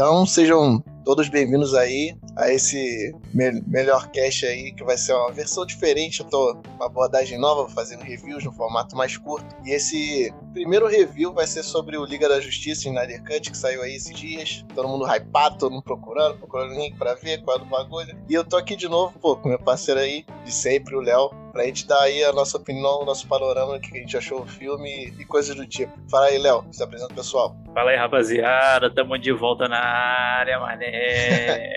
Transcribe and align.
Então 0.00 0.24
sejam 0.24 0.82
todos 1.04 1.28
bem-vindos 1.28 1.74
aí 1.74 2.16
a 2.34 2.50
esse 2.50 3.14
me 3.34 3.60
melhor 3.66 4.10
cast 4.10 4.46
aí, 4.46 4.72
que 4.72 4.82
vai 4.82 4.96
ser 4.96 5.12
uma 5.12 5.30
versão 5.30 5.66
diferente. 5.66 6.20
Eu 6.20 6.26
tô 6.26 6.56
uma 6.76 6.86
abordagem 6.86 7.38
nova, 7.38 7.68
fazendo 7.68 8.00
reviews 8.00 8.42
no 8.42 8.50
formato 8.50 8.96
mais 8.96 9.18
curto. 9.18 9.54
E 9.62 9.72
esse 9.72 10.32
primeiro 10.54 10.86
review 10.86 11.34
vai 11.34 11.46
ser 11.46 11.62
sobre 11.62 11.98
o 11.98 12.06
Liga 12.06 12.30
da 12.30 12.40
Justiça 12.40 12.88
em 12.88 12.92
Snyder 12.92 13.22
Cut, 13.24 13.50
que 13.50 13.58
saiu 13.58 13.82
aí 13.82 13.94
esses 13.94 14.18
dias. 14.18 14.64
Todo 14.74 14.88
mundo 14.88 15.04
hypado, 15.06 15.58
todo 15.58 15.72
mundo 15.72 15.82
procurando, 15.82 16.38
procurando 16.38 16.72
link 16.72 16.96
pra 16.96 17.12
ver 17.12 17.42
qual 17.42 17.58
é 17.58 17.60
o 17.60 17.66
bagulho. 17.66 18.16
E 18.26 18.32
eu 18.32 18.42
tô 18.42 18.56
aqui 18.56 18.76
de 18.76 18.88
novo, 18.88 19.12
pô, 19.18 19.36
com 19.36 19.50
meu 19.50 19.58
parceiro 19.58 20.00
aí 20.00 20.24
de 20.46 20.50
sempre, 20.50 20.96
o 20.96 21.00
Léo, 21.00 21.30
pra 21.50 21.64
gente 21.64 21.86
dar 21.86 22.00
aí 22.02 22.24
a 22.24 22.32
nossa 22.32 22.56
opinião, 22.56 23.02
o 23.02 23.04
nosso 23.04 23.26
panorama, 23.26 23.76
o 23.76 23.80
que 23.80 23.96
a 23.96 24.00
gente 24.00 24.16
achou 24.16 24.44
do 24.44 24.50
filme 24.50 25.12
e 25.18 25.24
coisas 25.24 25.54
do 25.54 25.66
tipo. 25.66 25.92
Fala 26.10 26.26
aí, 26.26 26.38
Léo, 26.38 26.64
se 26.70 26.82
apresenta 26.82 27.14
pessoal. 27.14 27.56
Fala 27.74 27.90
aí, 27.90 27.96
rapaziada, 27.96 28.92
tamo 28.92 29.18
de 29.18 29.32
volta 29.32 29.68
na 29.68 29.80
área, 29.80 30.58
mané. 30.58 31.70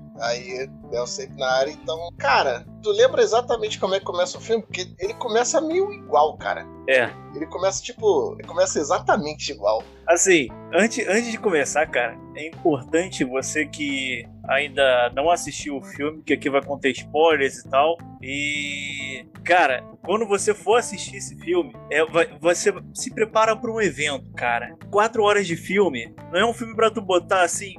aí, 0.20 0.68
Léo 0.90 1.06
sempre 1.06 1.38
na 1.38 1.50
área, 1.50 1.70
então, 1.70 1.96
cara, 2.18 2.64
tu 2.82 2.90
lembra 2.90 3.22
exatamente 3.22 3.78
como 3.78 3.94
é 3.94 3.98
que 3.98 4.04
começa 4.04 4.38
o 4.38 4.40
filme? 4.40 4.62
Porque 4.62 4.92
ele 4.98 5.14
começa 5.14 5.60
meio 5.60 5.92
igual, 5.92 6.36
cara. 6.36 6.66
É. 6.88 7.10
Ele 7.34 7.46
começa, 7.46 7.82
tipo, 7.82 8.34
ele 8.38 8.48
começa 8.48 8.78
exatamente 8.78 9.52
igual. 9.52 9.82
Assim, 10.06 10.48
antes, 10.74 11.06
antes 11.06 11.30
de 11.30 11.38
começar, 11.38 11.86
cara, 11.86 12.18
é 12.34 12.48
importante 12.48 13.24
você 13.24 13.66
que 13.66 14.26
ainda 14.50 15.10
não 15.14 15.30
assistiu 15.30 15.76
o 15.76 15.82
filme, 15.82 16.22
que 16.22 16.34
aqui 16.34 16.50
vai 16.50 16.62
conter 16.62 16.90
spoilers 16.90 17.58
e 17.58 17.70
tal. 17.70 17.96
E, 18.20 19.24
cara, 19.44 19.82
quando 20.02 20.26
você 20.26 20.52
for 20.52 20.76
assistir 20.76 21.16
esse 21.16 21.38
filme, 21.38 21.72
é, 21.90 22.04
vai, 22.04 22.26
você 22.40 22.74
se 22.92 23.14
prepara 23.14 23.54
para 23.56 23.70
um 23.70 23.80
evento, 23.80 24.30
cara. 24.34 24.76
Quatro 24.90 25.22
horas 25.22 25.46
de 25.46 25.56
filme 25.56 26.12
não 26.32 26.40
é 26.40 26.44
um 26.44 26.52
filme 26.52 26.74
para 26.74 26.90
tu 26.90 27.00
botar 27.00 27.42
assim, 27.42 27.74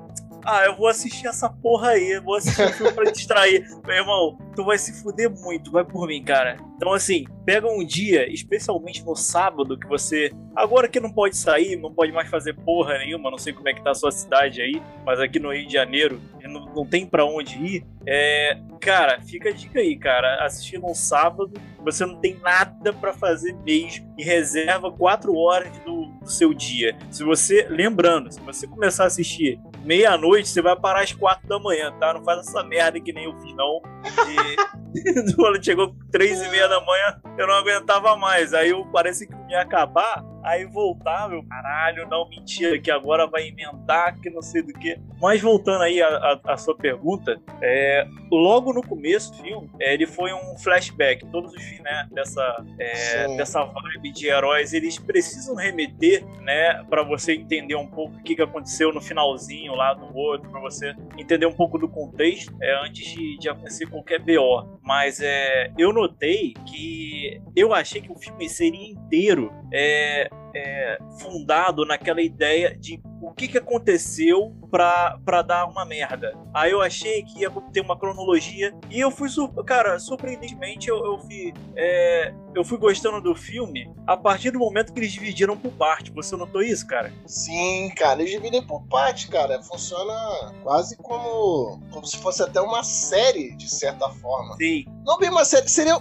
ah, 0.45 0.66
eu 0.66 0.75
vou 0.75 0.88
assistir 0.88 1.28
essa 1.28 1.50
porra 1.50 1.89
aí, 1.89 2.20
vou 2.20 2.36
assistir 2.36 2.64
um 2.64 2.73
filme 2.73 2.94
pra 2.94 3.11
distrair. 3.11 3.67
Meu 3.86 3.95
irmão, 3.95 4.38
tu 4.56 4.64
vai 4.64 4.78
se 4.78 5.02
fuder 5.02 5.30
muito, 5.30 5.72
vai 5.72 5.83
por 5.83 6.08
mim, 6.08 6.23
cara. 6.23 6.58
Então, 6.75 6.94
assim, 6.94 7.25
pega 7.45 7.67
um 7.67 7.86
dia, 7.86 8.31
especialmente 8.31 9.06
no 9.06 9.16
sábado, 9.16 9.78
que 9.78 9.88
você. 9.88 10.31
Agora 10.56 10.88
que 10.88 11.00
não 11.00 11.11
pode 11.11 11.38
sair, 11.38 11.75
não 11.75 11.94
pode 11.94 12.11
mais 12.11 12.30
fazer 12.30 12.53
porra 12.53 12.98
nenhuma, 12.98 13.31
não 13.31 13.38
sei 13.38 13.53
como 13.53 13.70
é 13.70 13.73
que 13.73 13.83
tá 13.83 13.92
a 13.92 13.95
sua 13.95 14.11
cidade 14.11 14.61
aí, 14.61 14.81
mas 15.06 15.20
aqui 15.20 15.39
no 15.39 15.53
Rio 15.53 15.67
de 15.67 15.73
Janeiro 15.73 16.20
não, 16.52 16.66
não 16.66 16.86
tem 16.86 17.05
para 17.05 17.26
onde 17.26 17.58
ir. 17.58 17.86
É. 18.05 18.58
Cara, 18.80 19.22
fica 19.22 19.50
a 19.50 19.52
dica 19.52 19.80
aí, 19.80 19.95
cara. 19.95 20.44
Assistir 20.44 20.80
num 20.80 20.95
sábado, 20.95 21.53
você 21.83 22.05
não 22.05 22.16
tem 22.16 22.36
nada 22.42 22.92
para 22.92 23.14
fazer 23.14 23.53
mesmo 23.64 24.11
e 24.17 24.23
reserva 24.23 24.92
quatro 24.92 25.36
horas 25.36 25.72
do, 25.80 26.01
do 26.22 26.30
seu 26.30 26.53
dia. 26.53 26.95
Se 27.09 27.23
você. 27.23 27.67
Lembrando, 27.69 28.31
se 28.31 28.39
você 28.41 28.67
começar 28.67 29.03
a 29.03 29.08
assistir 29.08 29.59
meia-noite, 29.83 30.47
você 30.47 30.61
vai 30.61 30.75
parar 30.75 31.02
às 31.02 31.11
quatro 31.11 31.47
da 31.47 31.59
manhã, 31.59 31.91
tá? 32.00 32.14
Não 32.14 32.23
faz 32.23 32.47
essa 32.47 32.64
merda 32.64 33.00
que 33.00 33.11
nem 33.11 33.25
eu 33.25 33.33
fiz, 33.39 33.53
não. 33.55 33.81
De... 34.03 34.81
Quando 35.36 35.64
chegou 35.64 35.95
três 36.11 36.42
e 36.42 36.50
meia 36.50 36.67
da 36.67 36.80
manhã, 36.81 37.22
eu 37.38 37.47
não 37.47 37.56
aguentava 37.56 38.16
mais. 38.16 38.53
Aí 38.53 38.70
eu 38.70 38.86
parece 38.86 39.28
que 39.28 39.33
ia 39.50 39.61
acabar. 39.61 40.23
Aí 40.44 40.66
voltava, 40.66 41.36
eu, 41.36 41.44
caralho, 41.44 42.08
não, 42.09 42.28
mentira, 42.28 42.80
que 42.80 42.89
agora 42.89 43.28
vai 43.28 43.48
emendar, 43.48 44.20
que 44.20 44.30
não 44.30 44.42
sei 44.42 44.64
do 44.64 44.73
que. 44.73 44.98
Mas 45.22 45.39
voltando 45.39 45.83
aí 45.83 46.02
à 46.02 46.58
sua 46.58 46.75
pergunta, 46.75 47.39
é, 47.61 48.08
logo 48.31 48.73
no 48.73 48.81
começo 48.81 49.31
do 49.33 49.38
filme, 49.44 49.70
é, 49.80 49.94
ele 49.94 50.08
foi 50.08 50.33
um 50.33 50.58
flashback. 50.58 51.23
Todos 51.28 51.53
os 51.53 51.61
filmes 51.61 51.83
né, 51.83 52.08
dessa, 52.11 52.66
é, 52.80 53.38
dessa 53.38 53.64
vibe 53.64 54.11
de 54.11 54.28
heróis, 54.28 54.73
eles 54.73 54.98
precisam 54.98 55.55
remeter, 55.55 56.26
né, 56.39 56.83
para 56.89 57.03
você 57.03 57.33
entender 57.33 57.76
um 57.76 57.88
pouco 57.88 58.16
o 58.16 58.23
que, 58.23 58.36
que 58.36 58.42
aconteceu 58.42 58.92
no 58.92 59.02
finalzinho 59.02 59.76
lá 59.76 59.94
do 59.94 60.16
outro, 60.16 60.50
para 60.50 60.59
você 60.59 60.95
entender 61.17 61.45
um 61.45 61.53
pouco 61.53 61.77
do 61.77 61.87
contexto 61.87 62.52
é, 62.61 62.83
antes 62.83 63.05
de, 63.05 63.37
de 63.37 63.49
acontecer 63.49 63.87
qualquer 63.87 64.20
BO. 64.20 64.80
Mas 64.81 65.19
é, 65.21 65.71
eu 65.77 65.93
notei 65.93 66.53
que 66.65 67.42
eu 67.55 67.73
achei 67.73 68.02
que 68.02 68.11
o 68.11 68.17
filme 68.17 68.49
seria 68.49 68.92
inteiro 68.92 69.53
é, 69.71 70.30
é, 70.54 70.98
fundado 71.20 71.86
naquela 71.86 72.22
ideia 72.22 72.76
de 72.78 73.02
o 73.22 73.32
que, 73.32 73.48
que 73.48 73.58
aconteceu 73.58 74.56
pra, 74.70 75.20
pra 75.23 75.42
dar 75.42 75.66
uma 75.66 75.86
merda. 75.86 76.34
Aí 76.54 76.72
eu 76.72 76.82
achei 76.82 77.23
que 77.23 77.42
ia 77.42 77.52
ter 77.72 77.82
uma 77.82 77.98
cronologia 77.98 78.73
e 78.90 79.00
eu 79.00 79.11
fui, 79.11 79.30
cara, 79.66 80.00
surpreendentemente 80.00 80.90
eu, 80.90 80.98
eu 81.06 81.20
fui, 81.20 81.54
é, 81.76 82.34
eu 82.56 82.66
fui 82.66 82.78
gostando 82.78 83.22
do 83.22 83.36
filme 83.36 83.94
a 84.08 84.17
partir 84.17 84.52
do 84.52 84.60
momento 84.60 84.92
que 84.92 85.00
eles 85.00 85.11
dividiram 85.11 85.56
por 85.56 85.72
parte. 85.73 86.11
Você 86.11 86.36
notou 86.36 86.61
isso, 86.61 86.88
cara? 86.88 87.14
Sim, 87.28 87.92
cara, 87.95 88.22
eles 88.22 88.32
dividem 88.32 88.66
por 88.66 88.82
parte, 88.88 89.28
cara. 89.28 89.61
Funciona 89.61 90.52
quase 90.64 90.98
como, 90.98 91.80
como 91.92 92.06
se 92.06 92.17
fosse 92.17 92.42
até 92.42 92.60
uma 92.60 92.84
série, 92.84 93.56
de 93.56 93.70
certa 93.70 94.10
forma. 94.10 94.56
Sim. 94.56 94.86
Não 95.06 95.20
bem 95.20 95.30
uma 95.30 95.45
série, 95.45 95.67
seria 95.70 96.00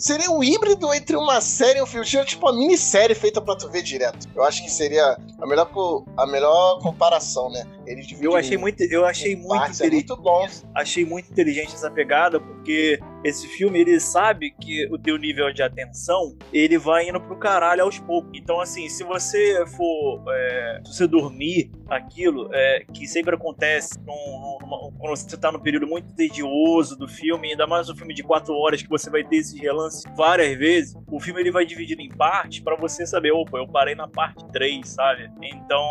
seria 0.00 0.30
um 0.30 0.42
híbrido 0.42 0.92
entre 0.92 1.14
uma 1.14 1.40
série 1.40 1.78
e 1.78 1.82
um 1.82 1.86
filme. 1.86 2.06
Tipo 2.06 2.46
uma 2.46 2.58
minissérie 2.58 3.14
feita 3.14 3.40
pra 3.40 3.54
tu 3.54 3.68
ver 3.68 3.82
direto. 3.82 4.26
Eu 4.34 4.42
acho 4.42 4.64
que 4.64 4.70
seria 4.70 5.16
a 5.38 5.46
melhor, 5.46 5.70
a 6.16 6.26
melhor 6.26 6.80
comparação, 6.80 7.50
né? 7.50 7.66
Eles 7.90 8.06
eu 8.20 8.36
achei 8.36 8.56
muito, 8.56 8.80
eu 8.84 9.04
achei 9.04 9.34
muito 9.34 9.70
inteligente. 9.70 9.82
É 9.82 9.90
muito 9.90 10.16
bom. 10.16 10.46
Achei 10.74 11.04
muito 11.04 11.30
inteligente 11.32 11.74
essa 11.74 11.90
pegada, 11.90 12.38
porque 12.38 13.00
esse 13.24 13.48
filme 13.48 13.80
ele 13.80 13.98
sabe 13.98 14.52
que 14.52 14.86
o 14.92 14.96
teu 14.96 15.16
nível 15.16 15.52
de 15.52 15.60
atenção 15.60 16.36
ele 16.52 16.78
vai 16.78 17.08
indo 17.08 17.20
pro 17.20 17.36
caralho 17.36 17.82
aos 17.82 17.98
poucos. 17.98 18.30
Então, 18.34 18.60
assim, 18.60 18.88
se 18.88 19.02
você 19.02 19.66
for. 19.66 20.22
É, 20.28 20.80
se 20.84 20.94
você 20.94 21.06
dormir 21.08 21.72
aquilo, 21.88 22.48
é, 22.54 22.84
que 22.94 23.08
sempre 23.08 23.34
acontece 23.34 23.98
num, 24.06 24.58
numa, 24.60 24.92
quando 24.92 25.16
você 25.16 25.36
tá 25.36 25.50
num 25.50 25.58
período 25.58 25.88
muito 25.88 26.14
tedioso 26.14 26.96
do 26.96 27.08
filme, 27.08 27.50
ainda 27.50 27.66
mais 27.66 27.90
um 27.90 27.96
filme 27.96 28.14
de 28.14 28.22
quatro 28.22 28.54
horas 28.54 28.80
que 28.80 28.88
você 28.88 29.10
vai 29.10 29.24
ter 29.24 29.36
esse 29.36 29.58
relance 29.58 30.06
várias 30.16 30.56
vezes, 30.56 30.94
o 31.10 31.18
filme 31.18 31.40
ele 31.40 31.50
vai 31.50 31.66
dividido 31.66 32.00
em 32.00 32.08
partes 32.08 32.60
para 32.60 32.76
você 32.76 33.04
saber, 33.04 33.32
opa, 33.32 33.58
eu 33.58 33.66
parei 33.66 33.96
na 33.96 34.06
parte 34.06 34.46
3, 34.52 34.88
sabe? 34.88 35.28
Então, 35.42 35.84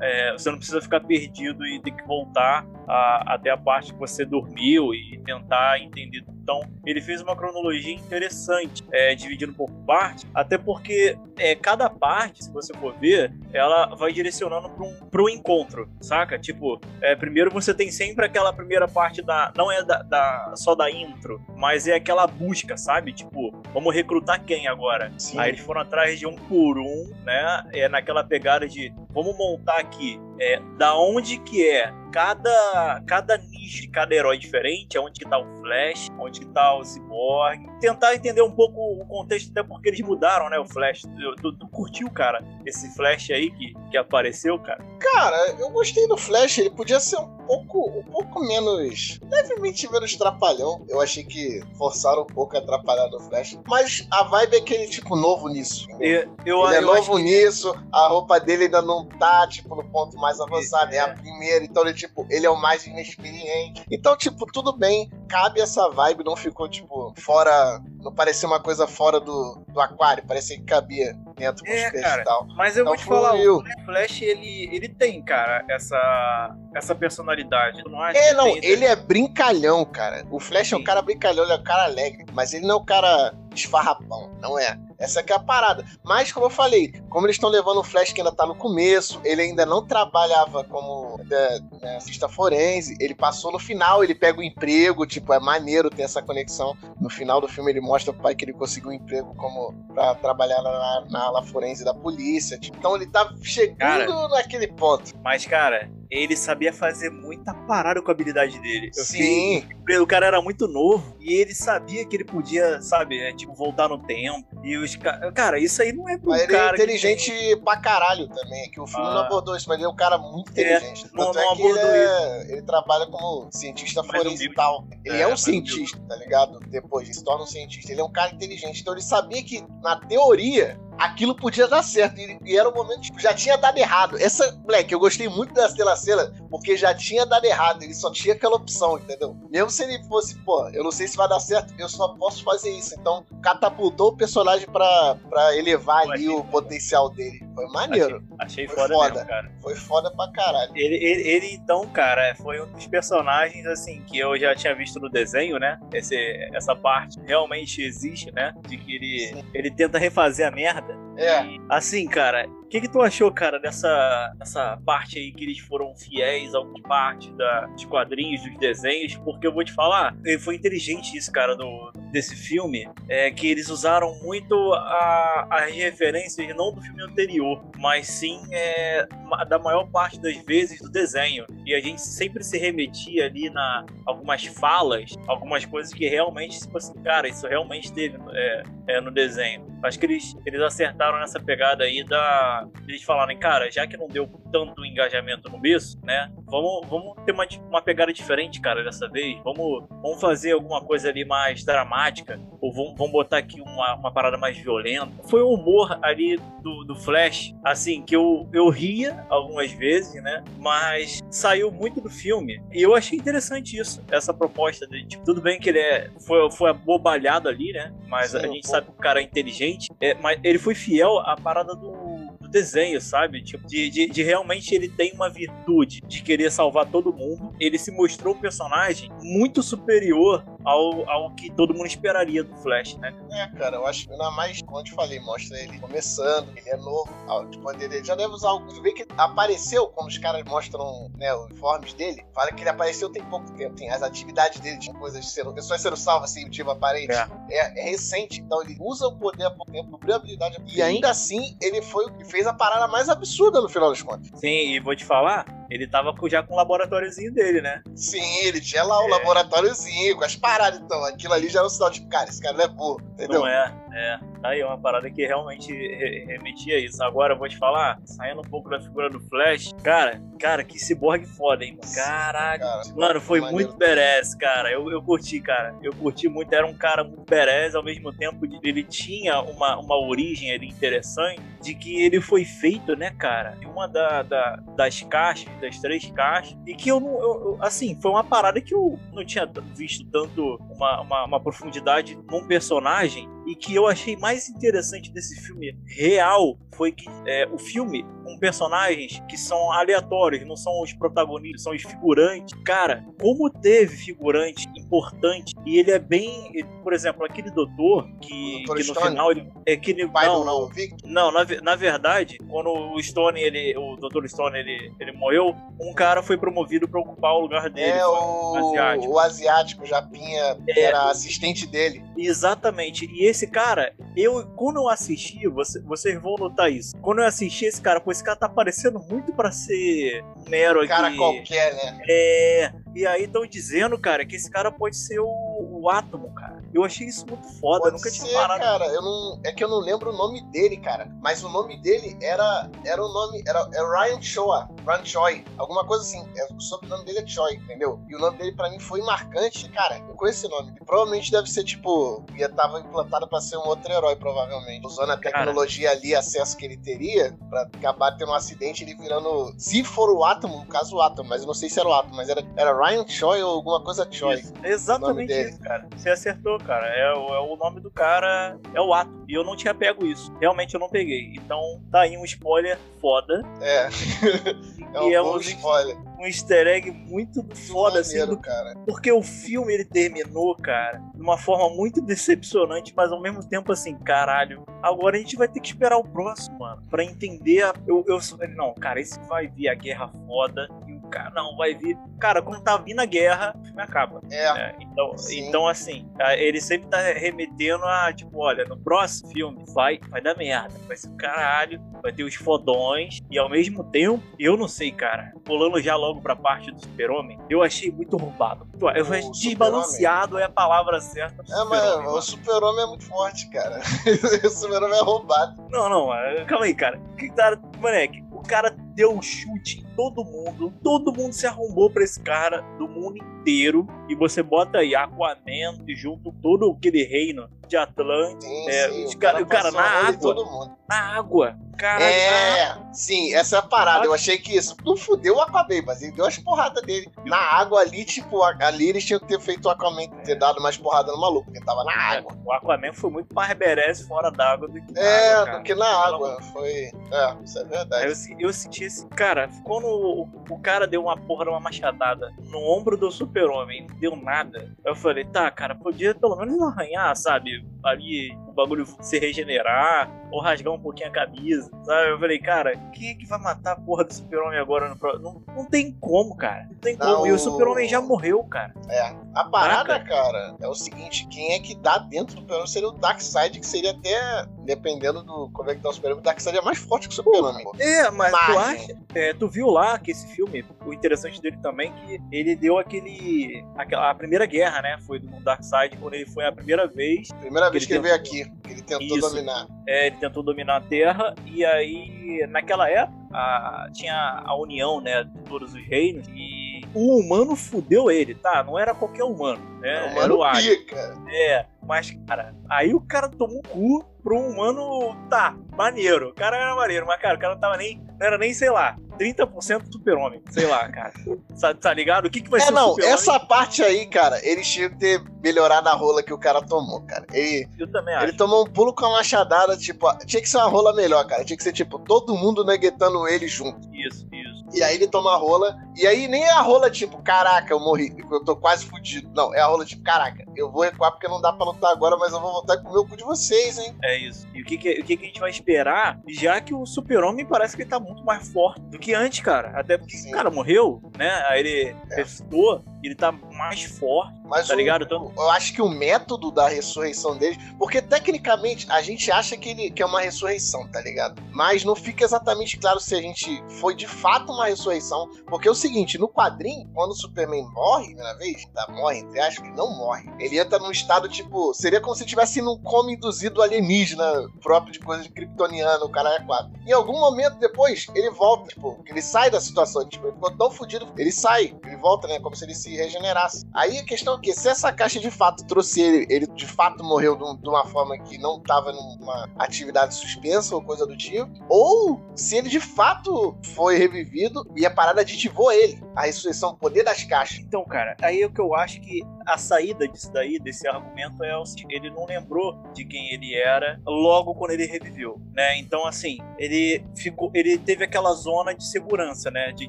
é, 0.00 0.32
você 0.32 0.48
não 0.50 0.58
precisa 0.58 0.80
ficar 0.80 1.00
perdido 1.00 1.39
e 1.46 1.80
ter 1.80 1.92
que 1.92 2.06
voltar 2.06 2.66
a, 2.86 3.34
até 3.34 3.50
a 3.50 3.56
parte 3.56 3.92
que 3.92 3.98
você 3.98 4.24
dormiu 4.24 4.94
e 4.94 5.18
tentar 5.24 5.80
entender. 5.80 6.24
Então, 6.42 6.60
ele 6.84 7.00
fez 7.00 7.20
uma 7.20 7.36
cronologia 7.36 7.94
interessante, 7.94 8.84
é, 8.92 9.14
dividindo 9.14 9.52
por 9.52 9.70
parte, 9.86 10.26
até 10.34 10.56
porque 10.56 11.16
é, 11.38 11.54
cada 11.54 11.88
parte, 11.88 12.44
se 12.44 12.52
você 12.52 12.72
for 12.74 12.94
ver, 12.98 13.32
ela 13.52 13.86
vai 13.96 14.12
direcionando 14.12 14.68
para 14.70 14.84
um, 14.84 14.94
pro 15.10 15.28
encontro, 15.28 15.88
saca? 16.00 16.38
Tipo, 16.38 16.80
é, 17.00 17.14
primeiro 17.16 17.50
você 17.50 17.74
tem 17.74 17.90
sempre 17.90 18.26
aquela 18.26 18.52
primeira 18.52 18.86
parte 18.86 19.22
da. 19.22 19.52
Não 19.56 19.70
é 19.70 19.82
da, 19.82 20.02
da, 20.02 20.52
só 20.56 20.74
da 20.74 20.90
intro, 20.90 21.40
mas 21.56 21.86
é 21.86 21.94
aquela 21.94 22.26
busca, 22.26 22.76
sabe? 22.76 23.12
Tipo, 23.12 23.50
vamos 23.72 23.94
recrutar 23.94 24.44
quem 24.44 24.66
agora? 24.66 25.12
Sim. 25.18 25.38
Aí 25.38 25.50
eles 25.50 25.60
foram 25.60 25.80
atrás 25.80 26.18
de 26.18 26.26
um 26.26 26.36
por 26.36 26.78
um, 26.78 27.10
né? 27.24 27.64
É 27.72 27.88
naquela 27.88 28.24
pegada 28.24 28.68
de 28.68 28.92
vamos 29.10 29.36
montar 29.36 29.78
aqui 29.78 30.20
é, 30.40 30.60
da 30.78 30.96
onde 30.96 31.38
que 31.38 31.68
é 31.68 31.92
cada, 32.12 33.02
cada 33.06 33.36
nicho 33.36 33.82
de 33.82 33.88
cada 33.88 34.14
herói 34.14 34.38
diferente, 34.38 34.98
onde 34.98 35.20
que 35.20 35.28
tá 35.28 35.38
o 35.38 35.46
Flash, 35.60 36.08
onde 36.18 36.40
que 36.40 36.46
tá 36.46 36.69
o 36.74 36.84
Cyborg. 36.84 37.66
Tentar 37.80 38.14
entender 38.14 38.42
um 38.42 38.50
pouco 38.50 38.80
o 38.80 39.06
contexto, 39.06 39.50
até 39.50 39.62
porque 39.62 39.88
eles 39.88 40.00
mudaram, 40.00 40.48
né, 40.48 40.58
o 40.58 40.64
Flash. 40.64 41.02
Tu, 41.40 41.52
tu, 41.52 41.68
curtiu, 41.68 42.10
cara, 42.10 42.42
esse 42.70 42.88
Flash 42.94 43.30
aí 43.30 43.50
que, 43.50 43.74
que 43.90 43.96
apareceu, 43.96 44.58
cara? 44.58 44.84
Cara, 44.98 45.56
eu 45.58 45.70
gostei 45.70 46.06
do 46.08 46.16
Flash, 46.16 46.58
ele 46.58 46.70
podia 46.70 47.00
ser 47.00 47.18
um 47.18 47.36
pouco, 47.46 47.98
um 47.98 48.02
pouco 48.04 48.40
menos, 48.40 49.20
levemente 49.30 49.90
menos 49.90 50.16
trapalhão. 50.16 50.84
Eu 50.88 51.00
achei 51.00 51.24
que 51.24 51.60
forçaram 51.76 52.22
um 52.22 52.26
pouco 52.26 52.56
a 52.56 52.60
atrapalhar 52.60 53.08
do 53.08 53.20
Flash, 53.20 53.58
mas 53.66 54.06
a 54.10 54.24
vibe 54.24 54.54
é 54.54 54.58
aquele 54.58 54.86
tipo 54.86 55.16
novo 55.16 55.48
nisso. 55.48 55.86
Eu, 56.00 56.28
eu, 56.46 56.66
ele 56.66 56.76
é 56.76 56.78
eu 56.78 56.86
novo 56.86 57.18
nisso, 57.18 57.74
a 57.92 58.08
roupa 58.08 58.38
dele 58.40 58.64
ainda 58.64 58.80
não 58.80 59.04
tá, 59.06 59.46
tipo, 59.48 59.74
no 59.74 59.84
ponto 59.84 60.16
mais 60.16 60.40
avançado, 60.40 60.92
é, 60.92 60.96
é 60.96 61.00
a 61.00 61.14
primeira, 61.14 61.64
então 61.64 61.82
ele, 61.82 61.94
tipo, 61.94 62.26
ele 62.30 62.46
é 62.46 62.50
o 62.50 62.60
mais 62.60 62.86
inexperiente. 62.86 63.84
Então, 63.90 64.16
tipo, 64.16 64.46
tudo 64.46 64.72
bem, 64.72 65.10
cabe 65.28 65.60
essa 65.60 65.88
vibe, 65.90 66.24
não 66.24 66.36
ficou, 66.36 66.68
tipo, 66.68 67.12
fora, 67.16 67.82
não 68.00 68.12
parecia 68.12 68.48
uma 68.48 68.60
coisa 68.60 68.86
fora 68.86 69.20
do, 69.20 69.62
do 69.68 69.80
aquário, 69.80 70.26
parecia 70.26 70.56
que 70.56 70.64
cabia 70.64 71.14
dentro 71.36 71.64
do 71.64 71.70
é, 71.70 71.90
cara, 71.90 72.22
e 72.22 72.24
tal. 72.24 72.46
Mas 72.56 72.76
eu 72.76 72.82
então, 72.82 72.94
vou 72.94 72.96
te 72.96 73.04
falar, 73.04 73.34
o 73.34 73.62
Flash, 73.84 74.22
ele, 74.22 74.68
ele 74.72 74.88
tem, 74.88 75.22
cara, 75.22 75.64
essa, 75.68 76.56
essa 76.74 76.94
personalidade. 76.94 77.82
não 77.86 78.04
é, 78.06 78.32
não, 78.32 78.48
ele 78.56 78.84
é 78.84 78.96
brincalhão, 78.96 79.84
cara. 79.84 80.24
O 80.30 80.40
Flash 80.40 80.68
Sim. 80.68 80.76
é 80.76 80.78
um 80.78 80.84
cara 80.84 81.02
brincalhão, 81.02 81.44
ele 81.44 81.52
é 81.52 81.56
um 81.56 81.64
cara 81.64 81.84
alegre, 81.84 82.24
mas 82.32 82.54
ele 82.54 82.66
não 82.66 82.76
é 82.76 82.78
um 82.78 82.84
cara 82.84 83.34
esfarrapão, 83.54 84.30
não 84.40 84.58
é. 84.58 84.78
Essa 84.98 85.20
aqui 85.20 85.32
é 85.32 85.36
a 85.36 85.40
parada. 85.40 85.84
Mas, 86.04 86.30
como 86.30 86.46
eu 86.46 86.50
falei, 86.50 86.92
como 87.08 87.26
eles 87.26 87.36
estão 87.36 87.48
levando 87.48 87.78
o 87.78 87.84
Flash 87.84 88.12
que 88.12 88.20
ainda 88.20 88.32
tá 88.32 88.46
no 88.46 88.54
começo, 88.54 89.18
ele 89.24 89.40
ainda 89.40 89.64
não 89.64 89.84
trabalhava 89.86 90.62
como 90.64 91.09
é, 91.34 91.60
é, 91.82 91.96
assista 91.96 92.28
forense, 92.28 92.96
ele 93.00 93.14
passou 93.14 93.52
no 93.52 93.58
final, 93.58 94.02
ele 94.04 94.14
pega 94.14 94.40
o 94.40 94.42
emprego, 94.42 95.06
tipo, 95.06 95.32
é 95.32 95.40
maneiro 95.40 95.90
ter 95.90 96.02
essa 96.02 96.22
conexão. 96.22 96.76
No 97.00 97.08
final 97.10 97.40
do 97.40 97.48
filme 97.48 97.70
ele 97.70 97.80
mostra 97.80 98.12
pro 98.12 98.22
pai 98.22 98.34
que 98.34 98.44
ele 98.44 98.52
conseguiu 98.52 98.90
um 98.90 98.94
emprego 98.94 99.34
como 99.36 99.72
pra 99.94 100.14
trabalhar 100.16 100.62
na, 100.62 101.06
na 101.10 101.22
ala 101.24 101.42
forense 101.42 101.84
da 101.84 101.94
polícia. 101.94 102.58
Tipo, 102.58 102.76
então 102.78 102.96
ele 102.96 103.06
tá 103.06 103.32
chegando 103.42 103.78
cara, 103.78 104.28
naquele 104.28 104.66
ponto. 104.68 105.12
Mas, 105.22 105.44
cara, 105.46 105.90
ele 106.10 106.36
sabia 106.36 106.72
fazer 106.72 107.10
muita 107.10 107.52
parada 107.54 108.02
com 108.02 108.10
a 108.10 108.14
habilidade 108.14 108.58
dele. 108.60 108.90
Eu 108.96 109.04
Sim. 109.04 109.62
fiquei- 109.62 109.98
o 109.98 110.06
cara 110.06 110.26
era 110.26 110.40
muito 110.40 110.68
novo 110.68 111.16
e 111.20 111.34
ele 111.34 111.52
sabia 111.54 112.04
que 112.06 112.14
ele 112.16 112.24
podia, 112.24 112.80
sabe, 112.80 113.18
é, 113.20 113.32
tipo, 113.32 113.52
voltar 113.54 113.88
no 113.88 113.98
tempo. 113.98 114.46
E 114.62 114.76
os 114.76 114.94
ca... 114.96 115.32
Cara, 115.32 115.58
isso 115.58 115.82
aí 115.82 115.92
não 115.92 116.08
é 116.08 116.16
pro 116.16 116.30
Mas 116.30 116.42
ele 116.42 116.54
é 116.54 116.56
cara. 116.58 116.76
que 116.76 116.82
inteligente 116.82 117.56
pra 117.64 117.76
caralho 117.76 118.28
também. 118.28 118.64
é 118.66 118.68
Que 118.68 118.80
o 118.80 118.86
filme 118.86 119.06
Ah. 119.06 119.14
não 119.14 119.20
abordou 119.22 119.56
isso, 119.56 119.68
mas 119.68 119.78
ele 119.78 119.86
é 119.86 119.88
um 119.88 119.96
cara 119.96 120.16
muito 120.18 120.50
inteligente. 120.52 121.06
não- 121.12 121.19
Tanto 121.26 121.34
não 121.34 121.52
é 121.52 121.56
que 121.56 121.62
ele, 121.62 121.78
é- 121.78 122.52
ele 122.52 122.62
trabalha 122.62 123.06
como 123.06 123.48
cientista 123.52 124.02
Mais 124.02 124.22
forense 124.22 124.44
e 124.44 124.54
tal. 124.54 124.84
Ele 125.04 125.16
É, 125.16 125.20
é, 125.22 125.28
um 125.28 125.36
cientista, 125.36 125.98
tá 126.08 126.16
ligado? 126.16 126.58
Depois 126.68 127.06
ele 127.06 127.14
se 127.14 127.24
torna 127.24 127.44
um 127.44 127.46
cientista. 127.46 127.92
Ele 127.92 128.00
é 128.00 128.04
um 128.04 128.12
cara 128.12 128.32
inteligente. 128.34 128.80
Então 128.80 128.94
ele 128.94 129.02
sabia 129.02 129.42
que, 129.42 129.64
na 129.82 129.96
teoria, 129.96 130.78
aquilo 131.00 131.34
podia 131.34 131.66
dar 131.66 131.82
certo. 131.82 132.18
E, 132.20 132.38
e 132.44 132.56
era 132.58 132.68
um 132.68 132.74
momento 132.74 133.12
que 133.12 133.22
já 133.22 133.32
tinha 133.32 133.56
dado 133.56 133.78
errado. 133.78 134.18
Essa, 134.18 134.52
moleque, 134.62 134.94
eu 134.94 135.00
gostei 135.00 135.28
muito 135.28 135.58
Stella 135.60 135.96
Cena, 135.96 136.32
porque 136.50 136.76
já 136.76 136.94
tinha 136.94 137.24
dado 137.24 137.44
errado. 137.44 137.82
Ele 137.82 137.94
só 137.94 138.12
tinha 138.12 138.34
aquela 138.34 138.56
opção, 138.56 138.98
entendeu? 138.98 139.36
Mesmo 139.50 139.70
se 139.70 139.82
ele 139.82 140.02
fosse, 140.04 140.36
pô, 140.44 140.68
eu 140.68 140.84
não 140.84 140.92
sei 140.92 141.08
se 141.08 141.16
vai 141.16 141.28
dar 141.28 141.40
certo, 141.40 141.74
eu 141.78 141.88
só 141.88 142.08
posso 142.16 142.44
fazer 142.44 142.70
isso. 142.70 142.94
Então, 142.98 143.24
catapultou 143.42 144.08
o 144.08 144.16
personagem 144.16 144.66
pra, 144.66 145.16
pra 145.28 145.56
elevar 145.56 146.04
Eu 146.04 146.12
ali 146.12 146.28
o 146.28 146.44
potencial 146.44 147.08
dele. 147.10 147.40
Foi 147.54 147.66
maneiro. 147.68 148.22
Achei, 148.38 148.64
achei 148.64 148.68
Foi 148.68 148.76
foda, 148.76 148.94
foda. 148.94 149.14
mesmo, 149.14 149.28
cara. 149.28 149.52
Foi 149.60 149.74
foda 149.76 150.10
pra 150.10 150.30
caralho. 150.32 150.72
Ele, 150.74 150.96
ele, 150.96 151.28
ele, 151.28 151.54
então, 151.54 151.86
cara, 151.88 152.34
foi 152.36 152.60
um 152.60 152.70
dos 152.72 152.86
personagens, 152.86 153.66
assim, 153.66 154.02
que 154.02 154.18
eu 154.18 154.38
já 154.38 154.54
tinha 154.54 154.74
visto 154.74 154.98
no 155.00 155.08
desenho, 155.08 155.58
né? 155.58 155.78
Esse, 155.92 156.16
essa 156.54 156.74
parte 156.74 157.18
realmente 157.26 157.82
existe, 157.82 158.32
né? 158.32 158.54
De 158.66 158.76
que 158.76 158.94
ele, 158.94 159.44
ele 159.54 159.70
tenta 159.70 159.98
refazer 159.98 160.46
a 160.46 160.50
merda. 160.50 160.89
É. 161.16 161.44
Assim, 161.68 162.06
cara, 162.06 162.48
o 162.48 162.66
que, 162.66 162.80
que 162.80 162.88
tu 162.88 163.00
achou, 163.00 163.30
cara, 163.32 163.58
dessa, 163.58 164.32
dessa 164.38 164.78
parte 164.84 165.18
aí 165.18 165.32
que 165.32 165.44
eles 165.44 165.58
foram 165.58 165.94
fiéis 165.94 166.54
a 166.54 166.58
alguma 166.58 166.82
parte 166.82 167.32
da, 167.32 167.66
dos 167.66 167.84
quadrinhos, 167.84 168.42
dos 168.42 168.56
desenhos? 168.58 169.16
Porque 169.16 169.46
eu 169.46 169.52
vou 169.52 169.64
te 169.64 169.72
falar, 169.72 170.16
eh, 170.24 170.38
foi 170.38 170.54
inteligente 170.54 171.16
isso, 171.16 171.30
cara, 171.30 171.56
do, 171.56 171.92
desse 172.10 172.34
filme, 172.36 172.88
é 173.08 173.30
que 173.30 173.46
eles 173.46 173.68
usaram 173.68 174.18
muito 174.22 174.54
a, 174.74 175.46
as 175.50 175.74
referências, 175.74 176.54
não 176.56 176.72
do 176.72 176.80
filme 176.80 177.02
anterior, 177.02 177.62
mas 177.78 178.06
sim 178.06 178.40
é, 178.52 179.06
da 179.48 179.58
maior 179.58 179.88
parte 179.90 180.20
das 180.20 180.36
vezes 180.38 180.80
do 180.80 180.90
desenho. 180.90 181.46
E 181.64 181.74
a 181.74 181.80
gente 181.80 182.00
sempre 182.00 182.42
se 182.42 182.58
remetia 182.58 183.26
ali 183.26 183.50
na 183.50 183.86
algumas 184.06 184.44
falas, 184.46 185.16
algumas 185.26 185.64
coisas 185.64 185.92
que 185.92 186.08
realmente, 186.08 186.58
tipo 186.60 186.76
assim, 186.76 186.94
cara, 187.02 187.28
isso 187.28 187.46
realmente 187.46 187.92
teve 187.92 188.18
é, 188.32 188.62
é, 188.88 189.00
no 189.00 189.10
desenho. 189.10 189.70
Acho 189.82 189.98
que 189.98 190.06
eles, 190.06 190.36
eles 190.44 190.60
acertaram 190.60 191.18
nessa 191.18 191.40
pegada 191.40 191.84
aí 191.84 192.04
da. 192.04 192.68
Eles 192.86 193.02
falarem, 193.02 193.38
cara, 193.38 193.70
já 193.70 193.86
que 193.86 193.96
não 193.96 194.08
deu 194.08 194.26
tanto 194.52 194.84
engajamento 194.84 195.50
no 195.50 195.58
berço, 195.58 195.98
né? 196.04 196.30
Vamos, 196.50 196.86
vamos 196.88 197.14
ter 197.24 197.32
uma, 197.32 197.46
uma 197.68 197.80
pegada 197.80 198.12
diferente, 198.12 198.60
cara, 198.60 198.82
dessa 198.82 199.08
vez. 199.08 199.38
Vamos, 199.44 199.84
vamos 200.02 200.20
fazer 200.20 200.52
alguma 200.52 200.82
coisa 200.82 201.08
ali 201.08 201.24
mais 201.24 201.64
dramática. 201.64 202.40
Ou 202.60 202.72
vamos, 202.72 202.94
vamos 202.96 203.12
botar 203.12 203.38
aqui 203.38 203.60
uma, 203.60 203.94
uma 203.94 204.12
parada 204.12 204.36
mais 204.36 204.58
violenta. 204.58 205.10
Foi 205.28 205.42
o 205.42 205.50
humor 205.50 205.98
ali 206.02 206.38
do, 206.60 206.84
do 206.84 206.94
Flash, 206.94 207.54
assim, 207.64 208.02
que 208.02 208.14
eu, 208.14 208.48
eu 208.52 208.68
ria 208.68 209.24
algumas 209.28 209.70
vezes, 209.72 210.20
né? 210.22 210.42
Mas 210.58 211.20
saiu 211.30 211.70
muito 211.70 212.00
do 212.00 212.10
filme. 212.10 212.60
E 212.72 212.82
eu 212.82 212.94
achei 212.94 213.18
interessante 213.18 213.78
isso, 213.78 214.02
essa 214.10 214.34
proposta 214.34 214.86
de, 214.86 215.06
tipo, 215.06 215.24
tudo 215.24 215.40
bem 215.40 215.58
que 215.58 215.68
ele 215.68 215.78
é, 215.78 216.10
foi, 216.26 216.50
foi 216.50 216.70
abobalhado 216.70 217.48
ali, 217.48 217.72
né? 217.72 217.92
Mas 218.08 218.34
a 218.34 218.40
Sim, 218.40 218.52
gente 218.54 218.66
um 218.66 218.70
sabe 218.70 218.86
que 218.86 218.92
o 218.92 218.96
cara 218.96 219.20
é 219.20 219.22
inteligente. 219.22 219.88
É, 220.00 220.14
mas 220.14 220.38
ele 220.42 220.58
foi 220.58 220.74
fiel 220.74 221.18
à 221.20 221.36
parada 221.36 221.74
do 221.74 222.09
desenho, 222.50 223.00
sabe? 223.00 223.42
Tipo, 223.42 223.66
de, 223.66 223.88
de, 223.88 224.06
de 224.06 224.22
realmente 224.22 224.74
ele 224.74 224.88
tem 224.88 225.12
uma 225.12 225.30
virtude 225.30 226.00
de 226.06 226.22
querer 226.22 226.50
salvar 226.50 226.86
todo 226.86 227.12
mundo. 227.12 227.54
Ele 227.58 227.78
se 227.78 227.90
mostrou 227.90 228.34
um 228.34 228.38
personagem 228.38 229.10
muito 229.22 229.62
superior 229.62 230.44
ao, 230.64 231.08
ao 231.08 231.30
que 231.34 231.50
todo 231.50 231.74
mundo 231.74 231.86
esperaria 231.86 232.44
do 232.44 232.54
Flash, 232.56 232.96
né? 232.96 233.14
É, 233.32 233.46
cara, 233.56 233.76
eu 233.76 233.86
acho 233.86 234.06
que 234.06 234.12
ainda 234.12 234.30
mais, 234.32 234.60
como 234.62 234.80
eu 234.80 234.84
te 234.84 234.92
falei, 234.92 235.20
mostra 235.20 235.58
ele 235.58 235.78
começando, 235.78 236.48
ele 236.56 236.68
é 236.68 236.76
novo, 236.76 237.08
ah, 237.28 237.44
tipo, 237.50 237.70
ele 237.72 238.04
já 238.04 238.14
deve 238.14 238.32
usar 238.34 238.50
algo. 238.50 238.66
Tu 238.68 238.82
vê 238.82 238.92
que 238.92 239.06
apareceu 239.16 239.88
quando 239.88 240.08
os 240.08 240.18
caras 240.18 240.44
mostram 240.44 241.10
né, 241.16 241.34
os 241.34 241.46
uniformes 241.46 241.94
dele, 241.94 242.24
fala 242.34 242.52
que 242.52 242.62
ele 242.62 242.70
apareceu 242.70 243.10
tem 243.10 243.22
pouco 243.24 243.50
tempo, 243.52 243.74
tem 243.74 243.90
as 243.90 244.02
atividades 244.02 244.60
dele, 244.60 244.78
tinha 244.78 244.94
coisas 244.94 245.20
de 245.24 245.30
ser, 245.30 245.44
pessoas 245.52 245.80
sendo 245.80 245.96
salvas 245.96 246.30
sem 246.30 246.44
motivo 246.44 246.70
aparente. 246.70 247.12
É. 247.12 247.28
É, 247.50 247.80
é 247.80 247.90
recente, 247.90 248.40
então 248.40 248.62
ele 248.62 248.76
usa 248.80 249.06
o 249.06 249.16
poder 249.16 249.44
há 249.44 249.50
pouco 249.50 249.70
tempo, 249.70 249.90
cobriu 249.90 250.14
a 250.14 250.16
habilidade, 250.16 250.58
e 250.74 250.82
ainda 250.82 251.10
assim 251.10 251.56
ele 251.60 251.82
foi 251.82 252.06
o 252.06 252.12
que 252.12 252.24
fez 252.24 252.46
a 252.46 252.52
parada 252.52 252.86
mais 252.88 253.08
absurda 253.08 253.60
no 253.60 253.68
final 253.68 253.90
das 253.90 254.02
contas. 254.02 254.30
Sim, 254.38 254.72
e 254.72 254.80
vou 254.80 254.94
te 254.94 255.04
falar, 255.04 255.44
ele 255.70 255.86
tava 255.86 256.12
já 256.28 256.42
com 256.42 256.54
o 256.54 256.56
laboratóriozinho 256.56 257.32
dele, 257.32 257.60
né? 257.60 257.82
Sim, 257.94 258.38
ele 258.44 258.60
tinha 258.60 258.82
lá 258.82 259.00
o 259.02 259.06
É. 259.06 259.10
laboratóriozinho 259.10 260.16
com 260.16 260.24
as 260.24 260.34
paradas, 260.36 260.80
então 260.80 261.02
aquilo 261.04 261.32
ali 261.32 261.48
já 261.48 261.60
era 261.60 261.66
um 261.66 261.70
sinal 261.70 261.90
de, 261.90 262.00
cara, 262.08 262.28
esse 262.28 262.42
cara 262.42 262.56
não 262.56 262.64
é 262.64 262.68
burro, 262.68 263.00
entendeu? 263.12 263.40
Não 263.40 263.46
é, 263.46 263.74
é. 263.92 264.18
Aí 264.42 264.60
é 264.60 264.66
uma 264.66 264.78
parada 264.78 265.10
que 265.10 265.26
realmente 265.26 265.72
re- 265.72 266.24
remetia 266.26 266.76
a 266.76 266.78
isso. 266.80 267.02
Agora 267.02 267.34
eu 267.34 267.38
vou 267.38 267.48
te 267.48 267.58
falar, 267.58 267.98
saindo 268.04 268.40
um 268.40 268.48
pouco 268.50 268.70
da 268.70 268.80
figura 268.80 269.10
do 269.10 269.20
Flash, 269.28 269.72
cara, 269.82 270.20
cara, 270.38 270.64
que 270.64 270.78
ciborgue 270.78 271.26
foda, 271.26 271.64
hein, 271.64 271.76
mano. 271.80 271.94
Caralho. 271.94 272.60
Cara, 272.60 272.82
Mano, 272.96 273.20
foi 273.20 273.40
maneiro. 273.40 273.66
muito 273.68 273.78
badass, 273.78 274.34
cara. 274.34 274.70
Eu, 274.72 274.90
eu 274.90 275.02
curti, 275.02 275.40
cara. 275.40 275.74
Eu 275.82 275.92
curti 275.94 276.28
muito. 276.28 276.52
Era 276.52 276.66
um 276.66 276.74
cara 276.74 277.04
muito 277.04 277.22
badass, 277.28 277.74
ao 277.74 277.82
mesmo 277.84 278.12
tempo 278.12 278.46
ele 278.62 278.82
tinha 278.84 279.40
uma, 279.42 279.78
uma 279.78 279.96
origem 279.98 280.52
ali 280.52 280.68
interessante 280.68 281.40
de 281.60 281.74
que 281.74 282.00
ele 282.02 282.20
foi 282.20 282.44
feito, 282.44 282.96
né, 282.96 283.10
cara, 283.18 283.50
de 283.60 283.66
uma 283.66 283.86
da, 283.86 284.22
da- 284.22 284.56
das 284.76 285.02
caixas, 285.02 285.48
das 285.60 285.78
três 285.78 286.10
caixas, 286.12 286.56
e 286.66 286.74
que 286.74 286.88
eu 286.90 286.98
não. 287.00 287.10
eu- 287.20 287.20
eu- 287.20 287.58
assim, 287.60 287.98
foi 288.00 288.10
uma 288.10 288.24
parada 288.24 288.60
que 288.60 288.74
eu 288.74 288.98
não 289.12 289.24
tinha 289.24 289.46
visto 289.76 290.06
tanto 290.10 290.56
uma, 290.70 291.00
uma, 291.02 291.24
uma 291.24 291.40
profundidade 291.40 292.18
num 292.30 292.46
personagem. 292.46 293.28
E 293.50 293.56
que 293.56 293.74
eu 293.74 293.88
achei 293.88 294.16
mais 294.16 294.48
interessante 294.48 295.10
desse 295.10 295.34
filme 295.40 295.76
real 295.84 296.56
foi 296.72 296.92
que 296.92 297.06
é, 297.26 297.48
o 297.48 297.58
filme 297.58 298.06
com 298.30 298.38
personagens 298.38 299.22
que 299.28 299.36
são 299.36 299.72
aleatórios, 299.72 300.46
não 300.46 300.56
são 300.56 300.80
os 300.82 300.92
protagonistas, 300.92 301.62
são 301.62 301.72
os 301.74 301.82
figurantes. 301.82 302.56
Cara, 302.64 303.04
como 303.20 303.50
teve 303.50 303.96
figurante 303.96 304.68
importante 304.76 305.54
e 305.66 305.78
ele 305.78 305.90
é 305.90 305.98
bem, 305.98 306.52
por 306.82 306.92
exemplo, 306.92 307.24
aquele 307.24 307.50
doutor 307.50 308.08
que, 308.20 308.64
Dr. 308.66 308.74
que 308.74 308.78
no 308.78 308.94
Stone? 308.94 309.08
final 309.08 309.30
ele 309.32 309.52
é 309.66 309.76
que 309.76 309.90
ele 309.90 310.08
pai 310.08 310.26
não, 310.26 310.44
não, 310.44 310.68
Victor. 310.68 310.98
não, 311.10 311.30
na, 311.32 311.44
na 311.62 311.76
verdade, 311.76 312.38
quando 312.48 312.70
o 312.70 313.02
Stone, 313.02 313.40
ele, 313.40 313.76
o 313.76 313.96
Dr. 313.96 314.26
Stone, 314.28 314.58
ele, 314.58 314.92
ele 315.00 315.12
morreu, 315.12 315.54
um 315.80 315.92
cara 315.92 316.22
foi 316.22 316.36
promovido 316.36 316.88
para 316.88 317.00
ocupar 317.00 317.32
o 317.34 317.40
lugar 317.40 317.68
dele. 317.70 317.90
É 317.98 318.06
o 318.06 318.56
asiático. 318.56 319.12
o 319.12 319.18
asiático, 319.18 319.86
Japinha, 319.86 320.56
É. 320.68 320.80
era 320.80 321.10
assistente 321.10 321.66
dele. 321.66 322.02
Exatamente. 322.16 323.06
E 323.12 323.24
esse 323.26 323.46
cara, 323.46 323.92
eu 324.16 324.46
quando 324.56 324.76
eu 324.76 324.88
assisti, 324.88 325.46
você- 325.48 325.80
vocês 325.82 326.20
vão 326.20 326.34
notar 326.36 326.70
isso. 326.70 326.96
Quando 327.00 327.20
eu 327.20 327.26
assisti 327.26 327.64
esse 327.64 327.80
cara, 327.80 328.00
pô, 328.00 328.10
esse 328.10 328.19
cara 328.24 328.36
tá 328.36 328.48
parecendo 328.48 328.98
muito 329.00 329.32
pra 329.32 329.50
ser 329.50 330.22
um 330.36 330.48
mero 330.48 330.82
Um 330.82 330.86
cara 330.86 331.08
aqui. 331.08 331.16
qualquer, 331.16 331.74
né? 331.74 332.02
É. 332.08 332.72
E 332.94 333.06
aí 333.06 333.24
estão 333.24 333.46
dizendo, 333.46 333.98
cara, 333.98 334.24
que 334.24 334.36
esse 334.36 334.50
cara 334.50 334.70
pode 334.70 334.96
ser 334.96 335.20
o, 335.20 335.26
o 335.28 335.88
Átomo, 335.90 336.32
cara. 336.34 336.60
Eu 336.72 336.84
achei 336.84 337.08
isso 337.08 337.26
muito 337.26 337.46
foda, 337.60 337.80
Pode 337.84 337.96
nunca 337.96 338.10
ser, 338.10 338.24
tinha 338.24 338.32
parado. 338.40 338.60
cara. 338.60 338.86
Eu 338.86 339.02
não, 339.02 339.40
é 339.44 339.52
que 339.52 339.62
eu 339.62 339.68
não 339.68 339.78
lembro 339.80 340.10
o 340.10 340.16
nome 340.16 340.40
dele, 340.52 340.76
cara. 340.76 341.10
Mas 341.20 341.42
o 341.42 341.48
nome 341.48 341.76
dele 341.80 342.16
era, 342.22 342.70
era 342.84 343.04
o 343.04 343.08
nome, 343.08 343.42
era, 343.46 343.68
era 343.74 344.02
Ryan 344.02 344.22
Choa, 344.22 344.68
Ryan 344.86 345.04
Choi, 345.04 345.44
alguma 345.58 345.84
coisa 345.84 346.04
assim. 346.04 346.24
É, 346.36 346.52
o 346.52 346.60
sobrenome 346.60 347.04
dele 347.04 347.18
é 347.20 347.26
Choi, 347.26 347.54
entendeu? 347.54 348.00
E 348.08 348.14
o 348.14 348.20
nome 348.20 348.38
dele 348.38 348.52
pra 348.52 348.70
mim 348.70 348.78
foi 348.78 349.02
marcante. 349.02 349.68
Cara, 349.70 349.98
eu 349.98 350.14
conheço 350.14 350.46
esse 350.46 350.48
nome. 350.48 350.72
E 350.80 350.84
provavelmente 350.84 351.32
deve 351.32 351.48
ser 351.50 351.64
tipo, 351.64 352.24
ia 352.36 352.48
tava 352.48 352.78
implantado 352.80 353.28
pra 353.28 353.40
ser 353.40 353.56
um 353.56 353.66
outro 353.66 353.90
herói, 353.92 354.14
provavelmente. 354.14 354.86
Usando 354.86 355.10
a 355.10 355.16
tecnologia 355.16 355.90
ali, 355.90 356.14
acesso 356.14 356.56
que 356.56 356.64
ele 356.64 356.76
teria, 356.76 357.36
pra 357.48 357.62
acabar 357.62 358.16
tendo 358.16 358.30
um 358.30 358.34
acidente, 358.34 358.84
ele 358.84 358.94
virando. 358.94 359.52
Se 359.58 359.82
for 359.82 360.08
o 360.10 360.24
Átomo, 360.24 360.58
no 360.58 360.66
caso 360.66 360.96
o 360.96 361.02
Átomo, 361.02 361.28
mas 361.28 361.40
eu 361.42 361.48
não 361.48 361.54
sei 361.54 361.68
se 361.68 361.80
era 361.80 361.88
o 361.88 361.92
Átomo, 361.92 362.14
mas 362.14 362.28
era, 362.28 362.44
era 362.56 362.72
Ryan 362.80 363.06
Choi 363.06 363.42
ou 363.42 363.50
alguma 363.56 363.82
coisa 363.82 364.06
Choi. 364.10 364.36
Isso, 364.36 364.52
Exatamente 364.62 365.32
isso, 365.32 365.58
cara. 365.60 365.86
Você 365.96 366.10
acertou, 366.10 366.58
cara. 366.58 366.86
É, 366.86 367.12
o- 367.12 367.34
é 367.34 367.40
o 367.40 367.56
nome 367.56 367.80
do 367.80 367.90
cara, 367.90 368.58
é 368.74 368.80
o 368.80 368.92
ato. 368.94 369.10
E 369.28 369.34
eu 369.34 369.44
não 369.44 369.54
tinha 369.56 369.74
pego 369.74 370.06
isso. 370.06 370.32
Realmente 370.40 370.74
eu 370.74 370.80
não 370.80 370.88
peguei. 370.88 371.32
Então 371.34 371.80
tá 371.90 372.00
aí 372.02 372.16
um 372.16 372.24
spoiler 372.24 372.78
foda. 373.00 373.42
É. 373.60 373.88
É 374.92 375.00
um 375.00 375.08
e 375.08 375.14
é 375.14 375.22
um, 375.22 375.36
spoiler. 375.38 375.96
um 376.18 376.26
easter 376.26 376.66
egg 376.66 376.90
muito 376.90 377.44
foda, 377.54 378.00
assim, 378.00 378.18
Maneiro, 378.18 378.34
do 378.36 378.42
cara. 378.42 378.74
Porque 378.84 379.12
o 379.12 379.22
filme 379.22 379.72
ele 379.72 379.84
terminou, 379.84 380.56
cara, 380.56 381.00
de 381.14 381.22
uma 381.22 381.38
forma 381.38 381.70
muito 381.76 382.00
decepcionante, 382.00 382.92
mas 382.96 383.12
ao 383.12 383.20
mesmo 383.20 383.46
tempo 383.48 383.70
assim, 383.70 383.96
caralho. 383.98 384.64
Agora 384.82 385.16
a 385.16 385.20
gente 385.20 385.36
vai 385.36 385.46
ter 385.46 385.60
que 385.60 385.68
esperar 385.68 385.96
o 385.96 386.02
próximo, 386.02 386.58
mano, 386.58 386.82
pra 386.90 387.04
entender. 387.04 387.62
A... 387.62 387.72
Eu, 387.86 388.04
eu, 388.08 388.18
não, 388.56 388.74
cara, 388.74 389.00
esse 389.00 389.20
vai 389.28 389.46
vir 389.46 389.68
a 389.68 389.74
guerra 389.74 390.08
foda 390.26 390.68
cara, 391.10 391.30
não, 391.30 391.56
vai 391.56 391.74
vir. 391.74 391.96
Cara, 392.18 392.40
quando 392.40 392.62
tá 392.62 392.76
vindo 392.76 393.00
a 393.00 393.04
guerra, 393.04 393.54
o 393.58 393.64
filme 393.64 393.82
acaba. 393.82 394.20
É. 394.30 394.46
É, 394.46 394.76
então, 394.80 395.14
então, 395.30 395.68
assim, 395.68 396.08
tá, 396.16 396.36
ele 396.36 396.60
sempre 396.60 396.88
tá 396.88 396.98
remetendo 397.00 397.84
a, 397.84 398.12
tipo, 398.12 398.38
olha, 398.38 398.64
no 398.64 398.76
próximo 398.78 399.30
filme 399.30 399.64
vai, 399.74 399.98
vai 400.08 400.20
dar 400.20 400.36
merda, 400.36 400.74
vai 400.86 400.96
ser 400.96 401.10
caralho, 401.16 401.80
vai 402.02 402.12
ter 402.12 402.24
os 402.24 402.34
fodões, 402.34 403.20
e 403.30 403.38
ao 403.38 403.48
mesmo 403.48 403.84
tempo, 403.84 404.22
eu 404.38 404.56
não 404.56 404.68
sei, 404.68 404.90
cara, 404.92 405.32
pulando 405.44 405.80
já 405.80 405.96
logo 405.96 406.20
pra 406.20 406.36
parte 406.36 406.70
do 406.70 406.80
super-homem, 406.80 407.38
eu 407.48 407.62
achei 407.62 407.90
muito 407.90 408.16
roubado. 408.16 408.68
Eu 408.94 409.04
falei, 409.04 409.28
desbalanceado 409.30 410.38
é 410.38 410.44
a 410.44 410.48
palavra 410.48 411.00
certa. 411.00 411.42
É, 411.42 411.64
mas 411.64 411.82
o 412.06 412.22
super-homem 412.22 412.84
é 412.84 412.86
muito 412.86 413.04
forte, 413.04 413.48
cara. 413.50 413.80
o 414.44 414.50
super-homem 414.50 414.98
é 414.98 415.02
roubado. 415.02 415.62
Não, 415.70 415.88
não, 415.88 416.46
calma 416.46 416.64
aí, 416.64 416.74
cara. 416.74 417.00
Que 417.18 417.28
cara, 417.30 417.60
moleque, 417.78 418.22
o 418.40 418.42
cara 418.42 418.70
deu 418.94 419.12
um 419.12 419.22
chute 419.22 419.80
em 419.80 419.94
todo 419.94 420.24
mundo, 420.24 420.72
todo 420.82 421.12
mundo 421.12 421.32
se 421.32 421.46
arrombou 421.46 421.90
pra 421.90 422.02
esse 422.02 422.20
cara 422.20 422.62
do 422.78 422.88
mundo 422.88 423.18
inteiro, 423.18 423.86
e 424.08 424.14
você 424.14 424.42
bota 424.42 424.78
aí 424.78 424.94
Aquaman 424.94 425.84
junto 425.88 426.32
todo 426.42 426.70
aquele 426.70 427.04
reino 427.04 427.48
de 427.68 427.76
Atlântico. 427.76 428.50
É, 428.68 428.88
sim, 428.88 429.04
os 429.04 429.14
cara, 429.14 429.42
o 429.42 429.46
cara 429.46 429.70
na 429.70 429.82
água. 429.82 430.76
Na 430.88 431.16
água. 431.16 431.58
É, 431.86 432.76
sim, 432.92 433.34
essa 433.34 433.56
é 433.56 433.58
a 433.58 433.62
parada. 433.62 434.04
Eu 434.04 434.14
achei 434.14 434.38
que 434.38 434.56
isso 434.56 434.76
não 434.84 434.96
fudeu 434.96 435.36
o 435.36 435.40
Aquaman, 435.40 435.82
mas 435.86 436.02
ele 436.02 436.12
deu 436.12 436.26
as 436.26 436.38
porradas 436.38 436.82
dele. 436.82 437.10
Na 437.24 437.36
água 437.36 437.80
ali, 437.80 438.04
tipo, 438.04 438.42
ali 438.42 438.88
eles 438.88 439.04
tinham 439.04 439.20
que 439.20 439.26
ter 439.26 439.40
feito 439.40 439.66
o 439.66 439.70
Aquaman, 439.70 440.08
ter 440.24 440.36
dado 440.36 440.60
mais 440.62 440.76
porrada 440.76 441.12
no 441.12 441.20
maluco, 441.20 441.44
porque 441.44 441.64
tava 441.64 441.84
na 441.84 441.94
água. 441.94 442.32
O 442.44 442.52
Aquaman 442.52 442.92
foi 442.92 443.10
muito 443.10 443.34
mais 443.34 443.52
berés 443.54 444.00
fora 444.02 444.30
d'água 444.30 444.68
do 444.68 444.80
que 444.80 444.92
na 444.92 445.00
é, 445.00 445.34
água. 445.34 445.54
É, 445.54 445.58
do 445.58 445.62
que 445.62 445.74
na 445.74 445.86
água. 445.86 446.42
Foi. 446.52 446.90
É, 447.12 447.36
isso 447.44 447.58
é 447.58 447.64
verdade. 447.64 448.06
Eu, 448.06 448.38
eu 448.38 448.52
senti 448.52 448.84
esse. 448.84 449.06
Cara, 449.08 449.48
quando 449.64 449.86
o, 449.86 450.28
o 450.48 450.58
cara 450.58 450.86
deu 450.86 451.02
uma 451.02 451.16
porra 451.16 451.50
uma 451.50 451.60
machadada 451.60 452.32
no 452.48 452.58
ombro 452.58 452.96
do 452.96 453.10
super-homem, 453.10 453.86
deu 453.98 454.16
nada. 454.16 454.74
Eu 454.84 454.94
falei, 454.94 455.24
tá, 455.24 455.50
cara, 455.50 455.74
podia 455.74 456.14
pelo 456.14 456.36
menos 456.36 456.60
arranhar, 456.60 457.14
sabe? 457.16 457.64
Ali 457.84 458.36
o 458.46 458.52
bagulho 458.52 458.86
se 459.00 459.18
regenerar, 459.18 460.10
ou 460.30 460.40
rasgar 460.40 460.72
um 460.72 460.80
pouquinho 460.80 461.08
a 461.08 461.12
camisa, 461.12 461.70
sabe? 461.82 462.10
Eu 462.10 462.18
falei, 462.18 462.38
cara, 462.38 462.76
quem 462.92 463.10
é 463.10 463.14
que 463.14 463.26
vai 463.26 463.38
matar 463.38 463.72
a 463.72 463.76
porra 463.76 464.04
do 464.04 464.12
super-homem 464.12 464.58
agora 464.58 464.88
no? 464.88 465.18
Não, 465.20 465.42
não 465.54 465.64
tem 465.64 465.92
como, 466.00 466.36
cara. 466.36 466.66
Não 466.70 466.78
tem 466.78 466.96
não, 466.96 467.16
como. 467.16 467.26
E 467.26 467.32
o 467.32 467.38
super-homem 467.38 467.88
já 467.88 468.00
morreu, 468.00 468.42
cara. 468.44 468.74
É. 468.88 469.14
A 469.34 469.44
parada, 469.44 469.98
cara, 470.00 470.56
é 470.60 470.68
o 470.68 470.74
seguinte: 470.74 471.26
quem 471.28 471.54
é 471.54 471.60
que 471.60 471.74
dá 471.76 471.98
dentro 471.98 472.36
do 472.36 472.40
super-homem 472.40 472.66
seria 472.66 472.88
o 472.88 472.92
Darkseid, 472.92 473.58
que 473.58 473.66
seria 473.66 473.92
até, 473.92 474.46
dependendo 474.70 475.22
do 475.24 475.50
como 475.52 475.70
é 475.70 475.74
que 475.74 475.82
tá 475.82 475.88
o 475.88 475.92
super-homem, 475.92 476.20
o 476.20 476.22
Darkseid 476.22 476.56
é 476.56 476.62
mais 476.62 476.78
forte 476.78 477.08
que 477.08 477.12
o 477.12 477.16
super-homem. 477.16 477.66
É, 477.78 478.08
mas 478.10 478.30
tu 478.30 478.58
acha. 478.58 478.98
É, 479.14 479.34
tu 479.34 479.48
viu 479.48 479.68
lá 479.68 479.98
que 479.98 480.12
esse 480.12 480.28
filme, 480.28 480.64
o 480.86 480.92
interessante 480.92 481.40
dele 481.42 481.58
também, 481.60 481.92
que 481.92 482.20
ele 482.30 482.54
deu 482.54 482.78
aquele. 482.78 483.64
Aquela, 483.76 484.10
a 484.10 484.14
primeira 484.14 484.46
guerra, 484.46 484.80
né? 484.82 484.98
Foi 485.06 485.18
do 485.18 485.28
Darkseid, 485.42 485.96
quando 485.96 486.14
ele 486.14 486.26
foi 486.26 486.46
a 486.46 486.52
primeira 486.52 486.86
vez. 486.86 487.28
Primeira 487.40 487.68
vez 487.70 487.84
que 487.84 487.94
ele, 487.94 488.00
que 488.00 488.08
ele 488.08 488.18
veio 488.18 488.44
aqui, 488.44 488.60
que 488.62 488.72
ele 488.72 488.82
tentou 488.82 489.18
Isso. 489.18 489.28
dominar. 489.28 489.66
É, 489.88 490.06
ele 490.06 490.16
tentou 490.16 490.42
dominar 490.42 490.76
a 490.76 490.80
Terra, 490.80 491.34
e 491.44 491.64
aí, 491.64 492.46
naquela 492.48 492.88
época, 492.88 493.18
a, 493.32 493.88
tinha 493.92 494.42
a 494.44 494.56
união, 494.56 495.00
né, 495.00 495.24
de 495.24 495.42
todos 495.42 495.74
os 495.74 495.86
reinos, 495.86 496.28
e 496.28 496.82
o 496.94 497.18
humano 497.18 497.56
fudeu 497.56 498.10
ele, 498.10 498.34
tá? 498.34 498.62
Não 498.62 498.78
era 498.78 498.94
qualquer 498.94 499.24
humano, 499.24 499.62
né? 499.80 500.04
O 500.04 500.12
humano 500.12 500.44
era 500.44 500.58
o 500.58 500.62
pica. 500.62 501.18
É, 501.28 501.66
mas, 501.90 502.16
cara, 502.24 502.54
aí 502.68 502.94
o 502.94 503.00
cara 503.00 503.28
tomou 503.28 503.58
um 503.58 503.62
cu 503.62 504.04
pro 504.22 504.38
humano, 504.38 505.16
tá, 505.28 505.56
maneiro. 505.76 506.28
O 506.28 506.34
cara 506.34 506.56
era 506.56 506.76
maneiro, 506.76 507.04
mas, 507.04 507.20
cara, 507.20 507.36
o 507.36 507.40
cara 507.40 507.54
não 507.54 507.60
tava 507.60 507.76
nem, 507.76 507.98
não 507.98 508.26
era 508.28 508.38
nem, 508.38 508.54
sei 508.54 508.70
lá, 508.70 508.96
30% 509.20 509.92
super-homem, 509.92 510.42
sei 510.50 510.66
lá, 510.66 510.88
cara. 510.88 511.12
tá, 511.60 511.74
tá, 511.74 511.92
ligado? 511.92 512.24
O 512.24 512.30
que, 512.30 512.40
que 512.40 512.48
vai 512.48 512.58
é, 512.58 512.64
ser 512.64 512.72
não, 512.72 512.96
essa 512.98 513.38
parte 513.38 513.82
aí, 513.82 514.06
cara, 514.06 514.40
eles 514.42 514.66
tinham 514.66 514.88
que 514.88 514.96
ter 514.96 515.22
melhorado 515.42 515.90
a 515.90 515.92
rola 515.92 516.22
que 516.22 516.32
o 516.32 516.38
cara 516.38 516.62
tomou, 516.62 517.02
cara. 517.02 517.26
Ele, 517.30 517.68
Eu 517.78 517.90
também 517.92 518.14
acho. 518.14 518.24
Ele 518.24 518.32
tomou 518.32 518.64
um 518.64 518.70
pulo 518.70 518.94
com 518.94 519.04
a 519.04 519.10
machadada, 519.10 519.76
tipo, 519.76 520.10
tinha 520.24 520.40
que 520.40 520.48
ser 520.48 520.56
uma 520.56 520.68
rola 520.68 520.94
melhor, 520.94 521.26
cara. 521.26 521.44
Tinha 521.44 521.56
que 521.56 521.62
ser, 521.62 521.72
tipo, 521.72 521.98
todo 521.98 522.34
mundo 522.34 522.64
neguetando 522.64 523.28
ele 523.28 523.46
junto. 523.46 523.88
Isso, 523.94 524.26
isso. 524.32 524.60
E 524.72 524.82
aí 524.82 524.94
ele 524.94 525.08
toma 525.08 525.32
a 525.32 525.36
rola, 525.36 525.76
e 525.96 526.06
aí 526.06 526.28
nem 526.28 526.44
é 526.44 526.52
a 526.52 526.60
rola, 526.60 526.88
tipo, 526.90 527.20
caraca, 527.22 527.72
eu 527.74 527.80
morri, 527.80 528.14
eu 528.30 528.44
tô 528.44 528.56
quase 528.56 528.86
fudido. 528.86 529.28
Não, 529.34 529.52
é 529.54 529.60
a 529.60 529.66
rola, 529.66 529.84
tipo, 529.84 530.02
caraca, 530.02 530.44
eu 530.56 530.70
vou 530.70 530.82
recuar 530.82 531.10
porque 531.10 531.26
não 531.26 531.40
dá 531.40 531.52
pra 531.52 531.66
lutar 531.66 531.90
agora, 531.90 532.16
mas 532.16 532.32
eu 532.32 532.40
vou 532.40 532.52
voltar 532.52 532.76
com 532.78 532.88
o 532.88 532.92
meu 532.92 533.06
cu 533.06 533.16
de 533.16 533.24
vocês, 533.24 533.78
hein? 533.78 533.94
É 534.02 534.16
isso. 534.16 534.46
E 534.54 534.62
o 534.62 534.64
que, 534.64 534.78
que, 534.78 535.00
o 535.00 535.04
que, 535.04 535.16
que 535.16 535.24
a 535.24 535.26
gente 535.26 535.40
vai 535.40 535.50
esperar, 535.50 536.20
já 536.28 536.60
que 536.60 536.72
o 536.72 536.86
super-homem 536.86 537.44
parece 537.44 537.76
que 537.76 537.82
ele 537.82 537.90
tá 537.90 537.98
muito 537.98 538.24
mais 538.24 538.48
forte 538.48 538.80
do 538.82 538.98
que 538.98 539.09
antes, 539.14 539.40
cara. 539.40 539.78
Até 539.78 539.98
porque 539.98 540.16
Sim. 540.16 540.30
o 540.30 540.32
cara 540.32 540.50
morreu, 540.50 541.02
né? 541.16 541.30
Aí 541.48 541.60
ele 541.60 541.96
é. 542.10 542.16
ressuscitou, 542.16 542.84
ele 543.02 543.14
tá 543.14 543.32
mais 543.32 543.82
forte, 543.82 544.32
Mas 544.44 544.68
tá 544.68 544.74
o, 544.74 544.76
ligado? 544.76 545.04
Então... 545.04 545.32
Eu 545.36 545.50
acho 545.50 545.72
que 545.72 545.82
o 545.82 545.88
método 545.88 546.50
da 546.50 546.68
ressurreição 546.68 547.36
dele, 547.36 547.58
porque 547.78 548.00
tecnicamente 548.02 548.86
a 548.90 549.02
gente 549.02 549.30
acha 549.30 549.56
que 549.56 549.70
ele 549.70 549.90
que 549.90 550.02
é 550.02 550.06
uma 550.06 550.20
ressurreição, 550.20 550.86
tá 550.88 551.00
ligado? 551.00 551.42
Mas 551.52 551.84
não 551.84 551.96
fica 551.96 552.24
exatamente 552.24 552.78
claro 552.78 553.00
se 553.00 553.14
a 553.14 553.20
gente 553.20 553.62
foi 553.80 553.94
de 553.94 554.06
fato 554.06 554.52
uma 554.52 554.66
ressurreição, 554.66 555.30
porque 555.46 555.68
é 555.68 555.70
o 555.70 555.74
seguinte, 555.74 556.18
no 556.18 556.28
quadrinho, 556.28 556.88
quando 556.94 557.12
o 557.12 557.16
Superman 557.16 557.66
morre, 557.72 558.06
primeira 558.06 558.34
vez, 558.36 558.64
tá, 558.74 558.86
morre, 558.90 559.18
entre 559.18 559.40
aspas, 559.40 559.68
que 559.68 559.76
não 559.76 559.96
morre, 559.96 560.30
ele 560.38 560.58
entra 560.58 560.78
num 560.78 560.90
estado 560.90 561.28
tipo, 561.28 561.72
seria 561.74 562.00
como 562.00 562.14
se 562.14 562.24
tivesse 562.24 562.60
num 562.60 562.78
come 562.78 563.14
induzido 563.14 563.62
alienígena, 563.62 564.48
próprio 564.62 564.92
de 564.92 565.00
coisa 565.00 565.22
de 565.22 565.30
kryptoniano, 565.30 566.04
o 566.04 566.10
cara 566.10 566.34
é 566.34 566.40
quatro. 566.40 566.72
Em 566.86 566.92
algum 566.92 567.18
momento 567.18 567.58
depois, 567.58 568.06
ele 568.14 568.30
volta, 568.30 568.68
tipo, 568.68 569.02
ele 569.06 569.22
sai 569.22 569.50
da 569.50 569.60
situação, 569.60 570.08
tipo, 570.08 570.26
ele 570.26 570.34
ficou 570.34 570.50
tão 570.56 570.70
fudido, 570.70 571.12
ele 571.16 571.32
sai, 571.32 571.74
ele 571.84 571.96
volta, 571.96 572.28
né, 572.28 572.38
como 572.40 572.54
se 572.54 572.64
ele 572.64 572.74
se 572.74 572.89
regenerasse. 572.96 573.64
Aí 573.74 573.98
a 573.98 574.04
questão 574.04 574.36
é 574.36 574.40
que, 574.40 574.52
se 574.52 574.68
essa 574.68 574.92
caixa 574.92 575.20
de 575.20 575.30
fato 575.30 575.64
trouxe 575.66 576.00
ele, 576.00 576.26
ele 576.28 576.46
de 576.48 576.66
fato 576.66 577.02
morreu 577.02 577.36
de 577.36 577.68
uma 577.68 577.86
forma 577.86 578.18
que 578.18 578.38
não 578.38 578.58
estava 578.58 578.92
numa 578.92 579.48
atividade 579.58 580.14
suspensa 580.14 580.74
ou 580.74 580.82
coisa 580.82 581.06
do 581.06 581.16
tipo, 581.16 581.50
ou 581.68 582.20
se 582.34 582.56
ele 582.56 582.68
de 582.68 582.80
fato 582.80 583.56
foi 583.74 583.96
revivido 583.96 584.66
e 584.76 584.84
a 584.84 584.90
parada 584.90 585.20
aditivou 585.20 585.72
ele, 585.72 586.02
a 586.14 586.22
ressurreição, 586.22 586.70
o 586.70 586.76
poder 586.76 587.04
das 587.04 587.24
caixas. 587.24 587.58
Então, 587.58 587.84
cara, 587.84 588.16
aí 588.22 588.42
é 588.42 588.46
o 588.46 588.50
que 588.50 588.60
eu 588.60 588.74
acho 588.74 589.00
que 589.00 589.22
a 589.46 589.58
saída 589.58 590.06
disso 590.06 590.32
daí, 590.32 590.58
desse 590.58 590.86
argumento, 590.86 591.42
é 591.42 591.56
o 591.56 591.64
ele 591.88 592.10
não 592.10 592.26
lembrou 592.26 592.76
de 592.94 593.04
quem 593.04 593.32
ele 593.32 593.54
era 593.54 594.00
logo 594.06 594.54
quando 594.54 594.72
ele 594.72 594.86
reviveu, 594.86 595.40
né? 595.52 595.78
Então, 595.78 596.06
assim, 596.06 596.38
ele 596.58 597.04
ficou, 597.16 597.50
ele 597.54 597.78
teve 597.78 598.04
aquela 598.04 598.32
zona 598.32 598.74
de 598.74 598.84
segurança, 598.84 599.50
né? 599.50 599.72
De 599.72 599.88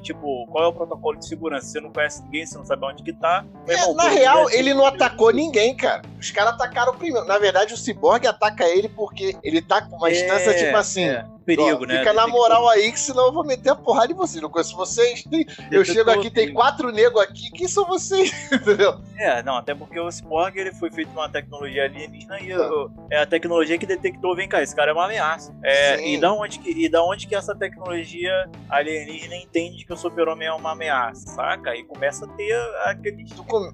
tipo, 0.00 0.46
qual 0.46 0.64
é 0.64 0.66
o 0.68 0.72
protocolo 0.72 1.18
de 1.18 1.26
segurança? 1.26 1.66
Você 1.66 1.80
não 1.80 1.92
conhece 1.92 2.22
ninguém, 2.24 2.46
você 2.46 2.58
não 2.58 2.64
sabe 2.64 2.84
onde 2.84 2.91
que 2.96 3.12
tá. 3.12 3.44
É, 3.68 3.74
irmão, 3.74 3.94
na 3.94 4.08
real, 4.08 4.50
ele 4.50 4.74
não 4.74 4.84
atacou 4.84 5.32
ninguém, 5.32 5.76
cara. 5.76 6.02
Os 6.18 6.30
caras 6.30 6.54
atacaram 6.54 6.94
primeiro. 6.94 7.26
Na 7.26 7.38
verdade, 7.38 7.74
o 7.74 7.76
Cyborg 7.76 8.26
ataca 8.26 8.64
ele 8.64 8.88
porque 8.88 9.36
ele 9.42 9.62
tá 9.62 9.82
com 9.82 9.96
uma 9.96 10.08
é, 10.08 10.12
distância 10.12 10.54
tipo 10.54 10.76
assim. 10.76 11.04
É 11.04 11.24
perigo, 11.42 11.82
ó, 11.82 11.86
né? 11.86 11.98
Fica 11.98 12.12
na 12.12 12.26
moral 12.26 12.68
aí, 12.68 12.90
que 12.92 13.00
senão 13.00 13.26
eu 13.26 13.32
vou 13.32 13.44
meter 13.44 13.70
a 13.70 13.76
porrada 13.76 14.12
em 14.12 14.16
vocês. 14.16 14.42
Não 14.42 14.50
conheço 14.50 14.76
vocês. 14.76 15.22
Tem... 15.24 15.46
Eu 15.70 15.84
chego 15.84 16.10
aqui, 16.10 16.30
tem 16.30 16.52
quatro 16.52 16.90
negros 16.90 17.22
aqui. 17.22 17.50
Quem 17.50 17.68
são 17.68 17.84
vocês? 17.86 18.32
Entendeu? 18.52 19.00
É, 19.18 19.42
não, 19.42 19.56
até 19.56 19.74
porque 19.74 19.98
o 19.98 20.10
Cyborg 20.10 20.58
ele 20.58 20.72
foi 20.72 20.90
feito 20.90 21.10
uma 21.10 21.28
tecnologia 21.28 21.84
alienígena 21.84 22.40
e 22.40 22.52
é 23.10 23.18
a 23.18 23.26
tecnologia 23.26 23.78
que 23.78 23.86
detectou, 23.86 24.34
vem 24.34 24.48
cá, 24.48 24.62
esse 24.62 24.74
cara 24.74 24.90
é 24.90 24.94
uma 24.94 25.04
ameaça. 25.04 25.54
É, 25.62 26.08
e, 26.08 26.18
da 26.18 26.32
onde 26.32 26.58
que, 26.58 26.70
e 26.70 26.88
da 26.88 27.04
onde 27.04 27.26
que 27.26 27.34
essa 27.34 27.54
tecnologia 27.54 28.50
alienígena 28.68 29.36
entende 29.36 29.84
que 29.84 29.92
o 29.92 29.96
super-homem 29.96 30.48
é 30.48 30.52
uma 30.52 30.72
ameaça, 30.72 31.26
saca? 31.34 31.74
E 31.76 31.84
começa 31.84 32.24
a 32.24 32.28
ter 32.28 32.52
aquele. 32.84 33.24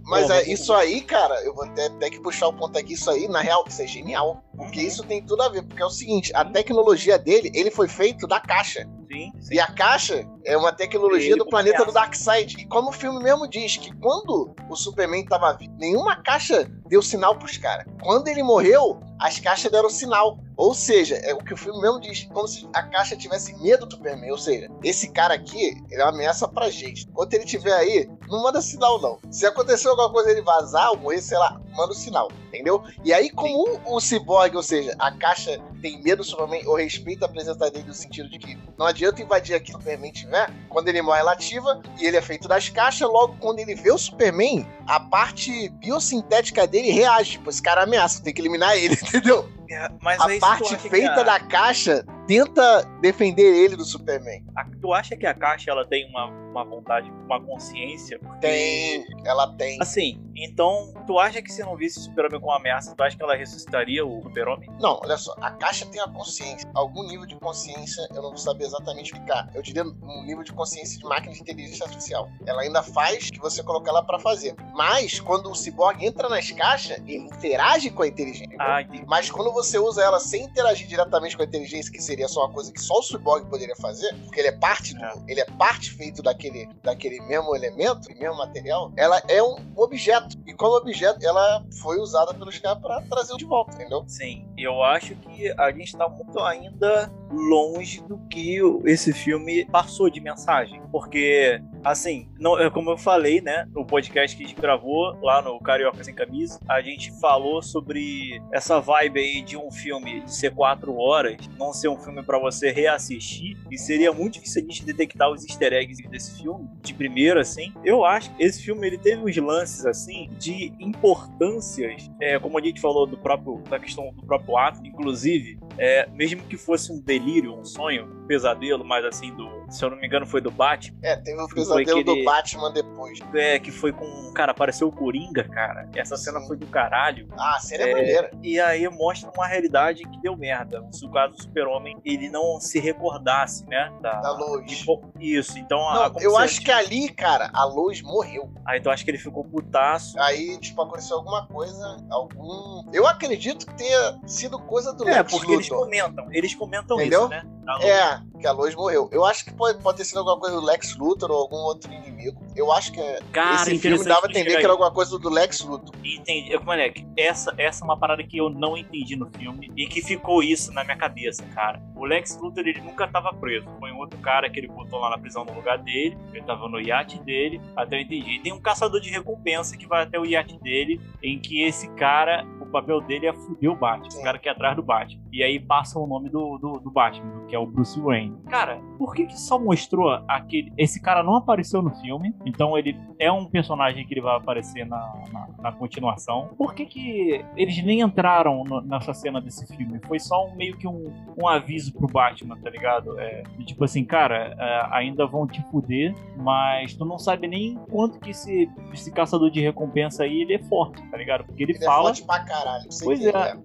Mas 0.05 0.31
é, 0.31 0.51
isso 0.51 0.73
aí, 0.73 1.01
cara, 1.01 1.35
eu 1.45 1.55
vou 1.55 1.65
até, 1.65 1.87
até 1.87 2.11
que 2.11 2.21
puxar 2.21 2.49
o 2.49 2.53
ponto 2.53 2.79
aqui, 2.79 2.95
isso 2.95 3.11
aí, 3.11 3.29
na 3.29 3.41
real, 3.41 3.65
isso 3.67 3.83
é 3.83 3.87
genial. 3.87 4.43
Porque 4.57 4.81
uhum. 4.81 4.87
isso 4.87 5.05
tem 5.05 5.23
tudo 5.23 5.43
a 5.43 5.49
ver, 5.49 5.63
porque 5.63 5.83
é 5.83 5.87
o 5.87 5.91
seguinte, 5.91 6.33
a 6.35 6.45
tecnologia 6.45 7.19
dele, 7.19 7.51
ele 7.61 7.71
foi 7.71 7.89
feito 7.89 8.27
da 8.27 8.41
caixa. 8.41 8.87
Sim, 9.09 9.33
sim. 9.41 9.55
E 9.55 9.61
a 9.61 9.67
caixa 9.67 10.27
é 10.45 10.57
uma 10.57 10.73
tecnologia 10.73 11.37
do 11.37 11.47
planeta 11.47 11.85
do 11.85 11.93
Darkseid. 11.93 12.57
E 12.59 12.67
como 12.67 12.91
o 12.91 12.93
filme 12.93 13.23
mesmo 13.23 13.49
diz, 13.49 13.77
que 13.77 13.95
quando 13.97 14.55
o 14.69 14.77
Superman 14.77 15.25
tava 15.25 15.53
vivo, 15.55 15.75
nenhuma 15.79 16.17
caixa 16.23 16.71
deu 16.87 17.03
sinal 17.03 17.39
pros 17.39 17.57
caras. 17.57 17.87
Quando 18.03 18.29
ele 18.29 18.43
morreu, 18.43 19.01
as 19.19 19.41
caixas 19.41 19.71
deram 19.71 19.91
sinal. 19.91 20.39
Ou 20.57 20.75
seja, 20.75 21.17
é 21.17 21.33
o 21.33 21.39
que 21.39 21.55
o 21.55 21.57
filme 21.57 21.81
mesmo 21.81 22.01
diz, 22.01 22.25
como 22.33 22.49
se 22.49 22.69
a 22.75 22.83
caixa 22.83 23.17
tivesse 23.17 23.57
medo 23.63 23.87
do 23.87 23.97
Superman. 23.97 24.31
Ou 24.31 24.39
seja, 24.39 24.69
esse 24.83 25.11
cara 25.13 25.35
aqui, 25.35 25.81
ele 25.91 26.01
é 26.01 26.05
uma 26.05 26.13
ameaça 26.13 26.49
pra 26.49 26.69
gente. 26.69 27.07
Enquanto 27.09 27.33
ele 27.35 27.45
estiver 27.45 27.73
aí, 27.73 28.11
não 28.29 28.43
manda 28.43 28.61
sinal, 28.61 29.01
não. 29.01 29.19
Se 29.31 29.47
acontecer 29.47 29.89
alguma 29.89 30.11
coisa 30.11 30.31
ele 30.31 30.43
vazar 30.43 30.91
ou 30.91 30.99
morrer, 30.99 31.21
sei 31.21 31.39
lá, 31.39 31.61
manda 31.77 31.93
o 31.93 31.95
sinal, 31.95 32.29
entendeu? 32.49 32.83
E 33.05 33.13
aí, 33.13 33.31
como 33.31 33.79
o, 33.87 33.97
o 33.97 34.01
Cyborg, 34.01 34.57
ou 34.57 34.63
seja, 34.63 34.95
a 34.99 35.13
caixa 35.13 35.61
tem 35.81 36.03
medo 36.03 36.19
do 36.19 36.25
Superman 36.25 36.67
ou 36.67 36.75
respeita 36.75 37.27
a 37.27 37.29
presença 37.29 37.71
dele 37.71 37.87
no 37.87 37.95
sentido 37.95 38.29
de 38.29 38.39
que 38.39 38.59
não 38.77 38.87
adianta 38.87 38.98
invadir 39.23 39.55
aqui 39.55 39.71
o 39.71 39.75
Superman 39.75 40.13
tiver, 40.13 40.51
quando 40.69 40.89
ele 40.89 41.03
morre 41.03 41.21
ela 41.21 41.33
ativa 41.33 41.81
e 41.99 42.07
ele 42.07 42.17
é 42.17 42.23
feito 42.23 42.49
das 42.49 42.69
caixas, 42.69 43.09
logo 43.09 43.37
quando 43.41 43.59
ele 43.59 43.75
vê 43.75 43.91
o 43.91 43.99
Superman, 43.99 44.67
a 44.87 45.01
parte 45.01 45.69
biosintética 45.71 46.67
dele 46.67 46.91
reage. 46.91 47.33
Tipo, 47.33 47.51
esse 47.51 47.63
cara 47.63 47.83
ameaça, 47.83 48.23
tem 48.23 48.33
que 48.33 48.41
eliminar 48.41 48.77
ele, 48.77 48.95
entendeu? 49.03 49.49
É, 49.71 49.89
mas 50.01 50.21
a 50.21 50.39
parte 50.39 50.77
feita 50.77 51.21
a... 51.21 51.25
da 51.25 51.41
caixa 51.41 52.05
tenta 52.27 52.83
defender 53.01 53.65
ele 53.65 53.77
do 53.77 53.85
Superman. 53.85 54.45
A, 54.57 54.65
tu 54.81 54.93
acha 54.93 55.17
que 55.17 55.27
a 55.27 55.35
caixa 55.35 55.71
ela 55.71 55.87
tem 55.87 56.09
uma 56.09 56.31
uma 56.51 56.65
vontade, 56.65 57.11
uma 57.25 57.41
consciência. 57.41 58.19
Porque... 58.19 58.41
Tem, 58.41 59.05
ela 59.25 59.55
tem. 59.55 59.79
Assim, 59.81 60.21
então, 60.37 60.93
tu 61.07 61.19
acha 61.19 61.41
que 61.43 61.53
se 61.53 61.63
não 61.63 61.77
visse 61.77 61.99
o 61.99 62.03
Super-Homem 62.03 62.41
como 62.41 62.53
uma 62.53 62.59
ameaça, 62.59 62.95
tu 62.95 63.03
acha 63.03 63.17
que 63.17 63.23
ela 63.23 63.37
ressuscitaria 63.37 64.05
o 64.05 64.23
Super-Homem? 64.23 64.71
Não, 64.81 65.01
olha 65.03 65.17
só, 65.17 65.35
a 65.41 65.51
caixa 65.53 65.87
tem 65.87 66.01
a 66.01 66.09
consciência. 66.09 66.69
Algum 66.75 67.05
nível 67.05 67.27
de 67.27 67.37
consciência, 67.37 68.07
eu 68.11 68.23
não 68.23 68.31
vou 68.31 68.39
saber 68.39 68.65
exatamente 68.65 69.13
explicar. 69.13 69.51
Eu 69.55 69.63
diria 69.63 69.85
um 69.85 70.25
nível 70.25 70.43
de 70.43 70.53
consciência 70.53 70.99
de 70.99 71.05
máquina 71.05 71.35
de 71.35 71.41
inteligência 71.41 71.85
artificial. 71.85 72.29
Ela 72.47 72.63
ainda 72.63 72.83
faz 72.83 73.31
que 73.31 73.39
você 73.39 73.63
colocar 73.63 73.91
ela 73.91 74.03
para 74.03 74.19
fazer. 74.19 74.55
Mas, 74.75 75.21
quando 75.21 75.51
o 75.51 75.55
Cyborg 75.55 76.05
entra 76.05 76.29
nas 76.29 76.51
caixas, 76.51 76.99
ele 76.99 77.17
interage 77.17 77.91
com 77.91 78.03
a 78.03 78.09
inteligência. 78.09 78.57
Ah, 78.59 78.79
Mas 79.07 79.31
quando 79.31 79.53
você 79.59 79.79
usa 79.79 80.03
ela 80.03 80.21
sem 80.21 80.45
interagir 80.45 80.87
diretamente 80.87 81.37
com 81.37 81.43
a 81.43 81.47
inteligência, 81.47 81.93
que 81.93 82.01
seria 82.03 82.29
só 82.29 82.45
uma 82.47 82.53
coisa 82.53 82.73
que 82.73 82.81
só 82.81 82.99
o 82.99 83.03
Cyborg 83.03 83.47
poderia 83.49 83.75
fazer, 83.77 84.15
porque 84.25 84.41
ele 84.41 84.49
é 84.49 84.53
parte 84.53 84.95
do, 84.95 85.05
É. 85.05 85.13
ele 85.29 85.41
é 85.41 85.45
parte 85.45 85.91
feito 85.91 86.23
daquele, 86.23 86.69
daquele 86.83 87.21
mesmo 87.23 87.55
elemento, 87.55 88.09
mesmo 88.19 88.37
material, 88.37 88.93
ela 88.97 89.21
é 89.29 89.43
um 89.43 89.57
objeto. 89.77 90.37
E 90.47 90.55
como 90.55 90.77
objeto, 90.77 91.19
ela 91.27 91.65
foi 91.83 91.99
usada 91.99 92.33
pelos 92.35 92.59
caras 92.59 92.81
pra 92.81 93.01
trazer 93.03 93.37
de 93.37 93.45
volta, 93.45 93.75
entendeu? 93.75 94.05
Sim, 94.07 94.47
eu 94.57 94.83
acho 94.83 95.15
que 95.17 95.51
a 95.59 95.71
gente 95.73 95.97
tá 95.97 96.09
muito 96.09 96.39
ainda 96.41 97.11
longe 97.31 98.01
do 98.03 98.19
que 98.31 98.59
esse 98.85 99.13
filme 99.13 99.65
passou 99.67 100.09
de 100.11 100.21
mensagem. 100.21 100.81
Porque, 100.91 101.61
assim, 101.91 102.29
não, 102.39 102.59
é 102.59 102.71
como 102.71 102.91
eu 102.91 102.99
falei, 102.99 103.41
né, 103.41 103.67
no 103.75 103.85
podcast 103.85 104.37
que 104.37 104.45
a 104.45 104.47
gente 104.47 104.61
gravou 104.61 105.19
lá 105.23 105.41
no 105.43 105.59
Carioca 105.61 106.03
Sem 106.05 106.15
Camisa, 106.15 106.61
a 106.69 106.81
gente 106.81 107.13
falou 107.21 107.63
sobre 107.63 108.41
essa 108.53 108.81
vibe 108.81 109.21
aí 109.21 109.43
de 109.43 109.57
um 109.57 109.71
filme 109.71 110.21
de 110.21 110.35
ser 110.35 110.55
quatro 110.55 110.97
horas, 110.97 111.37
não 111.59 111.73
ser 111.73 111.89
um 111.89 111.99
filme 111.99 112.23
pra 112.23 112.39
você 112.39 112.71
reassistir, 112.71 113.57
e 113.71 113.79
seria 113.79 114.13
muito 114.13 114.35
difícil 114.35 114.63
a 114.63 114.65
gente 114.65 114.85
detectar 114.85 115.31
os 115.31 115.45
easter 115.45 115.73
eggs 115.73 116.03
desse 116.09 116.43
filme, 116.43 116.69
de 116.83 116.95
primeiro, 116.95 117.41
assim. 117.41 117.73
Eu 117.85 118.05
acho 118.05 118.35
que 118.35 118.43
esse 118.43 118.63
filme, 118.63 118.87
ele 118.87 118.99
teve 118.99 119.23
uns 119.23 119.37
lances, 119.37 119.87
assim, 119.87 120.31
de 120.39 120.73
importâncias, 120.79 122.11
é, 122.21 122.39
como 122.39 122.59
a 122.59 122.63
gente 122.63 122.81
falou 122.81 123.07
do 123.07 123.17
próprio, 123.17 123.63
da 123.69 123.79
questão 123.79 124.13
do 124.13 124.27
próprio 124.27 124.57
ato, 124.57 124.87
inclusive, 124.87 125.59
é, 125.77 126.09
mesmo 126.11 126.43
que 126.43 126.57
fosse 126.57 126.93
um 126.93 127.01
delírio, 127.01 127.55
um 127.55 127.65
sonho, 127.65 128.05
um 128.07 128.27
pesadelo, 128.27 128.85
mas 128.85 129.05
assim, 129.05 129.35
do, 129.35 129.49
se 129.71 129.85
eu 129.85 129.91
não 129.91 129.97
me 129.99 130.07
engano, 130.07 130.27
foi 130.27 130.41
do 130.41 130.51
Batman, 130.51 130.99
É, 131.03 131.17
teve 131.17 131.41
o 131.41 131.49
Foi 131.49 131.78
pesadelo 131.85 132.01
aquele- 132.11 132.21
do 132.21 132.25
Batman 132.25 132.73
depois. 132.73 133.19
é, 133.35 133.59
que 133.59 133.71
foi 133.71 133.93
com. 133.93 134.33
Cara, 134.35 134.53
apareceu 134.53 134.87
o 134.89 134.93
Coringa, 134.93 135.45
cara. 135.45 135.89
Essa 135.97 136.17
cena 136.17 136.41
foi 136.43 136.57
do 136.57 136.67
caralho. 136.67 137.27
Ah, 137.37 137.57
a 137.57 137.61
cena 137.61 137.85
é, 137.85 137.91
É, 137.91 137.93
maneira. 137.95 138.31
E 138.43 138.61
aí 138.61 138.89
mostra 138.89 139.31
uma 139.35 139.47
realidade 139.47 140.03
que 140.05 140.21
deu 140.21 140.37
merda. 140.37 140.87
Se 140.93 141.05
o 141.05 141.11
caso 141.11 141.35
do 141.35 141.43
Super-Homem 141.43 141.97
ele 142.05 142.29
não 142.29 142.61
se 142.61 142.79
recordasse, 142.79 143.67
né? 143.67 143.93
Da, 144.01 144.21
Da 144.21 144.33
luz. 144.33 144.85
Isso, 145.19 145.59
então. 145.59 145.89
a- 145.89 145.95
Não, 146.05 146.11
como 146.11 146.25
eu 146.25 146.37
acho 146.37 146.61
que 146.61 146.71
ali, 146.71 147.09
cara, 147.09 147.51
a 147.53 147.65
luz 147.65 148.01
morreu. 148.03 148.53
Aí 148.65 148.81
tu 148.81 148.91
acha 148.91 149.03
que 149.05 149.11
ele 149.11 149.19
ficou 149.19 149.45
putaço. 149.45 150.19
Aí, 150.21 150.57
tipo, 150.59 150.81
aconteceu 150.83 151.17
alguma 151.17 151.47
coisa, 151.47 151.97
algum. 152.11 152.83
Eu 152.93 153.07
acredito 153.07 153.67
que 153.67 153.75
tenha 153.75 154.21
sido 154.27 154.59
coisa 154.59 154.93
do 154.93 155.09
É, 155.09 155.19
Lex 155.19 155.31
porque 155.33 155.53
eles 155.53 155.69
Luthor. 155.69 155.85
comentam. 155.85 156.27
Eles 156.33 156.55
comentam 156.55 156.97
Entendeu? 157.01 157.21
isso, 157.23 157.29
né? 157.31 157.43
É, 157.83 158.21
que 158.39 158.47
a 158.47 158.53
luz 158.53 158.75
morreu. 158.75 159.09
Eu 159.13 159.25
acho 159.25 159.45
que 159.45 159.53
pode, 159.53 159.83
pode 159.83 159.99
ter 159.99 160.05
sido 160.05 160.19
alguma 160.19 160.39
coisa 160.39 160.57
do 160.57 160.65
Lex 160.65 160.97
Luthor 160.97 161.31
ou 161.31 161.39
algum 161.43 161.57
outro 161.57 161.93
inimigo. 161.93 162.41
Eu 162.57 162.73
acho 162.73 162.93
que 162.93 163.01
Cara, 163.33 163.55
esse 163.55 163.79
filme 163.79 164.05
dava 164.05 164.27
a 164.27 164.31
entender 164.31 164.57
que 164.57 164.65
era 164.65 164.73
alguma 164.73 164.91
coisa 164.91 165.19
do 165.19 165.29
Lex 165.29 165.61
Luthor. 165.61 165.95
Entendi. 166.05 166.53
Eu, 166.53 166.63
moleque, 166.63 167.07
essa, 167.17 167.55
essa 167.59 167.83
é 167.83 167.85
uma 167.85 167.99
parada 167.99 168.23
que 168.23 168.37
eu 168.37 168.49
não 168.49 168.77
entendi 168.77 169.17
no 169.17 169.31
filme 169.31 169.71
e 169.77 169.87
que 169.87 170.03
ficou 170.03 170.43
isso 170.43 170.73
na 170.73 170.85
minha 170.85 170.97
cabeça, 170.97 171.45
cara. 171.55 171.83
O 171.95 172.05
Lex 172.05 172.39
Luthor, 172.41 172.67
ele 172.67 172.81
nunca 172.81 173.07
tava 173.09 173.33
preso. 173.33 173.67
Foi 173.79 173.93
um 173.93 173.99
outro 173.99 174.19
cara 174.21 174.49
que 174.49 174.59
ele 174.59 174.69
botou 174.69 174.99
lá 175.01 175.11
na 175.11 175.19
prisão 175.19 175.45
no 175.45 175.55
lugar 175.55 175.79
dele. 175.79 176.17
Ele 176.33 176.43
tava 176.43 176.69
no 176.69 176.81
iate 176.81 177.19
dele, 177.23 177.61
até 177.77 177.97
eu 177.97 178.01
entendi. 178.01 178.37
E 178.37 178.39
tem 178.41 178.53
um 178.53 178.61
caçador 178.61 179.01
de 179.01 179.11
recompensa 179.11 179.77
que 179.77 179.87
vai 179.87 180.03
até 180.03 180.19
o 180.19 180.25
iate 180.25 180.59
dele, 180.61 181.01
em 181.23 181.39
que 181.39 181.63
esse 181.63 181.89
cara, 181.95 182.47
o 182.61 182.67
papel 182.67 183.01
dele 183.01 183.27
é 183.27 183.33
fuder 183.33 183.71
o 183.71 183.77
Batman. 183.77 184.11
Sim. 184.11 184.21
O 184.21 184.23
cara 184.23 184.39
que 184.39 184.49
é 184.49 184.53
atrás 184.53 184.77
do 184.77 184.83
Batman. 184.83 185.23
E 185.33 185.43
aí 185.43 185.59
passa 185.59 185.99
o 185.99 186.07
nome 186.07 186.29
do, 186.29 186.59
do, 186.59 186.81
do 186.81 186.91
Batman, 186.91 187.47
que 187.47 187.55
é 187.55 187.59
o 187.59 187.67
Bruce 187.67 188.01
Wayne. 188.01 188.28
Cara, 188.49 188.81
por 188.99 189.15
que 189.15 189.27
que 189.27 189.39
só 189.39 189.59
mostrou 189.59 190.11
aquele... 190.27 190.73
Esse 190.77 191.01
cara 191.01 191.23
não 191.23 191.37
apareceu 191.37 191.83
no 191.83 191.91
filme, 191.97 192.35
então 192.47 192.77
ele 192.79 192.99
é 193.19 193.31
um 193.31 193.45
personagem 193.47 194.07
que 194.07 194.15
ele 194.15 194.21
vai 194.21 194.37
aparecer 194.37 194.87
na, 194.87 194.99
na, 195.33 195.49
na 195.59 195.73
continuação. 195.73 196.51
Por 196.57 196.75
que 196.75 196.87
que 196.87 197.45
eles 197.57 197.83
nem 197.85 198.01
entraram 198.01 198.65
no- 198.65 198.81
nessa 198.81 199.13
cena 199.13 199.41
desse 199.41 199.67
filme? 199.77 200.01
Foi 200.07 200.19
só 200.19 200.47
um, 200.47 200.55
meio 200.57 200.77
que 200.77 200.87
um, 200.87 201.13
um 201.41 201.47
aviso 201.49 201.93
pro 201.93 202.07
Batman, 202.07 202.57
tá 202.59 202.71
ligado? 202.71 203.19
É, 203.21 203.43
tipo 203.65 203.85
assim, 203.85 204.05
cara, 204.05 204.55
é, 204.59 204.87
ainda 204.97 205.27
vão 205.27 205.47
te 205.47 205.63
fuder, 205.71 206.15
mas 206.37 206.95
tu 206.95 207.05
não 207.05 207.19
sabe 207.19 207.47
nem 207.47 207.77
quanto 207.91 208.19
que 208.21 208.31
esse, 208.31 208.71
esse 208.93 209.13
caçador 209.13 209.51
de 209.51 209.61
recompensa 209.61 210.25
aí, 210.25 210.43
ele 210.43 210.55
é 210.55 210.59
forte, 210.65 211.03
tá 211.11 211.17
ligado? 211.17 211.45
Porque 211.45 211.63
ele, 211.63 211.73
Ele 211.73 211.83
é 211.85 211.87
fala... 211.87 212.05
forte 212.05 212.25
pra 212.25 212.45
caralho. 212.45 212.85
Pois 213.03 213.19
quem 213.19 213.29
é. 213.29 213.33
Cara, 213.33 213.59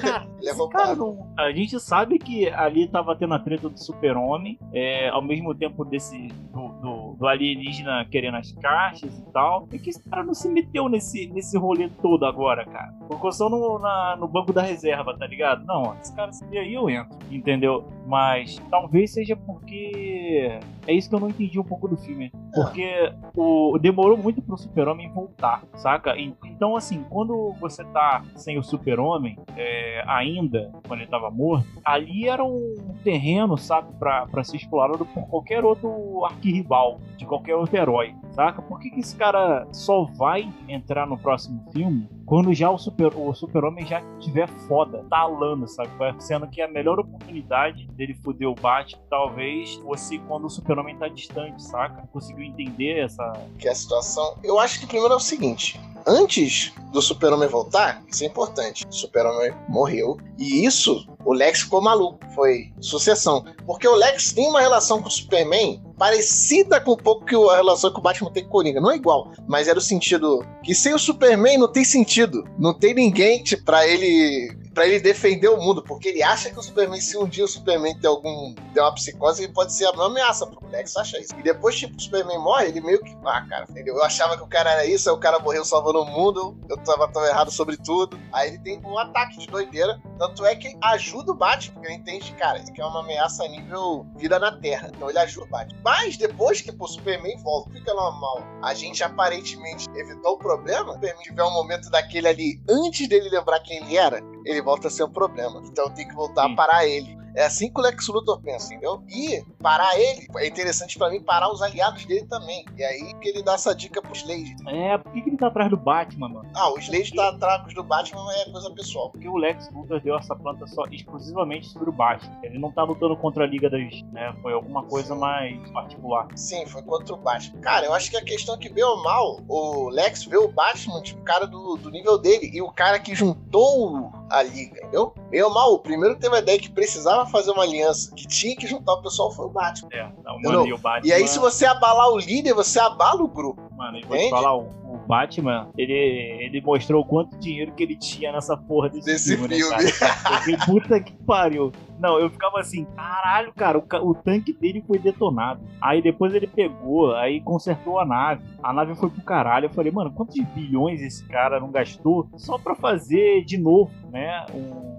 Cara, 0.00 0.26
Ele 0.40 0.48
é 0.50 0.68
cara 0.70 0.94
não- 0.94 1.26
a 1.38 1.50
gente 1.52 1.78
sabe 1.80 2.18
que 2.18 2.48
ali 2.48 2.86
tava 2.88 3.14
tendo 3.16 3.34
a 3.34 3.38
treta 3.38 3.68
do 3.68 3.78
super-homem, 4.00 4.58
é, 4.72 5.08
ao 5.10 5.20
mesmo 5.22 5.54
tempo 5.54 5.84
desse 5.84 6.28
do, 6.52 6.68
do- 6.80 7.16
do 7.18 7.26
alienígena 7.26 8.06
querendo 8.10 8.36
as 8.38 8.50
caixas 8.52 9.18
e 9.18 9.32
tal. 9.32 9.68
E 9.72 9.78
que 9.78 9.90
esse 9.90 10.02
cara 10.08 10.24
não 10.24 10.32
se 10.32 10.48
meteu 10.48 10.88
nesse, 10.88 11.26
nesse 11.28 11.56
rolê 11.58 11.88
todo 12.00 12.24
agora, 12.24 12.64
cara. 12.64 12.92
Colocou 13.06 13.30
só 13.30 13.48
no, 13.50 13.78
na- 13.78 14.16
no 14.18 14.26
banco 14.26 14.52
da 14.52 14.62
reserva, 14.62 15.16
tá 15.16 15.26
ligado? 15.26 15.64
Não, 15.66 15.94
esse 16.00 16.14
cara 16.16 16.32
se 16.32 16.44
aí 16.56 16.72
eu 16.74 16.88
entro, 16.88 17.16
entendeu? 17.30 17.84
Mas 18.06 18.58
talvez 18.70 19.12
seja 19.12 19.36
porque 19.36 20.58
é 20.86 20.92
isso 20.92 21.08
que 21.08 21.14
eu 21.14 21.20
não 21.20 21.28
entendi 21.28 21.60
um 21.60 21.64
pouco 21.64 21.86
do 21.86 21.96
filme. 21.96 22.32
Porque 22.54 23.12
o, 23.36 23.78
demorou 23.78 24.16
muito 24.16 24.40
pro 24.42 24.56
super-homem 24.56 25.10
voltar, 25.12 25.62
saca? 25.76 26.14
Então, 26.18 26.74
assim, 26.74 27.04
quando 27.08 27.52
você 27.60 27.84
tá 27.84 28.22
sem 28.34 28.58
o 28.58 28.62
super-homem, 28.62 29.38
é, 29.56 30.02
ainda, 30.06 30.72
quando 30.88 31.00
ele 31.00 31.10
tava 31.10 31.30
morto, 31.30 31.68
ali 31.84 32.26
era 32.28 32.42
um 32.44 32.74
terreno, 33.04 33.56
sabe, 33.56 33.89
pra 33.90 34.44
ser 34.44 34.56
explorado 34.56 35.04
por 35.06 35.26
qualquer 35.28 35.64
outro 35.64 36.24
arquirrival, 36.24 37.00
de 37.16 37.26
qualquer 37.26 37.54
outro 37.54 37.76
herói, 37.76 38.14
saca? 38.32 38.62
Por 38.62 38.78
que, 38.80 38.90
que 38.90 39.00
esse 39.00 39.16
cara 39.16 39.66
só 39.72 40.04
vai 40.04 40.52
entrar 40.68 41.06
no 41.06 41.18
próximo 41.18 41.64
filme 41.72 42.08
quando 42.30 42.54
já 42.54 42.70
o 42.70 42.78
super 42.78 43.12
o 43.16 43.34
super-homem 43.34 43.84
já 43.84 44.00
tiver 44.20 44.46
foda, 44.68 45.04
talando, 45.10 45.66
sabe? 45.66 45.90
Sendo 46.20 46.46
que 46.46 46.62
a 46.62 46.68
melhor 46.68 47.00
oportunidade 47.00 47.88
dele 47.88 48.14
foder 48.14 48.48
o 48.48 48.54
Batman 48.54 49.02
talvez 49.10 49.74
fosse 49.74 50.18
quando 50.20 50.44
o 50.44 50.50
super-homem 50.50 50.96
tá 50.96 51.08
distante, 51.08 51.60
saca? 51.62 52.06
Conseguiu 52.12 52.44
entender 52.44 53.00
essa... 53.00 53.32
que 53.58 53.66
é 53.66 53.72
a 53.72 53.74
situação. 53.74 54.38
Eu 54.44 54.60
acho 54.60 54.78
que 54.78 54.86
primeiro 54.86 55.14
é 55.14 55.16
o 55.16 55.20
seguinte: 55.20 55.80
antes 56.06 56.72
do 56.92 57.00
Super-Homem 57.00 57.48
voltar, 57.48 58.02
isso 58.08 58.24
é 58.24 58.26
importante. 58.26 58.86
O 58.88 58.92
Super-Homem 58.92 59.52
morreu. 59.68 60.18
E 60.38 60.64
isso, 60.64 61.06
o 61.24 61.32
Lex 61.32 61.60
ficou 61.60 61.80
maluco. 61.80 62.18
Foi 62.34 62.72
sucessão. 62.80 63.44
Porque 63.66 63.86
o 63.86 63.94
Lex 63.94 64.32
tem 64.32 64.48
uma 64.48 64.60
relação 64.60 65.00
com 65.00 65.08
o 65.08 65.10
Superman 65.10 65.82
parecida 66.00 66.80
com 66.80 66.92
um 66.92 66.96
pouco 66.96 67.26
que 67.26 67.34
a 67.34 67.56
relação 67.56 67.92
que 67.92 67.98
o 67.98 68.02
Batman 68.02 68.32
tem 68.32 68.42
com 68.42 68.48
o 68.48 68.52
Coringa. 68.52 68.80
Não 68.80 68.90
é 68.90 68.96
igual, 68.96 69.30
mas 69.46 69.68
era 69.68 69.78
o 69.78 69.82
sentido 69.82 70.42
que 70.62 70.74
sem 70.74 70.94
o 70.94 70.98
Superman 70.98 71.58
não 71.58 71.70
tem 71.70 71.84
sentido. 71.84 72.42
Não 72.58 72.72
tem 72.72 72.94
ninguém 72.94 73.44
pra 73.66 73.86
ele. 73.86 74.58
Pra 74.72 74.86
ele 74.86 75.00
defender 75.00 75.48
o 75.48 75.56
mundo, 75.56 75.82
porque 75.82 76.10
ele 76.10 76.22
acha 76.22 76.48
que 76.48 76.56
o 76.56 76.62
Superman, 76.62 77.00
se 77.00 77.18
um 77.18 77.26
dia 77.26 77.44
o 77.44 77.48
Superman 77.48 77.98
tem 77.98 78.08
algum. 78.08 78.54
der 78.72 78.80
uma 78.82 78.94
psicose, 78.94 79.42
ele 79.42 79.52
pode 79.52 79.74
ser 79.74 79.88
uma 79.88 80.06
ameaça 80.06 80.46
pro 80.46 80.60
Lex 80.70 80.96
acha 80.96 81.18
isso. 81.18 81.34
E 81.36 81.42
depois, 81.42 81.76
tipo, 81.76 81.96
o 81.96 82.00
Superman 82.00 82.38
morre, 82.38 82.68
ele 82.68 82.80
meio 82.80 83.00
que. 83.02 83.14
Ah, 83.24 83.44
cara, 83.48 83.66
entendeu? 83.68 83.96
Eu 83.96 84.04
achava 84.04 84.36
que 84.36 84.42
o 84.42 84.46
cara 84.46 84.70
era 84.70 84.86
isso, 84.86 85.10
aí 85.10 85.14
o 85.14 85.18
cara 85.18 85.38
morreu 85.40 85.64
salvando 85.64 86.00
o 86.00 86.06
mundo, 86.06 86.56
eu 86.68 86.76
tava 86.78 87.08
tão 87.08 87.24
errado 87.26 87.50
sobre 87.50 87.76
tudo. 87.76 88.18
Aí 88.32 88.50
ele 88.50 88.58
tem 88.58 88.80
um 88.84 88.96
ataque 88.96 89.38
de 89.38 89.46
doideira. 89.48 90.00
Tanto 90.18 90.46
é 90.46 90.54
que 90.54 90.76
ajuda 90.82 91.32
o 91.32 91.34
Batman, 91.34 91.74
porque 91.74 91.88
ele 91.88 91.96
entende, 91.96 92.32
cara, 92.34 92.58
isso 92.58 92.70
aqui 92.70 92.80
é 92.80 92.86
uma 92.86 93.00
ameaça 93.00 93.44
a 93.44 93.48
nível 93.48 94.06
vida 94.16 94.38
na 94.38 94.52
Terra. 94.52 94.90
Então 94.94 95.10
ele 95.10 95.18
ajuda 95.18 95.46
o 95.46 95.50
Batman. 95.50 95.80
Mas 95.90 96.16
depois 96.16 96.60
que 96.60 96.70
o 96.78 96.86
Superman 96.86 97.36
volta, 97.38 97.68
fica 97.72 97.92
normal. 97.92 98.44
A 98.62 98.72
gente 98.72 99.02
aparentemente 99.02 99.86
evitou 99.96 100.34
o 100.34 100.38
problema. 100.38 100.90
O 100.90 100.92
Superman 100.92 101.22
tiver 101.24 101.42
um 101.42 101.52
momento 101.52 101.90
daquele 101.90 102.28
ali, 102.28 102.62
antes 102.68 103.08
dele 103.08 103.28
lembrar 103.28 103.58
quem 103.58 103.78
ele 103.78 103.96
era, 103.96 104.22
ele 104.44 104.62
volta 104.62 104.88
a 104.88 104.90
ser 104.90 105.04
um 105.04 105.10
problema. 105.10 105.62
Então 105.64 105.90
tem 105.90 106.06
que 106.06 106.14
voltar 106.14 106.46
Sim. 106.46 106.52
a 106.52 106.56
parar 106.56 106.86
ele. 106.86 107.20
É 107.34 107.44
assim 107.44 107.72
que 107.72 107.80
o 107.80 107.82
Lex 107.82 108.08
Luthor 108.08 108.40
pensa, 108.40 108.74
entendeu? 108.74 109.02
E 109.08 109.44
parar 109.62 109.98
ele 109.98 110.26
é 110.36 110.46
interessante 110.46 110.98
pra 110.98 111.10
mim 111.10 111.20
parar 111.20 111.52
os 111.52 111.62
aliados 111.62 112.04
dele 112.04 112.26
também. 112.26 112.64
E 112.76 112.82
aí 112.82 113.14
que 113.20 113.28
ele 113.28 113.42
dá 113.42 113.54
essa 113.54 113.74
dica 113.74 114.02
pro 114.02 114.12
Slade. 114.12 114.56
É, 114.66 114.98
por 114.98 115.12
que, 115.12 115.22
que 115.22 115.30
ele 115.30 115.36
tá 115.36 115.46
atrás 115.46 115.70
do 115.70 115.76
Batman, 115.76 116.28
mano? 116.28 116.50
Ah, 116.54 116.72
o 116.72 116.78
Slade 116.78 117.14
tá 117.14 117.28
atrás 117.28 117.72
do 117.72 117.84
Batman, 117.84 118.24
mas 118.24 118.36
é 118.36 118.50
coisa 118.50 118.70
pessoal. 118.72 119.10
Porque 119.10 119.28
o 119.28 119.36
Lex 119.36 119.70
Luthor 119.72 120.00
deu 120.00 120.16
essa 120.16 120.34
planta 120.34 120.66
só 120.66 120.84
exclusivamente 120.90 121.68
sobre 121.68 121.90
o 121.90 121.92
Batman. 121.92 122.36
Ele 122.42 122.58
não 122.58 122.72
tá 122.72 122.82
lutando 122.82 123.16
contra 123.16 123.44
a 123.44 123.46
Liga 123.46 123.70
das... 123.70 124.02
Né? 124.12 124.34
Foi 124.42 124.52
alguma 124.52 124.82
coisa 124.84 125.14
mais 125.14 125.56
particular. 125.70 126.26
Sim, 126.34 126.66
foi 126.66 126.82
contra 126.82 127.14
o 127.14 127.18
Batman. 127.18 127.60
Cara, 127.60 127.86
eu 127.86 127.94
acho 127.94 128.10
que 128.10 128.16
a 128.16 128.24
questão 128.24 128.56
é 128.56 128.58
que, 128.58 128.68
bem 128.68 128.84
ou 128.84 129.02
mal, 129.04 129.40
o 129.48 129.88
Lex 129.88 130.24
vê 130.24 130.36
o 130.36 130.48
Batman, 130.48 131.00
tipo, 131.02 131.22
cara 131.22 131.46
do, 131.46 131.76
do 131.76 131.90
nível 131.90 132.18
dele. 132.18 132.50
E 132.52 132.60
o 132.60 132.72
cara 132.72 132.98
que 132.98 133.14
juntou 133.14 134.10
a 134.30 134.42
liga, 134.42 134.78
entendeu? 134.78 135.12
Meio 135.30 135.52
mal, 135.52 135.74
o 135.74 135.78
primeiro 135.78 136.16
teve 136.16 136.36
a 136.36 136.38
ideia 136.38 136.58
que 136.58 136.70
precisava 136.70 137.26
fazer 137.26 137.50
uma 137.50 137.62
aliança, 137.62 138.14
que 138.14 138.26
tinha 138.26 138.56
que 138.56 138.66
juntar 138.66 138.94
o 138.94 139.02
pessoal 139.02 139.32
foi 139.32 139.46
o 139.46 139.50
Batman. 139.50 139.88
É, 139.92 140.08
mano, 140.42 140.66
e, 140.66 140.72
o 140.72 140.78
Batman... 140.78 141.08
e 141.08 141.12
aí, 141.12 141.26
se 141.26 141.38
você 141.38 141.66
abalar 141.66 142.10
o 142.10 142.18
líder, 142.18 142.54
você 142.54 142.78
abala 142.78 143.22
o 143.22 143.28
grupo. 143.28 143.60
Mano, 143.76 143.98
e 143.98 144.04
vou 144.04 144.16
te 144.16 144.30
falar, 144.30 144.56
o, 144.56 144.68
o, 144.84 144.98
Batman, 145.06 145.70
ele, 145.76 145.92
ele 145.92 146.60
mostrou 146.60 147.02
o 147.02 147.04
quanto 147.04 147.36
dinheiro 147.38 147.72
que 147.72 147.82
ele 147.82 147.96
tinha 147.96 148.30
nessa 148.32 148.56
porra 148.56 148.88
desse, 148.88 149.06
desse 149.06 149.36
filme, 149.36 149.56
filme. 149.56 149.76
Né, 149.76 149.90
Porque, 150.28 150.56
puta 150.66 151.00
que 151.00 151.12
pariu. 151.24 151.72
Não, 152.00 152.18
eu 152.18 152.30
ficava 152.30 152.58
assim, 152.58 152.86
caralho, 152.96 153.52
cara, 153.52 153.78
o, 153.78 154.08
o, 154.08 154.14
tanque 154.14 154.52
dele 154.52 154.82
foi 154.86 154.98
detonado. 154.98 155.60
Aí 155.80 156.00
depois 156.00 156.34
ele 156.34 156.46
pegou, 156.46 157.14
aí 157.14 157.40
consertou 157.42 157.98
a 157.98 158.06
nave. 158.06 158.42
A 158.62 158.72
nave 158.72 158.94
foi 158.94 159.10
pro 159.10 159.22
caralho. 159.22 159.66
Eu 159.66 159.70
falei, 159.70 159.92
mano, 159.92 160.10
quantos 160.10 160.36
bilhões 160.54 161.02
esse 161.02 161.26
cara 161.28 161.60
não 161.60 161.70
gastou 161.70 162.26
só 162.36 162.56
pra 162.56 162.74
fazer 162.74 163.44
de 163.44 163.58
novo, 163.58 163.92
né? 164.10 164.46
Um 164.54 164.90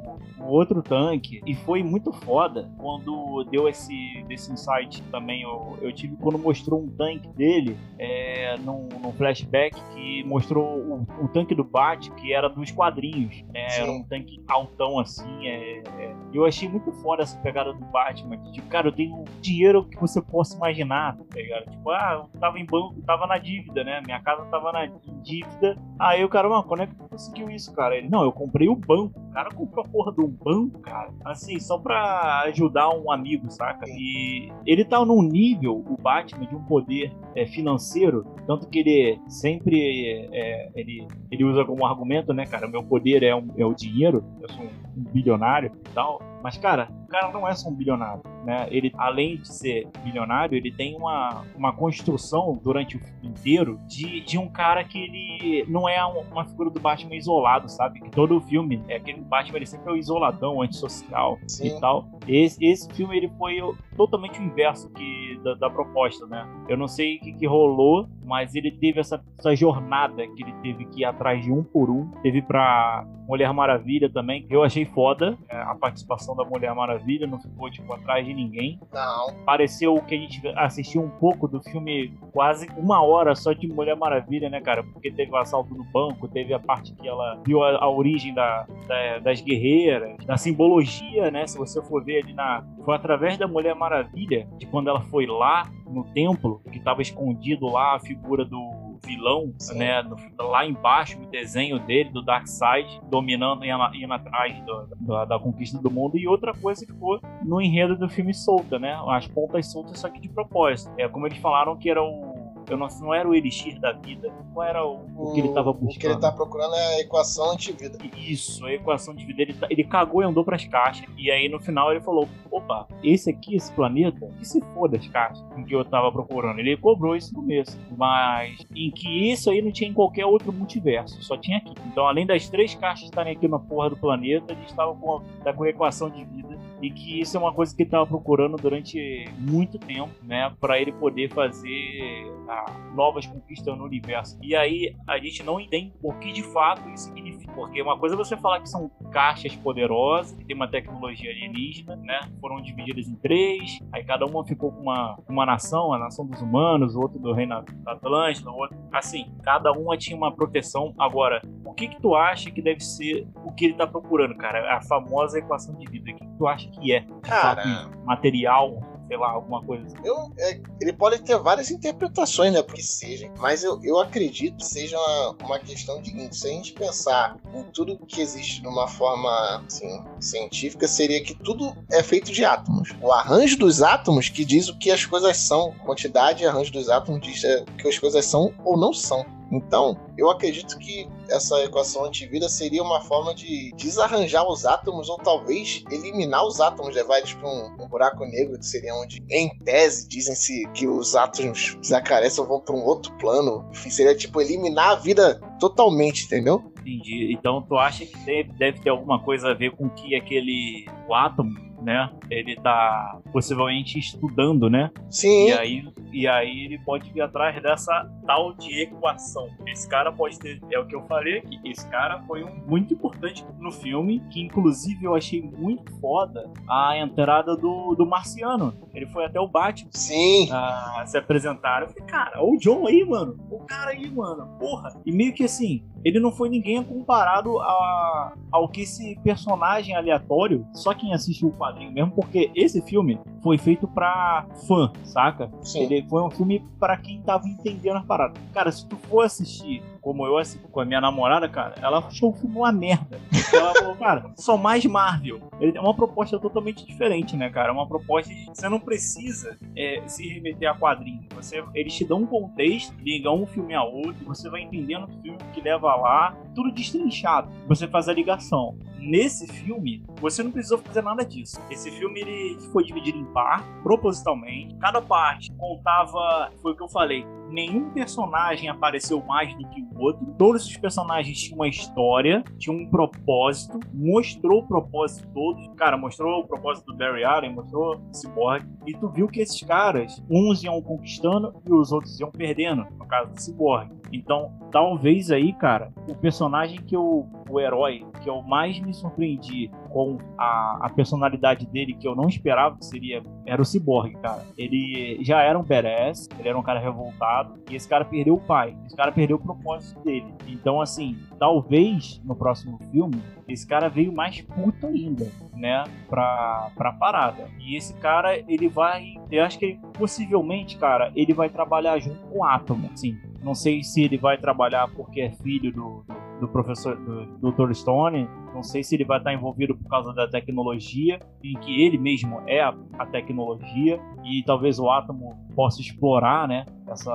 um 0.41 0.47
outro 0.47 0.81
tanque. 0.81 1.41
E 1.45 1.53
foi 1.53 1.83
muito 1.83 2.11
foda 2.11 2.69
quando 2.77 3.43
deu 3.45 3.67
esse, 3.67 4.25
esse 4.29 4.51
insight 4.51 5.01
também. 5.03 5.43
Eu, 5.43 5.77
eu 5.81 5.93
tive 5.93 6.15
quando 6.17 6.37
mostrou 6.37 6.81
um 6.81 6.89
tanque 6.89 7.27
dele 7.29 7.77
é, 7.97 8.57
num, 8.57 8.87
num 9.01 9.11
flashback 9.13 9.79
que 9.93 10.23
mostrou 10.23 10.65
o, 10.65 11.07
o, 11.23 11.27
tanque 11.27 11.53
do 11.53 11.63
Bat, 11.63 12.11
que 12.11 12.33
era 12.33 12.49
dos 12.49 12.71
quadrinhos. 12.71 13.43
Né? 13.53 13.67
Era 13.77 13.91
um 13.91 14.03
tanque 14.03 14.41
altão 14.47 14.99
assim. 14.99 15.47
É, 15.47 15.79
é, 15.79 16.15
eu 16.33 16.45
achei 16.45 16.67
muito 16.67 16.90
foda 16.93 17.23
essa 17.23 17.37
pegada 17.39 17.73
do 17.73 17.85
Batman. 17.85 18.37
Tipo, 18.51 18.67
cara, 18.67 18.87
eu 18.87 18.91
tenho 18.91 19.23
dinheiro 19.41 19.85
que 19.85 19.99
você 19.99 20.21
possa 20.21 20.55
imaginar, 20.55 21.17
tá 21.17 21.23
ligado? 21.35 21.69
Tipo, 21.69 21.89
ah, 21.91 22.27
eu 22.33 22.39
tava 22.39 22.59
em 22.59 22.65
banco, 22.65 23.01
tava 23.01 23.27
na 23.27 23.37
dívida, 23.37 23.83
né? 23.83 24.01
Minha 24.05 24.21
casa 24.21 24.45
tava 24.45 24.71
na 24.71 24.85
dívida. 25.21 25.77
Aí 25.99 26.23
o 26.23 26.29
cara, 26.29 26.49
mano, 26.49 26.63
quando 26.63 26.81
é 26.81 26.87
que 26.87 26.95
tu 26.95 27.07
conseguiu 27.07 27.49
isso, 27.49 27.73
cara? 27.73 27.95
Ele, 27.95 28.09
não, 28.09 28.23
eu 28.23 28.31
comprei 28.31 28.67
o 28.67 28.75
banco. 28.75 29.19
O 29.19 29.33
cara 29.33 29.49
comprou 29.49 29.85
a 29.85 29.87
porra 29.87 30.11
do 30.11 30.27
banco, 30.27 30.79
cara, 30.81 31.09
assim, 31.23 31.59
só 31.59 31.77
pra 31.77 32.41
ajudar 32.47 32.89
um 32.89 33.11
amigo, 33.11 33.49
saca? 33.49 33.85
E 33.87 34.51
ele 34.65 34.83
tá 34.83 35.03
num 35.05 35.21
nível, 35.21 35.83
o 35.87 35.97
Batman, 36.01 36.45
de 36.45 36.55
um 36.55 36.63
poder 36.63 37.15
é, 37.35 37.45
financeiro, 37.45 38.25
tanto 38.45 38.67
que 38.67 38.79
ele 38.79 39.21
sempre 39.27 40.27
é, 40.33 40.69
ele, 40.75 41.07
ele 41.29 41.43
usa 41.43 41.63
como 41.63 41.85
argumento, 41.85 42.33
né, 42.33 42.45
cara? 42.45 42.67
Meu 42.67 42.83
poder 42.83 43.23
é, 43.23 43.35
um, 43.35 43.47
é 43.57 43.65
o 43.65 43.73
dinheiro, 43.73 44.23
eu 44.41 44.49
sou 44.49 44.65
um, 44.65 44.99
um 44.99 45.03
bilionário 45.11 45.71
e 45.73 45.93
tal. 45.93 46.19
Mas, 46.43 46.57
cara, 46.57 46.89
cara 47.11 47.31
não 47.31 47.47
é 47.47 47.53
só 47.53 47.69
um 47.69 47.75
bilionário, 47.75 48.23
né? 48.45 48.67
Ele, 48.71 48.91
além 48.97 49.37
de 49.37 49.53
ser 49.53 49.87
bilionário, 50.03 50.57
ele 50.57 50.71
tem 50.71 50.95
uma, 50.95 51.43
uma 51.55 51.73
construção 51.73 52.59
durante 52.63 52.95
o 52.95 52.99
filme 52.99 53.27
inteiro 53.27 53.79
de, 53.85 54.21
de 54.21 54.37
um 54.37 54.47
cara 54.47 54.83
que 54.83 54.97
ele 54.97 55.65
não 55.67 55.87
é 55.87 56.03
uma 56.05 56.45
figura 56.45 56.69
do 56.69 56.79
Batman 56.79 57.15
isolado, 57.15 57.69
sabe? 57.69 57.99
Que 57.99 58.09
todo 58.09 58.37
o 58.37 58.41
filme 58.41 58.81
é 58.87 58.95
aquele 58.95 59.21
Batman, 59.21 59.57
ele 59.57 59.65
sempre 59.65 59.89
é 59.89 59.93
o 59.93 59.97
isoladão, 59.97 60.61
antissocial 60.61 61.37
Sim. 61.47 61.67
e 61.67 61.79
tal. 61.79 62.05
Esse, 62.27 62.63
esse 62.65 62.91
filme, 62.93 63.17
ele 63.17 63.29
foi 63.37 63.57
totalmente 63.97 64.39
o 64.39 64.43
inverso 64.43 64.89
que, 64.91 65.39
da, 65.43 65.55
da 65.55 65.69
proposta, 65.69 66.25
né? 66.27 66.47
Eu 66.69 66.77
não 66.77 66.87
sei 66.87 67.17
o 67.17 67.19
que, 67.19 67.33
que 67.33 67.47
rolou, 67.47 68.07
mas 68.23 68.55
ele 68.55 68.71
teve 68.71 68.99
essa, 68.99 69.21
essa 69.37 69.55
jornada 69.55 70.25
que 70.25 70.43
ele 70.43 70.53
teve 70.61 70.85
que 70.85 71.01
ir 71.01 71.05
atrás 71.05 71.43
de 71.43 71.51
um 71.51 71.63
por 71.63 71.89
um. 71.89 72.09
Teve 72.21 72.41
pra 72.41 73.05
Mulher 73.27 73.53
Maravilha 73.53 74.09
também, 74.09 74.45
que 74.45 74.55
eu 74.55 74.63
achei 74.63 74.85
foda 74.85 75.37
é, 75.49 75.57
a 75.57 75.75
participação 75.75 76.35
da 76.35 76.43
Mulher 76.43 76.73
Maravilha, 76.75 77.00
não 77.27 77.39
ficou 77.39 77.69
tipo 77.69 77.91
atrás 77.93 78.25
de 78.25 78.33
ninguém. 78.33 78.79
Não. 78.91 79.33
Pareceu 79.45 79.95
que 80.01 80.15
a 80.15 80.17
gente 80.17 80.41
assistiu 80.55 81.01
um 81.01 81.09
pouco 81.09 81.47
do 81.47 81.61
filme, 81.61 82.13
quase 82.31 82.67
uma 82.77 83.03
hora 83.03 83.35
só 83.35 83.53
de 83.53 83.67
Mulher 83.67 83.95
Maravilha, 83.95 84.49
né, 84.49 84.61
cara? 84.61 84.83
Porque 84.83 85.11
teve 85.11 85.31
o 85.31 85.37
assalto 85.37 85.73
no 85.73 85.83
banco, 85.83 86.27
teve 86.27 86.53
a 86.53 86.59
parte 86.59 86.93
que 86.93 87.07
ela 87.07 87.41
viu 87.45 87.63
a, 87.63 87.83
a 87.83 87.89
origem 87.89 88.33
da, 88.33 88.65
da, 88.87 89.19
das 89.19 89.41
guerreiras, 89.41 90.17
da 90.25 90.37
simbologia, 90.37 91.31
né? 91.31 91.47
Se 91.47 91.57
você 91.57 91.81
for 91.81 92.03
ver 92.03 92.23
ali 92.23 92.33
na. 92.33 92.63
Foi 92.83 92.95
através 92.95 93.37
da 93.37 93.47
Mulher 93.47 93.75
Maravilha, 93.75 94.47
de 94.57 94.65
quando 94.65 94.89
ela 94.89 95.01
foi 95.01 95.25
lá 95.25 95.69
no 95.87 96.03
templo, 96.05 96.61
que 96.71 96.77
estava 96.77 97.01
escondido 97.01 97.67
lá 97.67 97.95
a 97.95 97.99
figura 97.99 98.45
do 98.45 98.90
vilão, 99.05 99.53
Sim. 99.57 99.77
né? 99.77 100.03
Lá 100.39 100.65
embaixo, 100.65 101.19
o 101.21 101.25
desenho 101.27 101.79
dele, 101.79 102.09
do 102.09 102.21
Darkseid, 102.21 103.01
dominando 103.09 103.65
e 103.65 103.69
indo 104.03 104.13
atrás 104.13 104.59
do, 104.63 104.87
do, 104.99 105.25
da 105.25 105.39
conquista 105.39 105.79
do 105.79 105.89
mundo. 105.89 106.17
E 106.17 106.27
outra 106.27 106.53
coisa 106.53 106.85
que 106.85 106.91
ficou 106.91 107.19
no 107.43 107.61
enredo 107.61 107.95
do 107.95 108.09
filme 108.09 108.33
solta, 108.33 108.77
né? 108.77 108.97
As 109.07 109.27
pontas 109.27 109.71
soltas, 109.71 109.99
só 109.99 110.09
que 110.09 110.19
de 110.19 110.29
propósito. 110.29 110.91
É 110.97 111.07
como 111.07 111.27
eles 111.27 111.37
falaram 111.39 111.75
que 111.75 111.89
era 111.89 112.01
o 112.01 112.30
eu 112.69 112.77
não, 112.77 112.87
não 112.99 113.13
era 113.13 113.27
o 113.27 113.33
elixir 113.33 113.79
da 113.79 113.91
vida. 113.91 114.31
Qual 114.53 114.65
era 114.65 114.85
o, 114.85 115.05
o, 115.15 115.29
o 115.29 115.33
que 115.33 115.39
ele 115.39 115.49
estava 115.49 115.71
buscando? 115.73 115.95
O 115.95 115.99
que 115.99 116.07
ele 116.07 116.19
tá 116.19 116.31
procurando 116.31 116.75
é 116.75 116.95
a 116.95 116.99
equação 117.01 117.51
antivida. 117.51 117.97
Isso, 118.17 118.65
a 118.65 118.73
equação 118.73 119.13
de 119.13 119.25
vida. 119.25 119.41
Ele, 119.41 119.53
tá, 119.53 119.67
ele 119.69 119.83
cagou 119.83 120.21
e 120.21 120.25
andou 120.25 120.43
pras 120.43 120.65
caixas. 120.65 121.05
E 121.17 121.31
aí 121.31 121.49
no 121.49 121.59
final 121.59 121.91
ele 121.91 122.01
falou: 122.01 122.27
opa, 122.49 122.87
esse 123.03 123.29
aqui, 123.29 123.55
esse 123.55 123.71
planeta, 123.73 124.29
que 124.37 124.45
se 124.45 124.61
foda 124.73 124.97
as 124.97 125.07
caixas 125.07 125.43
em 125.57 125.63
que 125.63 125.75
eu 125.75 125.83
tava 125.83 126.11
procurando. 126.11 126.59
Ele 126.59 126.75
cobrou 126.77 127.15
isso 127.15 127.33
no 127.33 127.41
começo. 127.41 127.79
Mas 127.97 128.65
em 128.75 128.91
que 128.91 129.31
isso 129.31 129.49
aí 129.49 129.61
não 129.61 129.71
tinha 129.71 129.89
em 129.89 129.93
qualquer 129.93 130.25
outro 130.25 130.51
multiverso, 130.51 131.21
só 131.23 131.37
tinha 131.37 131.57
aqui. 131.57 131.73
Então, 131.87 132.07
além 132.07 132.25
das 132.25 132.49
três 132.49 132.73
caixas 132.75 133.05
estarem 133.05 133.33
aqui 133.33 133.47
na 133.47 133.59
porra 133.59 133.89
do 133.89 133.97
planeta, 133.97 134.53
eles 134.53 134.69
estavam 134.69 134.95
com, 134.97 135.21
tá 135.43 135.53
com 135.53 135.63
a 135.63 135.69
equação 135.69 136.09
de 136.09 136.23
vida 136.23 136.57
e 136.81 136.89
que 136.89 137.21
isso 137.21 137.37
é 137.37 137.39
uma 137.39 137.53
coisa 137.53 137.75
que 137.75 137.83
ele 137.83 137.87
estava 137.87 138.05
procurando 138.05 138.57
durante 138.57 139.25
muito 139.37 139.77
tempo, 139.77 140.11
né, 140.23 140.51
para 140.59 140.79
ele 140.79 140.91
poder 140.91 141.29
fazer 141.29 142.31
ah, 142.49 142.65
novas 142.95 143.25
conquistas 143.25 143.77
no 143.77 143.83
universo. 143.83 144.37
E 144.41 144.55
aí 144.55 144.95
a 145.07 145.17
gente 145.19 145.43
não 145.43 145.59
entende 145.59 145.93
o 146.01 146.13
que 146.13 146.31
de 146.31 146.43
fato 146.43 146.89
isso 146.89 147.05
significa, 147.05 147.51
porque 147.53 147.81
uma 147.81 147.97
coisa 147.97 148.15
é 148.15 148.17
você 148.17 148.35
falar 148.35 148.59
que 148.61 148.69
são 148.69 148.89
caixas 149.11 149.55
poderosas, 149.55 150.33
que 150.33 150.45
tem 150.45 150.55
uma 150.55 150.67
tecnologia 150.67 151.29
alienígena, 151.29 151.95
né, 151.97 152.21
foram 152.39 152.61
divididas 152.61 153.07
em 153.07 153.15
três, 153.15 153.79
aí 153.91 154.03
cada 154.03 154.25
uma 154.25 154.43
ficou 154.45 154.71
com 154.71 154.81
uma, 154.81 155.17
uma 155.29 155.45
nação, 155.45 155.93
a 155.93 155.99
nação 155.99 156.25
dos 156.25 156.41
humanos, 156.41 156.95
o 156.95 157.01
outro 157.01 157.19
do 157.19 157.33
reino 157.33 157.63
da 157.83 157.91
Atlântida, 157.93 158.49
o 158.49 158.55
outro, 158.55 158.77
assim, 158.91 159.31
cada 159.43 159.71
uma 159.71 159.97
tinha 159.97 160.17
uma 160.17 160.33
proteção. 160.33 160.93
Agora, 160.97 161.41
o 161.71 161.73
que 161.73 161.87
que 161.87 162.01
tu 162.01 162.13
acha 162.13 162.51
que 162.51 162.61
deve 162.61 162.81
ser 162.81 163.25
o 163.45 163.51
que 163.53 163.65
ele 163.65 163.73
está 163.73 163.87
procurando, 163.87 164.35
cara? 164.35 164.75
A 164.75 164.81
famosa 164.81 165.39
equação 165.39 165.73
de 165.75 165.89
vida. 165.89 166.11
O 166.11 166.15
que, 166.15 166.25
que 166.25 166.37
tu 166.37 166.45
acha 166.45 166.69
que 166.69 166.93
é? 166.93 167.05
Cara, 167.21 167.89
material, 168.03 168.77
sei 169.07 169.15
lá, 169.15 169.31
alguma 169.31 169.63
coisa 169.63 169.87
assim. 169.87 169.95
Eu, 170.03 170.33
é, 170.37 170.59
ele 170.81 170.91
pode 170.91 171.19
ter 171.19 171.37
várias 171.39 171.71
interpretações, 171.71 172.51
né? 172.51 172.61
Porque 172.61 172.81
seja. 172.81 173.31
Mas 173.39 173.63
eu, 173.63 173.79
eu 173.83 173.97
acredito 174.01 174.57
que 174.57 174.65
seja 174.65 174.97
uma, 174.97 175.37
uma 175.45 175.59
questão 175.59 176.01
de. 176.01 176.11
Se 176.35 176.49
a 176.49 176.51
gente 176.51 176.73
pensar 176.73 177.37
em 177.53 177.63
tudo 177.71 177.97
que 178.05 178.19
existe 178.19 178.61
de 178.61 178.67
uma 178.67 178.87
forma 178.89 179.63
assim, 179.65 180.03
científica, 180.19 180.89
seria 180.89 181.23
que 181.23 181.33
tudo 181.33 181.73
é 181.89 182.03
feito 182.03 182.33
de 182.33 182.43
átomos. 182.43 182.93
O 183.01 183.13
arranjo 183.13 183.57
dos 183.57 183.81
átomos 183.81 184.27
que 184.27 184.43
diz 184.43 184.67
o 184.67 184.77
que 184.77 184.91
as 184.91 185.05
coisas 185.05 185.37
são. 185.37 185.73
Quantidade 185.85 186.43
e 186.43 186.47
arranjo 186.47 186.73
dos 186.73 186.89
átomos 186.89 187.21
diz 187.21 187.41
é, 187.45 187.61
o 187.61 187.65
que 187.77 187.87
as 187.87 187.97
coisas 187.97 188.25
são 188.25 188.53
ou 188.65 188.77
não 188.77 188.91
são. 188.91 189.25
Então, 189.51 189.97
eu 190.17 190.29
acredito 190.29 190.77
que 190.77 191.07
essa 191.29 191.61
equação 191.63 192.05
antivida 192.05 192.47
seria 192.47 192.81
uma 192.81 193.01
forma 193.01 193.35
de 193.35 193.71
desarranjar 193.75 194.47
os 194.47 194.65
átomos 194.65 195.09
ou 195.09 195.17
talvez 195.17 195.83
eliminar 195.91 196.45
os 196.45 196.61
átomos, 196.61 196.95
levar 196.95 197.17
eles 197.17 197.33
para 197.33 197.49
um, 197.49 197.83
um, 197.83 197.87
buraco 197.87 198.25
negro, 198.25 198.57
que 198.57 198.65
seria 198.65 198.95
onde, 198.95 199.21
em 199.29 199.49
tese, 199.59 200.07
dizem-se 200.07 200.67
que 200.73 200.87
os 200.87 201.15
átomos 201.15 201.75
desaparecem 201.81 202.41
ou 202.43 202.49
vão 202.49 202.61
para 202.61 202.75
um 202.75 202.83
outro 202.83 203.11
plano. 203.17 203.67
Enfim, 203.71 203.89
seria 203.89 204.15
tipo 204.15 204.41
eliminar 204.41 204.91
a 204.91 204.95
vida 204.95 205.41
totalmente, 205.59 206.25
entendeu? 206.25 206.71
Entendi. 206.79 207.31
Então, 207.33 207.61
tu 207.61 207.77
acha 207.77 208.05
que 208.05 208.17
deve, 208.25 208.51
deve 208.53 208.79
ter 208.79 208.89
alguma 208.89 209.21
coisa 209.21 209.51
a 209.51 209.53
ver 209.53 209.71
com 209.71 209.89
que 209.89 210.15
aquele 210.15 210.85
o 211.07 211.13
átomo 211.13 211.70
né? 211.81 212.09
Ele 212.29 212.55
tá 212.55 213.19
possivelmente 213.31 213.97
estudando, 213.99 214.69
né? 214.69 214.91
Sim. 215.09 215.47
E 215.47 215.51
aí, 215.53 215.83
e 216.11 216.27
aí 216.27 216.65
ele 216.65 216.77
pode 216.79 217.09
vir 217.11 217.21
atrás 217.21 217.61
dessa 217.61 218.09
tal 218.25 218.53
de 218.53 218.81
equação. 218.81 219.49
Esse 219.67 219.87
cara 219.87 220.11
pode 220.11 220.37
ter, 220.39 220.61
é 220.71 220.79
o 220.79 220.85
que 220.85 220.95
eu 220.95 221.01
falei 221.07 221.39
aqui, 221.39 221.59
esse 221.65 221.87
cara 221.89 222.21
foi 222.23 222.43
um 222.43 222.51
muito 222.67 222.93
importante 222.93 223.45
no 223.59 223.71
filme, 223.71 224.21
que 224.31 224.41
inclusive 224.41 225.05
eu 225.05 225.15
achei 225.15 225.41
muito 225.41 225.91
foda 225.99 226.49
a 226.69 226.97
entrada 226.97 227.55
do, 227.55 227.95
do 227.95 228.05
Marciano. 228.05 228.73
Ele 228.93 229.07
foi 229.07 229.25
até 229.25 229.39
o 229.39 229.47
Batman. 229.47 229.89
Sim. 229.91 230.49
A, 230.51 231.03
se 231.05 231.17
apresentar. 231.17 231.81
Eu 231.81 231.89
falei, 231.89 232.03
cara, 232.05 232.43
o 232.43 232.57
John 232.57 232.87
aí, 232.87 233.03
mano. 233.03 233.37
O 233.49 233.59
cara 233.59 233.91
aí, 233.91 234.09
mano. 234.09 234.57
Porra. 234.59 234.93
E 235.05 235.11
meio 235.11 235.33
que 235.33 235.43
assim, 235.43 235.83
ele 236.03 236.19
não 236.19 236.31
foi 236.31 236.49
ninguém 236.49 236.83
comparado 236.83 237.59
a, 237.59 238.33
ao 238.51 238.67
que 238.67 238.81
esse 238.81 239.17
personagem 239.23 239.95
aleatório, 239.95 240.65
só 240.73 240.93
quem 240.93 241.13
assistiu 241.13 241.49
o 241.49 241.53
quadrinho 241.53 241.70
mesmo, 241.73 242.11
porque 242.11 242.51
esse 242.55 242.81
filme 242.81 243.19
foi 243.41 243.57
feito 243.57 243.87
pra 243.87 244.45
fã, 244.67 244.91
saca? 245.03 245.51
Sim. 245.61 245.83
Ele 245.83 246.05
foi 246.09 246.21
um 246.21 246.29
filme 246.29 246.63
para 246.79 246.97
quem 246.97 247.21
tava 247.21 247.47
entendendo 247.47 247.97
as 247.97 248.05
paradas. 248.05 248.41
Cara, 248.53 248.71
se 248.71 248.85
tu 248.87 248.95
for 248.95 249.25
assistir 249.25 249.81
como 250.01 250.25
eu 250.25 250.37
assisti 250.37 250.67
com 250.67 250.79
a 250.79 250.85
minha 250.85 250.99
namorada, 250.99 251.47
cara, 251.47 251.75
ela 251.81 251.99
achou 251.99 252.31
o 252.31 252.33
filme 252.33 252.55
uma 252.55 252.71
merda. 252.71 253.19
Ela 253.53 253.73
falou, 253.73 253.95
cara, 253.95 254.31
só 254.35 254.57
mais 254.57 254.85
Marvel. 254.85 255.39
Ele 255.59 255.77
é 255.77 255.81
uma 255.81 255.95
proposta 255.95 256.39
totalmente 256.39 256.85
diferente, 256.85 257.35
né, 257.35 257.49
cara? 257.49 257.71
Uma 257.71 257.87
proposta 257.87 258.33
de 258.33 258.45
você 258.45 258.67
não 258.69 258.79
precisa 258.79 259.57
é, 259.75 260.01
se 260.07 260.27
remeter 260.27 260.69
a 260.69 260.73
quadrinhos. 260.73 261.25
Você, 261.35 261.63
eles 261.73 261.93
te 261.93 262.05
dão 262.05 262.19
um 262.19 262.25
contexto, 262.25 262.93
ligam 262.99 263.43
um 263.43 263.45
filme 263.45 263.73
a 263.73 263.83
outro, 263.83 264.25
você 264.25 264.49
vai 264.49 264.61
entendendo 264.61 265.05
o 265.05 265.21
filme 265.21 265.37
que 265.53 265.61
leva 265.61 265.95
lá, 265.95 266.35
tudo 266.55 266.71
destrinchado. 266.71 267.49
Você 267.67 267.87
faz 267.87 268.07
a 268.07 268.13
ligação. 268.13 268.77
nesse 269.01 269.47
filme, 269.47 270.03
você 270.19 270.43
não 270.43 270.51
precisou 270.51 270.77
fazer 270.77 271.01
nada 271.01 271.25
disso. 271.25 271.59
Esse 271.69 271.89
filme 271.89 272.21
ele 272.21 272.59
foi 272.71 272.83
dividido 272.83 273.17
em 273.17 273.25
par, 273.25 273.65
propositalmente. 273.81 274.75
Cada 274.75 275.01
parte 275.01 275.51
contava, 275.53 276.51
foi 276.61 276.73
o 276.73 276.75
que 276.75 276.83
eu 276.83 276.87
falei, 276.89 277.25
nenhum 277.51 277.91
personagem 277.91 278.69
apareceu 278.69 279.21
mais 279.23 279.53
do 279.55 279.67
que 279.69 279.81
o 279.81 279.99
outro. 279.99 280.25
Todos 280.37 280.65
os 280.65 280.77
personagens 280.77 281.37
tinham 281.37 281.57
uma 281.57 281.67
história, 281.67 282.43
tinham 282.57 282.77
um 282.77 282.89
propósito, 282.89 283.79
mostrou 283.93 284.59
o 284.59 284.67
propósito 284.67 285.27
todo. 285.33 285.75
Cara, 285.75 285.97
mostrou 285.97 286.41
o 286.41 286.47
propósito 286.47 286.85
do 286.87 286.97
Barry 286.97 287.23
Allen, 287.23 287.53
mostrou 287.53 287.95
o 287.95 288.13
Cyborg. 288.13 288.65
E 288.87 288.93
tu 288.93 289.09
viu 289.09 289.27
que 289.27 289.41
esses 289.41 289.61
caras, 289.61 290.23
uns 290.29 290.63
iam 290.63 290.81
conquistando 290.81 291.53
e 291.65 291.73
os 291.73 291.91
outros 291.91 292.19
iam 292.19 292.31
perdendo, 292.31 292.85
no 292.97 293.05
caso 293.07 293.31
do 293.31 293.41
Cyborg. 293.41 293.91
Então, 294.11 294.51
talvez 294.71 295.31
aí, 295.31 295.53
cara, 295.53 295.91
o 296.07 296.15
personagem 296.15 296.81
que 296.81 296.95
eu. 296.95 297.27
O 297.51 297.59
herói 297.59 298.05
que 298.21 298.29
eu 298.29 298.41
mais 298.41 298.79
me 298.79 298.93
surpreendi 298.93 299.69
com 299.89 300.17
a, 300.37 300.85
a 300.85 300.89
personalidade 300.89 301.65
dele, 301.67 301.93
que 301.93 302.07
eu 302.07 302.15
não 302.15 302.27
esperava 302.27 302.77
que 302.77 302.85
seria. 302.85 303.21
Era 303.45 303.61
o 303.61 303.65
Cyborg, 303.65 304.13
cara. 304.21 304.45
Ele 304.57 305.17
já 305.21 305.41
era 305.41 305.59
um 305.59 305.63
badass, 305.63 306.29
ele 306.39 306.47
era 306.47 306.57
um 306.57 306.63
cara 306.63 306.79
revoltado, 306.79 307.59
e 307.69 307.75
esse 307.75 307.87
cara 307.87 308.05
perdeu 308.05 308.35
o 308.35 308.39
pai. 308.39 308.77
Esse 308.85 308.95
cara 308.95 309.11
perdeu 309.11 309.35
o 309.37 309.39
propósito 309.39 309.99
dele. 310.03 310.33
Então, 310.47 310.79
assim, 310.79 311.17
talvez 311.37 312.21
no 312.23 312.35
próximo 312.35 312.79
filme, 312.91 313.21
esse 313.51 313.67
cara 313.67 313.89
veio 313.89 314.11
mais 314.11 314.41
puto 314.41 314.87
ainda, 314.87 315.29
né? 315.53 315.83
Pra, 316.09 316.71
pra 316.75 316.93
parada. 316.93 317.47
E 317.59 317.75
esse 317.75 317.93
cara, 317.95 318.37
ele 318.37 318.67
vai. 318.67 319.15
Eu 319.31 319.43
acho 319.43 319.57
que 319.59 319.65
ele, 319.65 319.79
possivelmente, 319.93 320.77
cara, 320.77 321.11
ele 321.15 321.33
vai 321.33 321.49
trabalhar 321.49 321.99
junto 321.99 322.19
com 322.27 322.39
o 322.39 322.43
Atom, 322.43 322.79
assim. 322.93 323.17
Não 323.43 323.55
sei 323.55 323.83
se 323.83 324.03
ele 324.03 324.17
vai 324.17 324.37
trabalhar 324.37 324.87
porque 324.95 325.21
é 325.21 325.31
filho 325.31 325.71
do, 325.71 326.05
do 326.39 326.47
professor 326.47 326.95
do 326.95 327.51
Dr. 327.51 327.73
Stone. 327.73 328.27
Não 328.53 328.63
sei 328.63 328.83
se 328.83 328.95
ele 328.95 329.05
vai 329.05 329.17
estar 329.17 329.33
envolvido 329.33 329.75
por 329.75 329.87
causa 329.87 330.13
da 330.13 330.27
tecnologia, 330.27 331.19
em 331.43 331.53
que 331.53 331.81
ele 331.81 331.97
mesmo 331.97 332.41
é 332.45 332.61
a, 332.61 332.75
a 332.99 333.05
tecnologia, 333.05 333.99
e 334.25 334.43
talvez 334.43 334.77
o 334.77 334.89
átomo 334.89 335.37
possa 335.55 335.81
explorar, 335.81 336.47
né? 336.47 336.65
Essa, 336.91 337.11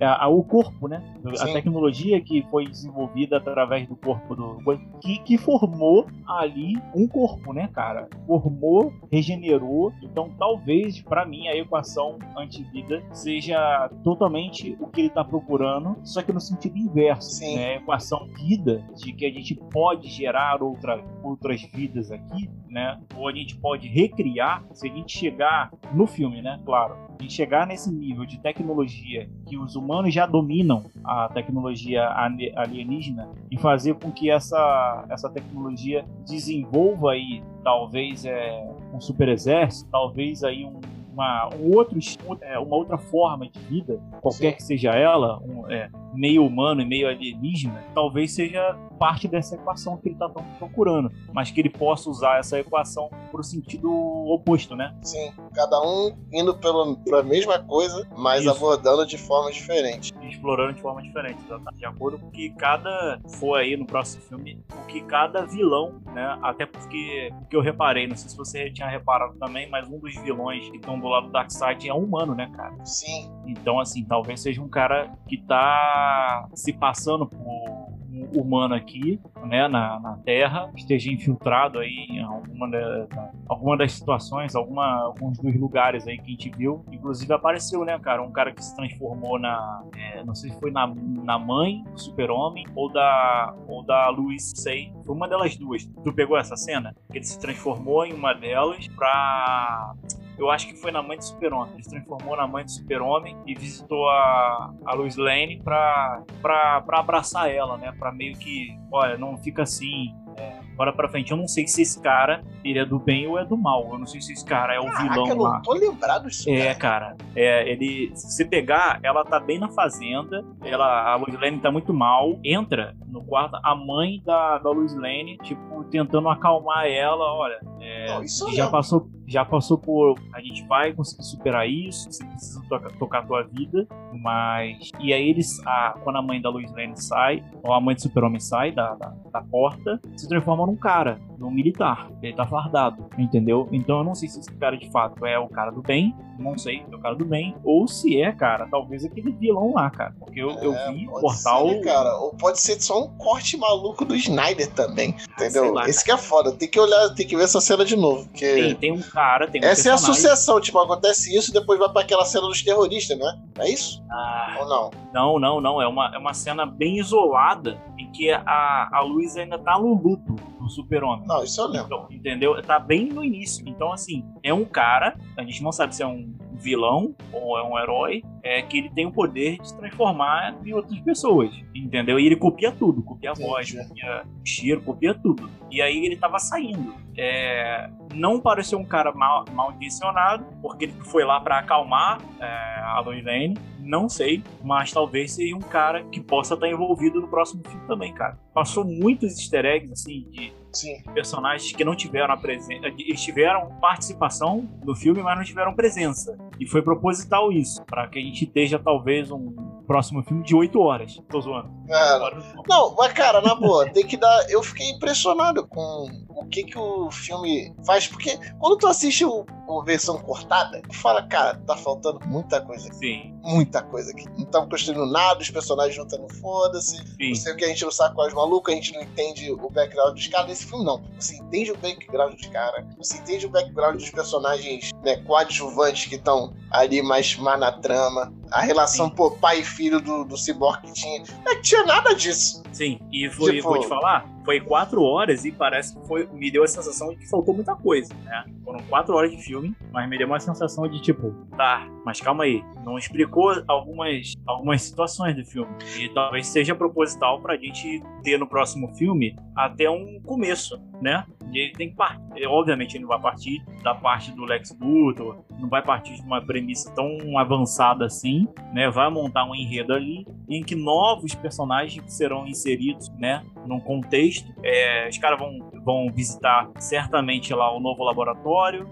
a, 0.00 0.24
a, 0.24 0.28
o 0.28 0.44
corpo, 0.44 0.88
né? 0.88 1.02
Sim. 1.34 1.42
A 1.42 1.52
tecnologia 1.52 2.20
que 2.20 2.42
foi 2.50 2.66
desenvolvida 2.66 3.38
através 3.38 3.88
do 3.88 3.96
corpo 3.96 4.34
do. 4.34 4.58
Que, 5.00 5.18
que 5.20 5.38
formou 5.38 6.06
ali 6.26 6.74
um 6.94 7.08
corpo, 7.08 7.52
né, 7.52 7.68
cara? 7.72 8.08
Formou, 8.26 8.92
regenerou. 9.10 9.92
Então, 10.02 10.30
talvez, 10.38 11.00
para 11.00 11.24
mim, 11.24 11.48
a 11.48 11.56
equação 11.56 12.18
antivida 12.36 13.02
seja 13.12 13.90
totalmente 14.04 14.76
o 14.80 14.86
que 14.88 15.00
ele 15.00 15.08
está 15.08 15.24
procurando, 15.24 15.96
só 16.04 16.22
que 16.22 16.32
no 16.32 16.40
sentido 16.40 16.76
inverso. 16.76 17.36
Sim. 17.36 17.56
Né? 17.56 17.66
A 17.66 17.76
equação 17.76 18.26
vida, 18.36 18.84
de 18.94 19.12
que 19.12 19.24
a 19.24 19.30
gente 19.30 19.54
pode 19.54 20.08
gerar 20.08 20.62
outra, 20.62 21.02
outras 21.22 21.62
vidas 21.62 22.10
aqui, 22.10 22.50
né? 22.68 23.00
Ou 23.16 23.28
a 23.28 23.32
gente 23.32 23.56
pode 23.56 23.88
recriar, 23.88 24.64
se 24.72 24.88
a 24.88 24.92
gente 24.92 25.16
chegar 25.16 25.70
no 25.92 26.06
filme, 26.06 26.42
né? 26.42 26.60
Claro, 26.64 26.96
gente 27.22 27.34
chegar 27.34 27.66
nesse 27.66 27.92
nível 27.92 28.24
de 28.24 28.38
tecnologia 28.38 29.28
que 29.46 29.56
os 29.56 29.76
humanos 29.76 30.12
já 30.12 30.26
dominam 30.26 30.84
a 31.04 31.28
tecnologia 31.28 32.08
alienígena 32.56 33.28
e 33.50 33.58
fazer 33.58 33.94
com 33.94 34.10
que 34.10 34.30
essa, 34.30 35.04
essa 35.08 35.28
tecnologia 35.28 36.04
desenvolva 36.26 37.12
aí 37.12 37.42
talvez 37.62 38.24
é 38.24 38.64
um 38.92 39.00
super 39.00 39.28
exército, 39.28 39.90
talvez 39.90 40.44
aí 40.44 40.64
um 40.64 40.80
uma, 41.16 41.48
um 41.54 41.74
outro, 41.74 41.98
é, 42.42 42.58
uma 42.58 42.76
outra 42.76 42.98
forma 42.98 43.48
de 43.48 43.58
vida, 43.60 43.98
qualquer 44.20 44.50
Sim. 44.50 44.56
que 44.56 44.62
seja 44.62 44.90
ela, 44.90 45.38
um, 45.42 45.66
é, 45.70 45.88
meio 46.14 46.44
humano 46.44 46.82
e 46.82 46.84
meio 46.84 47.08
alienígena, 47.08 47.82
talvez 47.94 48.32
seja 48.32 48.76
parte 48.98 49.26
dessa 49.28 49.54
equação 49.54 49.96
que 49.96 50.08
ele 50.08 50.14
está 50.14 50.28
procurando, 50.58 51.10
mas 51.32 51.50
que 51.50 51.60
ele 51.60 51.70
possa 51.70 52.08
usar 52.08 52.38
essa 52.38 52.58
equação 52.58 53.10
para 53.30 53.40
o 53.40 53.44
sentido 53.44 53.90
oposto, 53.90 54.74
né? 54.74 54.94
Sim, 55.02 55.32
cada 55.54 55.80
um 55.82 56.16
indo 56.32 56.54
pela 56.56 57.22
mesma 57.22 57.58
coisa, 57.58 58.08
mas 58.16 58.40
Isso. 58.40 58.50
abordando 58.50 59.06
de 59.06 59.18
forma 59.18 59.50
diferente. 59.50 60.14
Explorando 60.22 60.74
de 60.74 60.80
forma 60.80 61.02
diferente, 61.02 61.38
exatamente. 61.44 61.78
De 61.78 61.86
acordo 61.86 62.18
com 62.18 62.28
o 62.28 62.30
que 62.30 62.50
cada 62.50 63.20
for 63.38 63.56
aí 63.56 63.76
no 63.76 63.86
próximo 63.86 64.22
filme, 64.22 64.64
o 64.72 64.86
que 64.86 65.02
cada 65.02 65.44
vilão, 65.44 66.00
né? 66.14 66.38
Até 66.42 66.64
porque 66.66 67.30
o 67.42 67.46
que 67.46 67.56
eu 67.56 67.60
reparei, 67.60 68.06
não 68.06 68.16
sei 68.16 68.30
se 68.30 68.36
você 68.36 68.70
tinha 68.70 68.88
reparado 68.88 69.34
também, 69.38 69.68
mas 69.68 69.86
um 69.88 69.98
dos 69.98 70.14
vilões 70.16 70.68
que 70.70 70.76
estão 70.76 70.98
do 71.06 71.12
lado 71.12 71.26
do 71.26 71.32
Darkseid 71.32 71.88
é 71.88 71.94
um 71.94 72.04
humano, 72.04 72.34
né, 72.34 72.50
cara? 72.54 72.74
Sim. 72.84 73.30
Então, 73.46 73.78
assim, 73.78 74.04
talvez 74.04 74.40
seja 74.40 74.62
um 74.62 74.68
cara 74.68 75.12
que 75.28 75.38
tá 75.38 76.48
se 76.54 76.72
passando 76.72 77.26
por 77.26 77.86
humano 78.34 78.74
aqui, 78.74 79.20
né, 79.44 79.68
na, 79.68 80.00
na 80.00 80.16
Terra, 80.18 80.70
esteja 80.76 81.10
infiltrado 81.10 81.78
aí 81.78 82.06
em 82.10 82.22
alguma, 82.22 82.70
da, 82.70 83.30
alguma 83.48 83.76
das 83.76 83.92
situações, 83.92 84.54
alguma, 84.54 85.02
alguns 85.02 85.38
dos 85.38 85.54
lugares 85.56 86.06
aí 86.06 86.16
que 86.18 86.24
a 86.24 86.30
gente 86.30 86.50
viu. 86.50 86.84
Inclusive 86.90 87.32
apareceu, 87.32 87.84
né, 87.84 87.98
cara, 87.98 88.22
um 88.22 88.32
cara 88.32 88.52
que 88.52 88.64
se 88.64 88.74
transformou 88.74 89.38
na, 89.38 89.82
é, 89.96 90.24
não 90.24 90.34
sei 90.34 90.50
se 90.50 90.60
foi 90.60 90.70
na, 90.70 90.86
na 90.86 91.38
mãe 91.38 91.84
do 91.84 92.00
Super-Homem 92.00 92.66
ou 92.74 92.90
da, 92.90 93.54
ou 93.68 93.82
da 93.82 94.08
Luiz 94.08 94.52
Sei. 94.56 94.92
Foi 95.04 95.14
uma 95.14 95.28
delas 95.28 95.56
duas. 95.56 95.84
Tu 95.86 96.12
pegou 96.12 96.36
essa 96.36 96.56
cena? 96.56 96.94
Que 97.10 97.18
ele 97.18 97.24
se 97.24 97.38
transformou 97.38 98.04
em 98.04 98.12
uma 98.12 98.32
delas 98.32 98.88
pra 98.88 99.94
eu 100.38 100.50
acho 100.50 100.66
que 100.68 100.76
foi 100.76 100.90
na 100.90 101.02
mãe 101.02 101.16
do 101.16 101.24
Super-Homem. 101.24 101.74
Ele 101.74 101.82
se 101.84 101.90
transformou 101.90 102.36
na 102.36 102.46
mãe 102.46 102.64
do 102.64 102.70
Super-Homem 102.70 103.36
e 103.46 103.54
visitou 103.54 104.08
a, 104.08 104.72
a 104.84 104.94
Lois 104.94 105.16
Lane 105.16 105.60
pra, 105.62 106.22
pra, 106.42 106.80
pra 106.82 107.00
abraçar 107.00 107.50
ela, 107.50 107.76
né? 107.76 107.92
Pra 107.98 108.12
meio 108.12 108.36
que, 108.36 108.76
olha, 108.92 109.16
não 109.16 109.36
fica 109.38 109.62
assim, 109.62 110.14
é, 110.36 110.60
bora 110.76 110.92
pra 110.92 111.08
frente. 111.08 111.30
Eu 111.30 111.36
não 111.36 111.48
sei 111.48 111.66
se 111.66 111.82
esse 111.82 112.00
cara 112.00 112.44
ele 112.62 112.78
é 112.78 112.84
do 112.84 112.98
bem 112.98 113.26
ou 113.26 113.38
é 113.38 113.44
do 113.44 113.56
mal. 113.56 113.88
Eu 113.90 113.98
não 113.98 114.06
sei 114.06 114.20
se 114.20 114.32
esse 114.32 114.44
cara 114.44 114.74
é 114.74 114.78
o 114.78 114.84
Caraca, 114.84 115.02
vilão 115.02 115.28
eu 115.28 115.36
não 115.36 115.44
lá. 115.44 115.60
tô 115.60 115.72
lembrado 115.72 116.28
disso. 116.28 116.50
É, 116.50 116.74
cara. 116.74 117.16
É, 117.34 117.68
ele, 117.70 118.10
se 118.14 118.30
você 118.30 118.44
pegar, 118.44 119.00
ela 119.02 119.24
tá 119.24 119.40
bem 119.40 119.58
na 119.58 119.68
fazenda. 119.70 120.44
Ela, 120.62 121.12
a 121.12 121.16
Lois 121.16 121.38
Lane 121.40 121.58
tá 121.58 121.70
muito 121.70 121.94
mal. 121.94 122.38
Entra 122.44 122.94
no 123.08 123.24
quarto, 123.24 123.58
a 123.62 123.74
mãe 123.74 124.22
da, 124.24 124.58
da 124.58 124.70
Lois 124.70 124.94
Lane, 124.94 125.38
tipo, 125.42 125.84
tentando 125.84 126.28
acalmar 126.28 126.86
ela. 126.86 127.24
Olha, 127.24 127.60
é, 127.80 128.14
não, 128.14 128.52
já 128.52 128.64
não. 128.64 128.70
passou 128.70 129.08
já 129.26 129.44
passou 129.44 129.76
por. 129.76 130.14
A 130.32 130.40
gente 130.40 130.64
vai 130.66 130.92
conseguir 130.92 131.24
superar 131.24 131.68
isso, 131.68 132.10
você 132.10 132.24
precisa 132.24 132.62
tocar, 132.68 132.92
tocar 132.92 133.18
a 133.18 133.26
tua 133.26 133.42
vida, 133.42 133.86
mas. 134.12 134.90
E 135.00 135.12
aí 135.12 135.28
eles. 135.28 135.60
A, 135.66 135.98
quando 136.02 136.16
a 136.16 136.22
mãe 136.22 136.40
da 136.40 136.48
Lois 136.48 136.72
Lane 136.72 136.96
sai, 136.96 137.44
ou 137.62 137.72
a 137.72 137.80
mãe 137.80 137.94
do 137.94 138.02
Super-Homem 138.02 138.40
sai 138.40 138.72
da, 138.72 138.94
da, 138.94 139.12
da, 139.32 139.42
porta, 139.42 140.00
se 140.16 140.28
transforma 140.28 140.66
num 140.66 140.76
cara, 140.76 141.18
num 141.38 141.50
militar. 141.50 142.08
Ele 142.22 142.34
tá 142.34 142.46
fardado, 142.46 143.06
entendeu? 143.18 143.68
Então 143.72 143.98
eu 143.98 144.04
não 144.04 144.14
sei 144.14 144.28
se 144.28 144.40
esse 144.40 144.52
cara 144.54 144.76
de 144.76 144.88
fato 144.90 145.26
é 145.26 145.38
o 145.38 145.48
cara 145.48 145.70
do 145.70 145.82
bem, 145.82 146.14
não 146.38 146.56
sei 146.56 146.84
se 146.84 146.92
é 146.92 146.96
o 146.96 147.00
cara 147.00 147.14
do 147.14 147.24
bem, 147.24 147.56
ou 147.64 147.88
se 147.88 148.20
é, 148.20 148.30
cara, 148.32 148.68
talvez 148.70 149.04
aquele 149.04 149.32
vilão 149.32 149.74
lá, 149.74 149.90
cara. 149.90 150.14
Porque 150.18 150.40
eu, 150.40 150.50
é, 150.50 150.66
eu 150.66 150.72
vi 150.92 151.06
portal. 151.06 151.68
Ser, 151.68 151.80
cara. 151.80 152.16
Ou 152.18 152.34
pode 152.36 152.60
ser 152.60 152.80
só 152.80 152.95
um 152.96 153.08
corte 153.18 153.56
maluco 153.56 154.04
do 154.04 154.14
Snyder 154.14 154.70
também, 154.72 155.14
entendeu? 155.32 155.72
Lá, 155.72 155.88
Esse 155.88 156.04
que 156.04 156.10
é 156.10 156.16
foda. 156.16 156.52
Tem 156.52 156.68
que 156.68 156.78
olhar, 156.78 157.10
tem 157.14 157.26
que 157.26 157.36
ver 157.36 157.44
essa 157.44 157.60
cena 157.60 157.84
de 157.84 157.96
novo. 157.96 158.24
Porque... 158.26 158.46
Tem, 158.46 158.74
tem 158.74 158.92
um 158.92 159.02
cara, 159.02 159.46
tem 159.48 159.60
um 159.60 159.64
Essa 159.64 159.90
personagem. 159.90 159.90
é 159.90 159.94
a 159.94 160.14
sucessão, 160.14 160.60
tipo, 160.60 160.78
acontece 160.78 161.36
isso 161.36 161.50
e 161.50 161.52
depois 161.52 161.78
vai 161.78 161.88
para 161.88 162.02
aquela 162.02 162.24
cena 162.24 162.46
dos 162.46 162.62
terroristas, 162.62 163.18
não 163.18 163.28
é? 163.28 163.38
É 163.60 163.70
isso? 163.70 164.02
Ah, 164.10 164.56
Ou 164.60 164.68
não? 164.68 164.90
Não, 165.12 165.38
não, 165.38 165.60
não. 165.60 165.82
É 165.82 165.86
uma, 165.88 166.14
é 166.14 166.18
uma 166.18 166.34
cena 166.34 166.66
bem 166.66 166.98
isolada 166.98 167.80
em 167.98 168.10
que 168.10 168.30
a, 168.30 168.88
a 168.92 169.00
Luísa 169.02 169.40
ainda 169.40 169.58
tá 169.58 169.78
no 169.78 169.94
luto 169.94 170.34
do 170.60 170.68
super-homem. 170.68 171.26
Não, 171.26 171.42
isso 171.42 171.60
eu 171.60 171.66
lembro. 171.68 171.86
Então, 171.86 172.06
entendeu? 172.10 172.62
Tá 172.62 172.78
bem 172.78 173.06
no 173.06 173.24
início. 173.24 173.64
Então, 173.66 173.92
assim, 173.92 174.24
é 174.42 174.52
um 174.52 174.64
cara, 174.64 175.16
a 175.36 175.42
gente 175.42 175.62
não 175.62 175.72
sabe 175.72 175.94
se 175.94 176.02
é 176.02 176.06
um 176.06 176.34
vilão 176.58 177.14
ou 177.32 177.58
é 177.58 177.62
um 177.62 177.78
herói, 177.78 178.22
é 178.42 178.62
que 178.62 178.78
ele 178.78 178.90
tem 178.90 179.06
o 179.06 179.12
poder 179.12 179.58
de 179.58 179.68
se 179.68 179.76
transformar 179.76 180.56
em 180.64 180.72
outras 180.72 180.98
pessoas, 181.00 181.50
entendeu? 181.74 182.18
E 182.18 182.26
ele 182.26 182.36
copia 182.36 182.72
tudo, 182.72 183.02
copia 183.02 183.30
a 183.30 183.34
voz, 183.34 183.72
copia 183.72 184.22
o 184.24 184.46
cheiro, 184.46 184.80
copia 184.82 185.14
tudo. 185.14 185.50
E 185.70 185.82
aí 185.82 186.04
ele 186.04 186.16
tava 186.16 186.38
saindo. 186.38 186.94
É, 187.16 187.90
não 188.14 188.40
pareceu 188.40 188.78
um 188.78 188.84
cara 188.84 189.12
mal, 189.12 189.44
mal 189.52 189.72
intencionado, 189.72 190.44
porque 190.62 190.84
ele 190.84 190.94
foi 191.04 191.24
lá 191.24 191.40
para 191.40 191.58
acalmar 191.58 192.20
é, 192.40 192.80
a 192.80 193.00
Lois 193.00 193.24
Lane, 193.24 193.56
não 193.80 194.08
sei, 194.08 194.42
mas 194.62 194.92
talvez 194.92 195.32
seja 195.32 195.54
um 195.54 195.60
cara 195.60 196.04
que 196.04 196.20
possa 196.20 196.54
estar 196.54 196.68
envolvido 196.68 197.20
no 197.20 197.28
próximo 197.28 197.62
filme 197.68 197.86
também, 197.86 198.12
cara. 198.12 198.38
Passou 198.52 198.84
muitos 198.84 199.38
easter 199.38 199.64
eggs, 199.64 199.92
assim, 199.92 200.28
de 200.30 200.52
Sim. 200.80 201.02
personagens 201.14 201.72
que 201.72 201.84
não 201.84 201.94
tiveram 201.94 202.34
a 202.34 202.36
presença. 202.36 202.86
Eles 202.86 203.22
tiveram 203.22 203.70
participação 203.80 204.68
no 204.84 204.94
filme, 204.94 205.22
mas 205.22 205.36
não 205.36 205.44
tiveram 205.44 205.74
presença. 205.74 206.36
E 206.58 206.66
foi 206.66 206.82
proposital 206.82 207.52
isso, 207.52 207.84
para 207.84 208.06
que 208.08 208.18
a 208.18 208.22
gente 208.22 208.44
esteja 208.44 208.78
talvez 208.78 209.30
um 209.30 209.54
próximo 209.86 210.22
filme 210.22 210.42
de 210.42 210.54
8 210.54 210.78
horas. 210.80 211.22
Tô 211.28 211.40
zoando. 211.40 211.70
Cara, 211.86 212.36
não, 212.68 212.94
mas 212.96 213.12
cara, 213.12 213.40
na 213.40 213.54
boa, 213.54 213.88
tem 213.90 214.04
que 214.04 214.16
dar. 214.16 214.50
Eu 214.50 214.62
fiquei 214.62 214.90
impressionado 214.90 215.66
com 215.66 216.08
o 216.28 216.44
que 216.46 216.64
que 216.64 216.78
o 216.78 217.10
filme 217.10 217.74
faz, 217.86 218.06
porque 218.06 218.38
quando 218.58 218.76
tu 218.76 218.86
assiste 218.86 219.24
o, 219.24 219.46
a 219.68 219.84
versão 219.84 220.18
cortada, 220.18 220.82
tu 220.82 220.94
fala, 220.94 221.26
cara, 221.26 221.56
tá 221.66 221.76
faltando 221.76 222.20
muita 222.26 222.60
coisa 222.60 222.88
aqui. 222.88 222.96
Sim. 222.96 223.34
Muita 223.42 223.82
coisa 223.82 224.10
aqui. 224.10 224.28
Não 224.30 224.44
estão 224.44 224.68
construindo 224.68 225.06
nada, 225.06 225.40
os 225.40 225.50
personagens 225.50 225.96
não 225.96 226.04
estão 226.04 226.28
foda-se. 226.40 227.02
Não 227.20 227.34
sei 227.34 227.52
o 227.52 227.56
que 227.56 227.64
a 227.64 227.68
gente 227.68 227.84
não 227.84 227.92
sabe 227.92 228.14
com 228.14 228.22
as 228.22 228.34
malucas, 228.34 228.74
a 228.74 228.76
gente 228.76 228.92
não 228.92 229.02
entende 229.02 229.50
o 229.52 229.70
background 229.70 230.14
dos 230.14 230.26
caras. 230.26 230.62
Filme, 230.66 230.84
não. 230.84 231.02
Você 231.18 231.36
entende 231.36 231.72
o 231.72 231.76
background 231.78 232.34
dos 232.34 232.46
caras, 232.48 232.84
você 232.96 233.18
entende 233.18 233.46
o 233.46 233.50
background 233.50 233.96
dos 233.96 234.10
personagens 234.10 234.90
né, 235.02 235.16
coadjuvantes 235.18 236.08
que 236.08 236.16
estão 236.16 236.54
ali 236.70 237.02
mais, 237.02 237.36
mais 237.36 237.58
na 237.58 237.72
trama. 237.72 238.32
A 238.52 238.60
relação, 238.62 239.10
pô, 239.10 239.30
pai 239.30 239.60
e 239.60 239.64
filho 239.64 240.00
do, 240.00 240.24
do 240.24 240.36
Cyborg 240.36 240.82
que 240.82 240.92
tinha. 240.92 241.22
Não 241.44 241.60
tinha 241.62 241.84
nada 241.84 242.14
disso. 242.14 242.62
Sim, 242.72 242.98
e 243.12 243.28
foi, 243.30 243.56
Tipo- 243.56 243.68
vou 243.70 243.80
te 243.80 243.88
falar, 243.88 244.26
foi 244.44 244.60
quatro 244.60 245.02
horas 245.02 245.44
e 245.44 245.50
parece 245.50 245.98
que 245.98 246.06
foi, 246.06 246.26
me 246.32 246.50
deu 246.50 246.62
a 246.62 246.68
sensação 246.68 247.08
de 247.08 247.16
que 247.16 247.28
faltou 247.28 247.54
muita 247.54 247.74
coisa, 247.74 248.12
né? 248.24 248.44
Foram 248.64 248.80
quatro 248.88 249.14
horas 249.14 249.30
de 249.30 249.38
filme, 249.42 249.74
mas 249.92 250.08
me 250.08 250.18
deu 250.18 250.26
uma 250.26 250.38
sensação 250.38 250.86
de 250.88 251.00
tipo, 251.00 251.32
tá, 251.56 251.86
mas 252.04 252.20
calma 252.20 252.44
aí, 252.44 252.62
não 252.84 252.98
explicou 252.98 253.52
algumas, 253.66 254.34
algumas 254.46 254.82
situações 254.82 255.34
do 255.34 255.44
filme. 255.44 255.70
E 255.98 256.08
talvez 256.10 256.46
seja 256.46 256.74
proposital 256.74 257.40
pra 257.40 257.56
gente 257.56 258.02
ter 258.22 258.38
no 258.38 258.46
próximo 258.46 258.94
filme 258.94 259.34
até 259.56 259.88
um 259.88 260.20
começo, 260.20 260.78
né? 261.00 261.24
E 261.52 261.58
ele 261.58 261.72
tem 261.72 261.90
que 261.90 261.96
partir. 261.96 262.46
Obviamente 262.46 262.96
ele 262.96 263.02
não 263.04 263.08
vai 263.08 263.20
partir 263.20 263.64
da 263.82 263.94
parte 263.94 264.32
do 264.32 264.44
Lex 264.44 264.76
Luthor, 264.80 265.38
não 265.58 265.68
vai 265.68 265.80
partir 265.82 266.14
de 266.16 266.22
uma 266.22 266.44
premissa 266.44 266.92
tão 266.92 267.38
avançada 267.38 268.04
assim, 268.04 268.35
né? 268.72 268.90
Vai 268.90 269.10
montar 269.10 269.44
um 269.44 269.54
enredo 269.54 269.92
ali 269.92 270.26
em 270.48 270.62
que 270.62 270.74
novos 270.74 271.34
personagens 271.34 272.02
serão 272.12 272.46
inseridos, 272.46 273.08
né, 273.18 273.44
num 273.66 273.80
contexto. 273.80 274.52
É, 274.62 275.08
os 275.08 275.18
caras 275.18 275.38
vão, 275.38 275.70
vão 275.84 276.12
visitar 276.12 276.70
certamente 276.78 277.54
lá 277.54 277.74
o 277.74 277.80
novo 277.80 278.02
laboratório, 278.02 278.88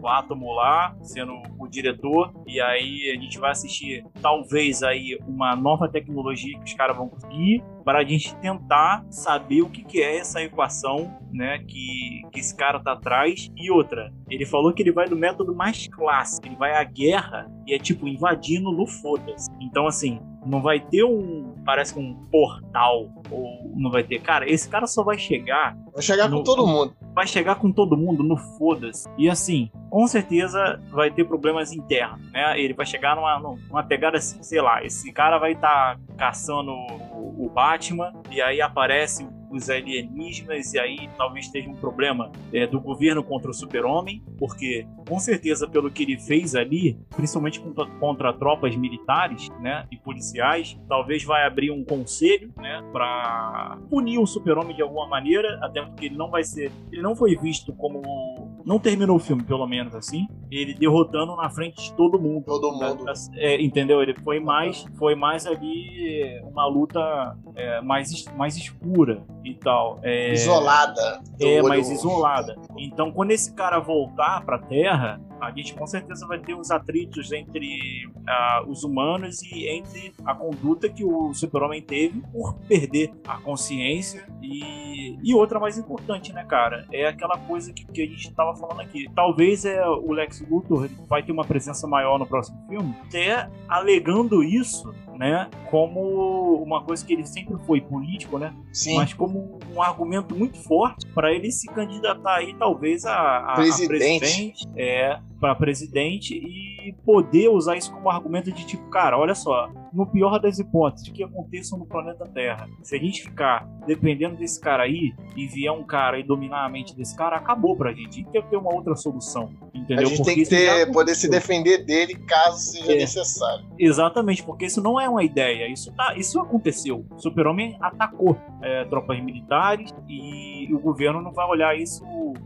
o 0.00 0.08
Átomo 0.08 0.52
lá, 0.52 0.96
sendo 1.02 1.32
o 1.58 1.66
diretor, 1.66 2.32
e 2.46 2.60
aí 2.60 3.12
a 3.16 3.20
gente 3.20 3.38
vai 3.38 3.50
assistir 3.50 4.04
talvez 4.20 4.82
aí 4.82 5.18
uma 5.26 5.54
nova 5.56 5.88
tecnologia 5.88 6.58
que 6.58 6.64
os 6.64 6.74
caras 6.74 6.96
vão 6.96 7.08
conseguir 7.08 7.62
para 7.84 8.00
a 8.00 8.04
gente 8.04 8.34
tentar 8.36 9.04
saber 9.10 9.62
o 9.62 9.70
que, 9.70 9.84
que 9.84 10.02
é 10.02 10.18
essa 10.18 10.42
equação, 10.42 11.16
né, 11.32 11.58
que, 11.58 12.22
que 12.32 12.40
esse 12.40 12.54
cara 12.56 12.80
tá 12.80 12.92
atrás. 12.92 13.50
E 13.56 13.70
outra, 13.70 14.12
ele 14.28 14.44
falou 14.44 14.72
que 14.72 14.82
ele 14.82 14.92
vai 14.92 15.08
do 15.08 15.16
método 15.16 15.54
mais 15.54 15.86
clássico, 15.88 16.46
ele 16.46 16.56
vai 16.56 16.74
à 16.74 16.84
guerra 16.84 17.50
e 17.66 17.74
é 17.74 17.78
tipo 17.78 18.08
invadindo 18.08 18.72
no 18.72 18.86
foda-se. 18.86 19.48
Então 19.60 19.86
assim, 19.86 20.20
não 20.44 20.60
vai 20.60 20.80
ter 20.80 21.04
um, 21.04 21.54
parece 21.66 21.98
um 21.98 22.14
portal 22.30 23.08
ou 23.30 23.72
não 23.74 23.90
vai 23.90 24.02
ter, 24.04 24.20
cara, 24.20 24.48
esse 24.50 24.68
cara 24.68 24.86
só 24.86 25.02
vai 25.02 25.18
chegar 25.18 25.76
Vai 25.92 26.02
chegar 26.02 26.28
com 26.30 26.36
No- 26.36 26.44
todo 26.44 26.66
mundo. 26.66 26.94
vai 27.14 27.26
chegar 27.26 27.56
com 27.56 27.72
todo 27.72 27.96
mundo 27.96 28.22
no 28.22 28.36
foda-se. 28.36 29.08
E 29.18 29.28
assim, 29.28 29.70
com 29.90 30.06
certeza 30.06 30.80
vai 30.90 31.10
ter 31.10 31.24
problemas 31.24 31.72
internos, 31.72 32.20
né? 32.30 32.58
Ele 32.60 32.72
vai 32.74 32.86
chegar 32.86 33.16
numa, 33.16 33.38
numa 33.38 33.82
pegada 33.82 34.16
assim, 34.18 34.42
sei 34.42 34.60
lá, 34.60 34.84
esse 34.84 35.12
cara 35.12 35.38
vai 35.38 35.52
estar 35.52 35.98
caçando 36.16 36.70
o, 36.72 37.46
o 37.46 37.50
Batman 37.52 38.12
e 38.30 38.40
aí 38.40 38.60
aparece 38.60 39.26
os 39.50 39.70
alienígenas 39.70 40.72
e 40.74 40.78
aí 40.78 41.10
talvez 41.16 41.46
esteja 41.46 41.68
um 41.68 41.74
problema 41.74 42.30
é, 42.52 42.66
do 42.66 42.80
governo 42.80 43.22
contra 43.22 43.50
o 43.50 43.54
super-homem, 43.54 44.22
porque 44.38 44.86
com 45.08 45.18
certeza 45.18 45.68
pelo 45.68 45.90
que 45.90 46.02
ele 46.02 46.18
fez 46.18 46.54
ali, 46.54 46.98
principalmente 47.14 47.60
contra, 47.60 47.86
contra 47.98 48.32
tropas 48.32 48.76
militares, 48.76 49.48
né, 49.60 49.86
e 49.90 49.96
policiais, 49.96 50.78
talvez 50.88 51.24
vai 51.24 51.46
abrir 51.46 51.70
um 51.70 51.84
conselho, 51.84 52.52
né, 52.56 52.82
para 52.92 53.78
punir 53.88 54.18
o 54.18 54.26
super-homem 54.26 54.74
de 54.74 54.82
alguma 54.82 55.06
maneira, 55.06 55.58
até 55.62 55.82
porque 55.82 56.06
ele 56.06 56.16
não 56.16 56.30
vai 56.30 56.44
ser, 56.44 56.70
ele 56.90 57.02
não 57.02 57.14
foi 57.14 57.36
visto 57.36 57.72
como 57.74 58.55
não 58.66 58.80
terminou 58.80 59.16
o 59.16 59.20
filme, 59.20 59.44
pelo 59.44 59.66
menos 59.66 59.94
assim, 59.94 60.26
ele 60.50 60.74
derrotando 60.74 61.36
na 61.36 61.48
frente 61.48 61.80
de 61.82 61.94
todo 61.94 62.20
mundo. 62.20 62.44
Todo 62.44 62.72
mundo. 62.72 63.04
É, 63.34 63.62
entendeu? 63.62 64.02
Ele 64.02 64.14
foi 64.24 64.40
mais, 64.40 64.84
foi 64.98 65.14
mais 65.14 65.46
ali 65.46 66.40
uma 66.42 66.66
luta 66.66 67.36
é, 67.54 67.80
mais, 67.80 68.24
mais 68.36 68.56
escura 68.56 69.22
e 69.44 69.54
tal. 69.54 70.00
É, 70.02 70.32
Isolada. 70.32 71.20
é, 71.40 71.46
olho- 71.60 71.68
mais 71.68 71.88
isolada. 71.90 72.56
Então, 72.76 73.12
quando 73.12 73.30
esse 73.30 73.54
cara 73.54 73.78
voltar 73.78 74.44
pra 74.44 74.58
Terra, 74.58 75.20
a 75.40 75.50
gente 75.50 75.74
com 75.74 75.86
certeza 75.86 76.26
vai 76.26 76.38
ter 76.38 76.54
os 76.54 76.70
atritos 76.70 77.32
entre 77.32 78.08
ah, 78.26 78.64
os 78.66 78.84
humanos 78.84 79.42
e 79.42 79.68
entre 79.68 80.12
a 80.24 80.34
conduta 80.34 80.88
que 80.88 81.04
o 81.04 81.32
Super-Homem 81.34 81.82
teve 81.82 82.20
por 82.32 82.54
perder 82.60 83.12
a 83.26 83.38
consciência. 83.38 84.26
E, 84.42 85.18
e 85.22 85.34
outra 85.34 85.58
mais 85.58 85.78
importante, 85.78 86.32
né, 86.32 86.44
cara? 86.44 86.86
É 86.92 87.06
aquela 87.06 87.38
coisa 87.38 87.72
que, 87.72 87.84
que 87.84 88.02
a 88.02 88.06
gente 88.06 88.32
tava 88.34 88.54
falando 88.56 88.80
aqui. 88.80 89.06
Talvez 89.14 89.64
é, 89.64 89.86
o 89.86 90.12
Lex 90.12 90.44
Luthor 90.48 90.88
vai 91.08 91.22
ter 91.22 91.32
uma 91.32 91.44
presença 91.44 91.86
maior 91.86 92.18
no 92.18 92.26
próximo 92.26 92.58
filme, 92.68 92.94
até 93.06 93.48
alegando 93.68 94.42
isso. 94.42 94.94
Né, 95.18 95.48
como 95.70 96.62
uma 96.62 96.82
coisa 96.82 97.04
que 97.04 97.12
ele 97.12 97.26
sempre 97.26 97.56
foi 97.66 97.80
político, 97.80 98.38
né? 98.38 98.52
Sim. 98.72 98.96
mas 98.96 99.14
como 99.14 99.58
um 99.74 99.80
argumento 99.80 100.34
muito 100.34 100.58
forte 100.58 101.06
para 101.14 101.32
ele 101.32 101.50
se 101.50 101.66
candidatar 101.68 102.36
aí 102.36 102.54
talvez 102.54 103.06
a, 103.06 103.14
a, 103.14 103.52
a 103.52 103.54
Presidente. 103.54 103.88
presidente, 103.88 104.68
é 104.76 105.18
para 105.40 105.54
presidente 105.54 106.34
e 106.34 106.94
poder 107.04 107.48
usar 107.48 107.76
isso 107.76 107.92
como 107.92 108.08
argumento 108.08 108.50
de 108.50 108.66
tipo, 108.66 108.88
cara, 108.88 109.18
olha 109.18 109.34
só, 109.34 109.68
no 109.92 110.06
pior 110.06 110.38
das 110.38 110.58
hipóteses 110.58 111.08
que 111.10 111.22
aconteça 111.22 111.76
no 111.76 111.84
planeta 111.86 112.24
Terra, 112.26 112.66
se 112.82 112.96
a 112.96 112.98
gente 112.98 113.22
ficar 113.22 113.66
dependendo 113.86 114.36
desse 114.36 114.60
cara 114.60 114.84
aí 114.84 115.12
e 115.36 115.46
vier 115.46 115.72
um 115.72 115.84
cara 115.84 116.18
e 116.18 116.22
dominar 116.22 116.64
a 116.64 116.68
mente 116.68 116.96
desse 116.96 117.14
cara, 117.16 117.36
acabou 117.36 117.76
pra 117.76 117.92
gente. 117.92 118.08
A 118.08 118.12
gente 118.12 118.30
tem 118.30 118.42
que 118.42 118.48
ter 118.50 118.56
uma 118.56 118.74
outra 118.74 118.94
solução, 118.96 119.50
A 119.74 119.78
entendeu? 119.78 120.06
gente 120.06 120.24
tem 120.24 120.34
que 120.36 120.46
ter, 120.46 120.90
poder 120.92 121.14
se 121.14 121.28
defender 121.30 121.84
dele 121.84 122.14
caso 122.14 122.58
seja 122.58 122.92
É. 122.92 122.96
necessário. 122.96 123.66
Exatamente, 123.78 124.42
porque 124.42 124.64
isso 124.66 124.82
não 124.82 124.98
é 125.00 125.08
uma 125.08 125.22
ideia, 125.22 125.68
isso, 125.70 125.92
tá, 125.92 126.14
isso 126.16 126.40
aconteceu. 126.40 127.04
Super-Homem 127.18 127.76
atacou 127.80 128.36
é, 128.62 128.84
tropas 128.86 129.22
militares 129.22 129.90
e 130.08 130.72
o 130.72 130.78
governo 130.78 131.20
não 131.20 131.32
vai 131.32 131.46
olhar 131.46 131.78
isso. 131.78 132.04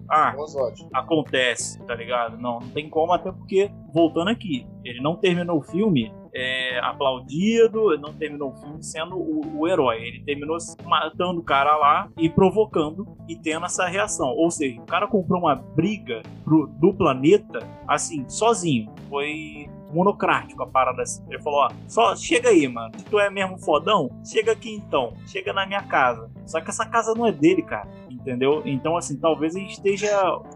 Ah, 0.09 0.35
acontece, 0.92 1.81
tá 1.85 1.94
ligado? 1.94 2.37
Não, 2.38 2.61
não 2.61 2.68
tem 2.68 2.80
como, 2.88 3.12
até 3.12 3.31
porque, 3.31 3.71
voltando 3.93 4.29
aqui, 4.29 4.66
ele 4.85 5.01
não 5.01 5.16
terminou 5.16 5.59
o 5.59 5.62
filme 5.62 6.12
é, 6.35 6.79
aplaudido, 6.81 7.99
não 7.99 8.12
terminou 8.12 8.51
o 8.51 8.57
filme 8.57 8.83
sendo 8.83 9.16
o, 9.16 9.61
o 9.61 9.69
herói. 9.69 10.03
Ele 10.03 10.23
terminou 10.25 10.57
matando 10.85 11.40
o 11.40 11.45
cara 11.45 11.77
lá 11.77 12.09
e 12.19 12.29
provocando 12.29 13.07
e 13.29 13.37
tendo 13.37 13.66
essa 13.66 13.87
reação. 13.87 14.29
Ou 14.29 14.51
seja, 14.51 14.81
o 14.81 14.87
cara 14.87 15.07
comprou 15.07 15.40
uma 15.40 15.55
briga 15.57 16.23
pro- 16.45 16.69
do 16.79 16.95
planeta, 16.95 17.59
assim, 17.87 18.29
sozinho. 18.29 18.90
Foi 19.09 19.69
monocrático 19.92 20.62
a 20.62 20.66
parada 20.66 21.03
assim. 21.03 21.22
Ele 21.29 21.40
falou, 21.42 21.61
ó, 21.61 21.70
só 21.88 22.14
chega 22.16 22.48
aí, 22.50 22.66
mano. 22.68 22.92
Se 22.98 23.05
tu 23.05 23.18
é 23.18 23.29
mesmo 23.31 23.59
fodão, 23.59 24.11
chega 24.24 24.53
aqui 24.53 24.72
então. 24.74 25.14
Chega 25.26 25.53
na 25.53 25.66
minha 25.66 25.83
casa. 25.83 26.31
Só 26.46 26.61
que 26.61 26.70
essa 26.70 26.87
casa 26.87 27.14
não 27.14 27.26
é 27.26 27.33
dele, 27.33 27.62
cara. 27.62 27.88
Entendeu? 28.11 28.62
Então, 28.66 28.96
assim, 28.96 29.16
talvez 29.16 29.57
a 29.57 29.59
gente 29.59 29.72
esteja. 29.72 30.11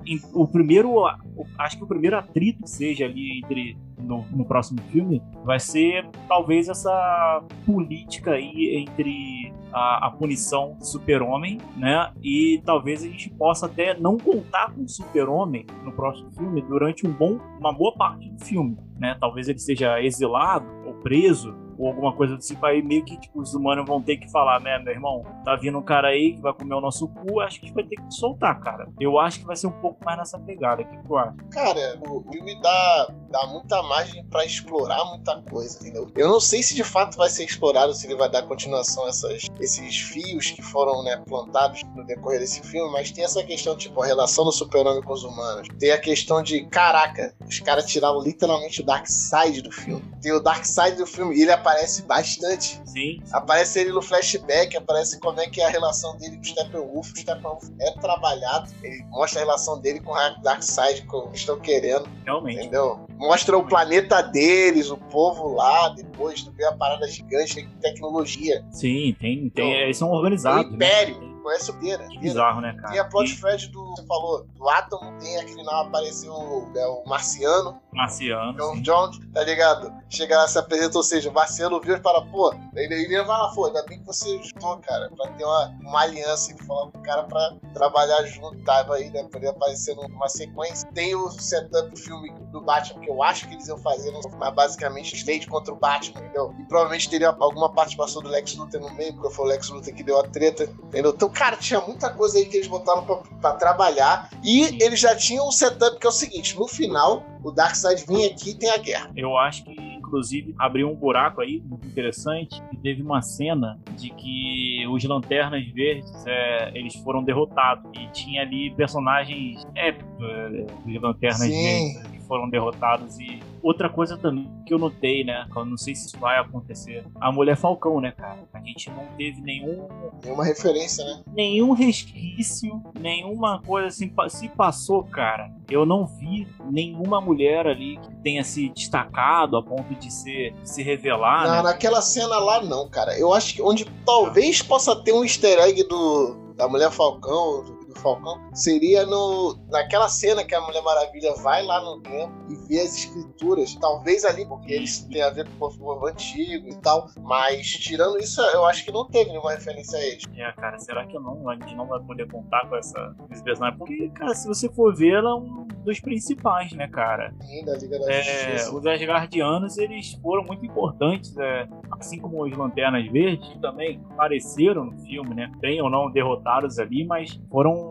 em- 0.06 0.20
o 0.34 0.46
primeiro. 0.46 0.90
o- 0.96 1.46
Acho 1.58 1.78
que 1.78 1.84
o 1.84 1.86
primeiro 1.86 2.16
atrito 2.18 2.62
que 2.64 2.70
seja 2.70 3.04
ali 3.06 3.38
entre. 3.38 3.76
No, 3.98 4.26
no 4.32 4.44
próximo 4.44 4.78
filme 4.90 5.22
vai 5.44 5.58
ser 5.58 6.06
talvez 6.28 6.68
essa 6.68 7.42
política 7.64 8.32
aí 8.32 8.76
entre 8.86 9.43
a, 9.74 10.06
a 10.06 10.10
punição 10.12 10.76
do 10.78 10.86
super-homem, 10.86 11.58
né? 11.76 12.12
E 12.22 12.62
talvez 12.64 13.02
a 13.02 13.08
gente 13.08 13.28
possa 13.30 13.66
até 13.66 13.98
não 13.98 14.16
contar 14.16 14.72
com 14.72 14.84
o 14.84 14.88
super-homem 14.88 15.66
no 15.82 15.92
próximo 15.92 16.30
filme 16.30 16.62
durante 16.62 17.06
um 17.06 17.12
bom, 17.12 17.40
uma 17.58 17.72
boa 17.72 17.92
parte 17.94 18.30
do 18.30 18.44
filme, 18.44 18.78
né? 18.96 19.16
Talvez 19.20 19.48
ele 19.48 19.58
seja 19.58 20.00
exilado 20.00 20.66
ou 20.86 20.94
preso 20.94 21.64
ou 21.78 21.88
alguma 21.88 22.12
coisa 22.12 22.36
do 22.36 22.40
tipo 22.40 22.64
aí 22.64 22.82
meio 22.82 23.04
que 23.04 23.18
tipo, 23.18 23.40
os 23.40 23.54
humanos 23.54 23.84
vão 23.86 24.00
ter 24.00 24.16
que 24.16 24.30
falar, 24.30 24.60
né, 24.60 24.78
meu 24.78 24.92
irmão, 24.92 25.24
tá 25.44 25.56
vindo 25.56 25.78
um 25.78 25.82
cara 25.82 26.08
aí 26.08 26.34
que 26.34 26.40
vai 26.40 26.52
comer 26.52 26.74
o 26.74 26.80
nosso 26.80 27.08
cu, 27.08 27.40
acho 27.40 27.58
que 27.58 27.66
a 27.66 27.68
gente 27.68 27.74
vai 27.74 27.84
ter 27.84 27.96
que 27.96 28.14
soltar, 28.14 28.60
cara. 28.60 28.88
Eu 29.00 29.18
acho 29.18 29.40
que 29.40 29.46
vai 29.46 29.56
ser 29.56 29.66
um 29.66 29.80
pouco 29.80 30.04
mais 30.04 30.18
nessa 30.18 30.38
pegada, 30.38 30.82
o 30.82 30.84
que 30.86 30.96
tu 30.98 31.16
acha? 31.16 31.36
Cara, 31.50 31.98
o 32.08 32.22
filme 32.30 32.60
dá, 32.60 33.08
dá 33.34 33.48
muita 33.48 33.82
margem 33.82 34.24
pra 34.26 34.44
explorar 34.44 35.04
muita 35.06 35.42
coisa, 35.42 35.76
entendeu? 35.80 36.08
Eu 36.14 36.28
não 36.28 36.38
sei 36.38 36.62
se 36.62 36.72
de 36.72 36.84
fato 36.84 37.16
vai 37.16 37.28
ser 37.28 37.44
explorado, 37.44 37.92
se 37.92 38.06
ele 38.06 38.14
vai 38.14 38.30
dar 38.30 38.42
continuação 38.42 39.06
a 39.06 39.08
essas, 39.08 39.48
esses 39.58 39.98
fios 39.98 40.52
que 40.52 40.62
foram 40.62 41.02
né, 41.02 41.20
plantados 41.26 41.82
no 41.96 42.06
decorrer 42.06 42.38
desse 42.38 42.60
filme, 42.60 42.92
mas 42.92 43.10
tem 43.10 43.24
essa 43.24 43.42
questão, 43.42 43.76
tipo, 43.76 44.00
a 44.00 44.06
relação 44.06 44.44
do 44.44 44.52
super-homem 44.52 45.02
com 45.02 45.12
os 45.12 45.24
humanos. 45.24 45.66
Tem 45.80 45.90
a 45.90 45.98
questão 45.98 46.44
de, 46.44 46.64
caraca, 46.66 47.34
os 47.44 47.58
caras 47.58 47.86
tiraram 47.86 48.20
literalmente 48.20 48.82
o 48.82 48.84
Dark 48.84 49.06
Side 49.08 49.62
do 49.62 49.72
filme. 49.72 50.04
Tem 50.22 50.30
o 50.30 50.38
Dark 50.40 50.64
Side 50.64 50.96
do 50.96 51.06
filme 51.06 51.36
e 51.36 51.42
ele 51.42 51.50
aparece 51.50 52.02
bastante. 52.02 52.80
Sim, 52.84 53.20
Aparece 53.32 53.80
ele 53.80 53.90
no 53.90 54.00
flashback, 54.00 54.76
aparece 54.76 55.18
como 55.18 55.40
é 55.40 55.48
que 55.48 55.60
é 55.60 55.66
a 55.66 55.70
relação 55.70 56.16
dele 56.18 56.36
com 56.36 56.42
o 56.42 56.44
Steppenwolf. 56.44 57.12
O 57.12 57.18
Steppenwolf 57.18 57.64
é 57.80 57.90
trabalhado, 57.98 58.70
ele 58.82 59.02
mostra 59.10 59.40
a 59.40 59.44
relação 59.44 59.80
dele 59.80 59.98
com 60.00 60.12
o 60.12 60.42
Darkseid, 60.42 61.02
como 61.06 61.30
eles 61.30 61.40
estão 61.40 61.58
querendo, 61.58 62.08
realmente. 62.24 62.60
entendeu? 62.60 63.06
Mostra 63.18 63.56
o 63.56 63.66
planeta 63.66 64.22
deles, 64.22 64.90
o 64.90 64.96
povo 64.96 65.54
lá, 65.54 65.88
depois 65.90 66.42
tu 66.42 66.52
vê 66.52 66.64
a 66.64 66.72
parada 66.72 67.08
gigante 67.08 67.62
de 67.62 67.76
tecnologia. 67.76 68.64
Sim, 68.70 69.14
tem, 69.20 69.38
tem. 69.38 69.46
Então, 69.46 69.66
eles 69.66 69.96
são 69.96 70.10
organizados. 70.10 70.70
O 70.70 70.74
Império. 70.74 71.20
Né? 71.20 71.33
Conhece 71.44 71.70
o 71.70 71.74
Beira. 71.74 72.08
Que 72.08 72.18
bizarro, 72.18 72.60
né, 72.60 72.74
cara? 72.74 72.92
Tem 72.92 72.98
a 72.98 73.04
plot 73.04 73.38
thread 73.38 73.68
do. 73.68 73.84
Você 73.94 74.06
falou, 74.06 74.46
do 74.56 74.68
Atom, 74.68 75.18
tem 75.18 75.38
aquele 75.38 75.62
não 75.62 75.80
apareceu 75.82 76.32
é, 76.74 76.86
o 76.86 77.04
Marciano. 77.06 77.80
Marciano. 77.92 78.54
John 78.54 78.80
Jones, 78.80 79.20
tá 79.32 79.44
ligado? 79.44 79.92
Chega 80.08 80.38
lá, 80.38 80.48
se 80.48 80.58
apresenta, 80.58 80.96
ou 80.96 81.04
seja, 81.04 81.30
o 81.30 81.32
Marciano 81.32 81.80
viu 81.80 81.96
e 81.96 82.00
fala, 82.00 82.24
pô, 82.26 82.52
ele, 82.74 82.94
ele 82.94 83.22
vai 83.22 83.38
lá, 83.38 83.52
pô, 83.54 83.66
ainda 83.66 83.84
bem 83.84 84.00
que 84.00 84.06
você 84.06 84.36
ajudou, 84.38 84.78
cara, 84.78 85.10
pra 85.16 85.28
ter 85.32 85.44
uma, 85.44 85.78
uma 85.82 86.00
aliança 86.00 86.52
e 86.52 86.66
falar 86.66 86.90
com 86.90 86.98
o 86.98 87.02
cara 87.02 87.22
pra 87.24 87.52
trabalhar 87.72 88.22
junto, 88.24 88.62
tava 88.64 88.96
aí, 88.96 89.10
né? 89.10 89.22
Poder 89.24 89.48
aparecer 89.48 89.94
numa 89.94 90.28
sequência. 90.28 90.88
Tem 90.92 91.14
o 91.14 91.30
setup 91.30 91.90
do 91.90 91.96
filme 91.96 92.32
do 92.50 92.60
Batman, 92.60 93.00
que 93.00 93.10
eu 93.10 93.22
acho 93.22 93.46
que 93.48 93.54
eles 93.54 93.68
iam 93.68 93.78
fazer, 93.78 94.12
mas 94.38 94.54
basicamente 94.54 95.14
Slade 95.16 95.46
contra 95.46 95.74
o 95.74 95.76
Batman, 95.76 96.20
entendeu? 96.20 96.54
E 96.58 96.64
provavelmente 96.64 97.10
teria 97.10 97.28
alguma 97.28 97.72
participação 97.72 98.22
do 98.22 98.28
Lex 98.28 98.54
Luthor 98.56 98.80
no 98.80 98.94
meio, 98.94 99.12
porque 99.14 99.34
foi 99.34 99.44
o 99.44 99.48
Lex 99.48 99.68
Luthor 99.68 99.94
que 99.94 100.02
deu 100.02 100.18
a 100.18 100.22
treta, 100.28 100.64
entendeu? 100.64 101.12
Então, 101.14 101.28
cara, 101.34 101.56
tinha 101.56 101.80
muita 101.80 102.08
coisa 102.10 102.38
aí 102.38 102.46
que 102.46 102.56
eles 102.56 102.68
botaram 102.68 103.04
pra, 103.04 103.16
pra 103.40 103.52
trabalhar. 103.54 104.30
E 104.42 104.82
eles 104.82 105.00
já 105.00 105.14
tinham 105.14 105.46
um 105.46 105.52
setup 105.52 105.98
que 105.98 106.06
é 106.06 106.08
o 106.08 106.12
seguinte: 106.12 106.56
no 106.56 106.66
final, 106.66 107.24
o 107.42 107.50
Darkseid 107.50 108.06
vinha 108.06 108.28
aqui 108.28 108.50
e 108.50 108.54
tem 108.54 108.70
a 108.70 108.78
guerra. 108.78 109.10
Eu 109.16 109.36
acho 109.36 109.64
que 109.64 109.94
inclusive 110.14 110.54
abriu 110.58 110.88
um 110.88 110.94
buraco 110.94 111.40
aí 111.40 111.60
muito 111.64 111.86
interessante 111.86 112.62
e 112.72 112.76
teve 112.76 113.02
uma 113.02 113.20
cena 113.20 113.80
de 113.96 114.10
que 114.10 114.86
os 114.86 115.02
lanternas 115.02 115.66
verdes 115.72 116.12
é, 116.26 116.70
eles 116.78 116.94
foram 116.96 117.24
derrotados 117.24 117.90
e 117.94 118.06
tinha 118.12 118.42
ali 118.42 118.72
personagens 118.76 119.66
épicos 119.74 120.14
é, 120.22 120.48
dos 120.84 121.02
lanternas 121.02 121.40
Sim. 121.40 121.94
verdes 121.94 122.13
foram 122.26 122.48
derrotados 122.48 123.18
e 123.18 123.40
Outra 123.64 123.88
coisa 123.88 124.18
também 124.18 124.46
que 124.66 124.74
eu 124.74 124.78
notei, 124.78 125.24
né? 125.24 125.48
Eu 125.56 125.64
não 125.64 125.78
sei 125.78 125.94
se 125.94 126.08
isso 126.08 126.18
vai 126.18 126.38
acontecer. 126.38 127.02
A 127.18 127.32
Mulher 127.32 127.56
Falcão, 127.56 127.98
né, 127.98 128.12
cara? 128.12 128.46
A 128.52 128.60
gente 128.60 128.90
não 128.90 129.06
teve 129.16 129.40
nenhum. 129.40 129.88
Nenhuma 130.22 130.44
referência, 130.44 131.02
né? 131.02 131.22
Nenhum 131.32 131.72
resquício, 131.72 132.82
nenhuma 133.00 133.62
coisa 133.62 133.88
assim. 133.88 134.12
Se 134.28 134.50
passou, 134.50 135.02
cara, 135.04 135.50
eu 135.70 135.86
não 135.86 136.06
vi 136.06 136.46
nenhuma 136.70 137.22
mulher 137.22 137.66
ali 137.66 137.96
que 137.96 138.14
tenha 138.16 138.44
se 138.44 138.68
destacado 138.68 139.56
a 139.56 139.62
ponto 139.62 139.94
de, 139.94 140.12
ser, 140.12 140.52
de 140.60 140.68
se 140.68 140.82
revelar. 140.82 141.46
Não, 141.46 141.56
né? 141.56 141.62
naquela 141.62 142.02
cena 142.02 142.38
lá, 142.38 142.62
não, 142.62 142.86
cara. 142.90 143.18
Eu 143.18 143.32
acho 143.32 143.54
que 143.54 143.62
onde 143.62 143.86
talvez 144.04 144.60
possa 144.60 144.94
ter 144.94 145.14
um 145.14 145.24
easter 145.24 145.58
egg 145.60 145.84
do, 145.84 146.52
da 146.54 146.68
Mulher 146.68 146.90
Falcão, 146.90 147.64
do 147.64 147.83
Falcão 147.94 148.38
seria 148.54 149.06
no 149.06 149.56
naquela 149.70 150.08
cena 150.08 150.44
que 150.44 150.54
a 150.54 150.60
Mulher 150.60 150.82
Maravilha 150.82 151.34
vai 151.42 151.64
lá 151.64 151.80
no 151.80 152.00
tempo 152.00 152.32
e 152.48 152.68
vê 152.68 152.80
as 152.80 152.96
escrituras. 152.96 153.74
Talvez 153.76 154.24
ali, 154.24 154.46
porque 154.46 154.72
eles 154.72 155.00
têm 155.00 155.22
a 155.22 155.30
ver 155.30 155.48
com 155.58 155.66
o 155.66 155.78
povo 155.78 156.06
antigo 156.06 156.68
e 156.68 156.76
tal. 156.80 157.08
Mas 157.22 157.66
tirando 157.66 158.18
isso, 158.18 158.40
eu 158.40 158.64
acho 158.66 158.84
que 158.84 158.92
não 158.92 159.08
teve 159.08 159.30
nenhuma 159.30 159.52
referência 159.52 159.98
a 159.98 160.04
eles. 160.04 160.24
É, 160.36 160.52
cara, 160.52 160.78
será 160.78 161.06
que 161.06 161.18
não, 161.18 161.48
a 161.48 161.54
gente 161.54 161.74
não 161.74 161.86
vai 161.86 162.00
poder 162.00 162.30
contar 162.30 162.68
com 162.68 162.76
essa 162.76 163.14
personagem? 163.42 163.78
Porque, 163.78 164.08
cara, 164.10 164.34
se 164.34 164.46
você 164.46 164.68
for 164.68 164.94
ver, 164.94 165.14
ela 165.14 165.30
é 165.30 165.34
um 165.34 165.66
dos 165.84 166.00
principais, 166.00 166.72
né, 166.72 166.88
cara? 166.88 167.32
Sim, 167.40 167.64
da 167.64 167.76
Liga 167.76 167.98
da 167.98 168.10
é, 168.10 168.22
Justiça. 168.22 168.74
Os 168.74 168.86
Asgardianos, 168.86 169.78
eles 169.78 170.12
foram 170.14 170.44
muito 170.44 170.64
importantes, 170.64 171.36
é, 171.36 171.68
assim 171.92 172.18
como 172.18 172.42
os 172.42 172.56
Lanternas 172.56 173.06
Verdes, 173.10 173.46
que 173.48 173.58
também 173.60 174.00
apareceram 174.10 174.86
no 174.86 174.98
filme, 175.04 175.34
né? 175.34 175.52
Tem 175.60 175.80
ou 175.80 175.90
não 175.90 176.10
derrotados 176.10 176.78
ali, 176.78 177.04
mas 177.04 177.38
foram 177.50 177.83